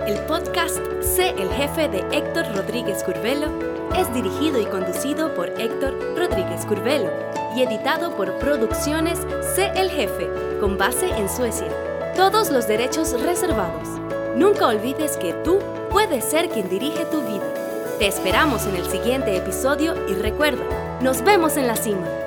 El 0.05 0.17
podcast 0.25 0.77
Sé 1.01 1.29
el 1.29 1.49
jefe 1.51 1.87
de 1.87 1.99
Héctor 2.11 2.45
Rodríguez 2.53 3.03
Curvelo 3.03 3.47
es 3.97 4.13
dirigido 4.13 4.59
y 4.59 4.65
conducido 4.65 5.33
por 5.33 5.49
Héctor 5.59 5.97
Rodríguez 6.17 6.65
Curvelo 6.65 7.09
y 7.55 7.63
editado 7.63 8.15
por 8.15 8.37
Producciones 8.39 9.19
Sé 9.55 9.71
el 9.75 9.89
jefe, 9.89 10.27
con 10.59 10.77
base 10.77 11.09
en 11.09 11.29
Suecia. 11.29 11.67
Todos 12.15 12.51
los 12.51 12.67
derechos 12.67 13.19
reservados. 13.21 13.87
Nunca 14.35 14.67
olvides 14.67 15.15
que 15.17 15.33
tú 15.45 15.59
puedes 15.89 16.25
ser 16.25 16.49
quien 16.49 16.67
dirige 16.69 17.05
tu 17.05 17.21
vida. 17.21 17.50
Te 18.01 18.07
esperamos 18.07 18.65
en 18.65 18.77
el 18.77 18.89
siguiente 18.89 19.37
episodio 19.37 19.93
y 20.09 20.15
recuerda, 20.15 20.63
nos 21.03 21.23
vemos 21.23 21.55
en 21.55 21.67
la 21.67 21.75
cima. 21.75 22.20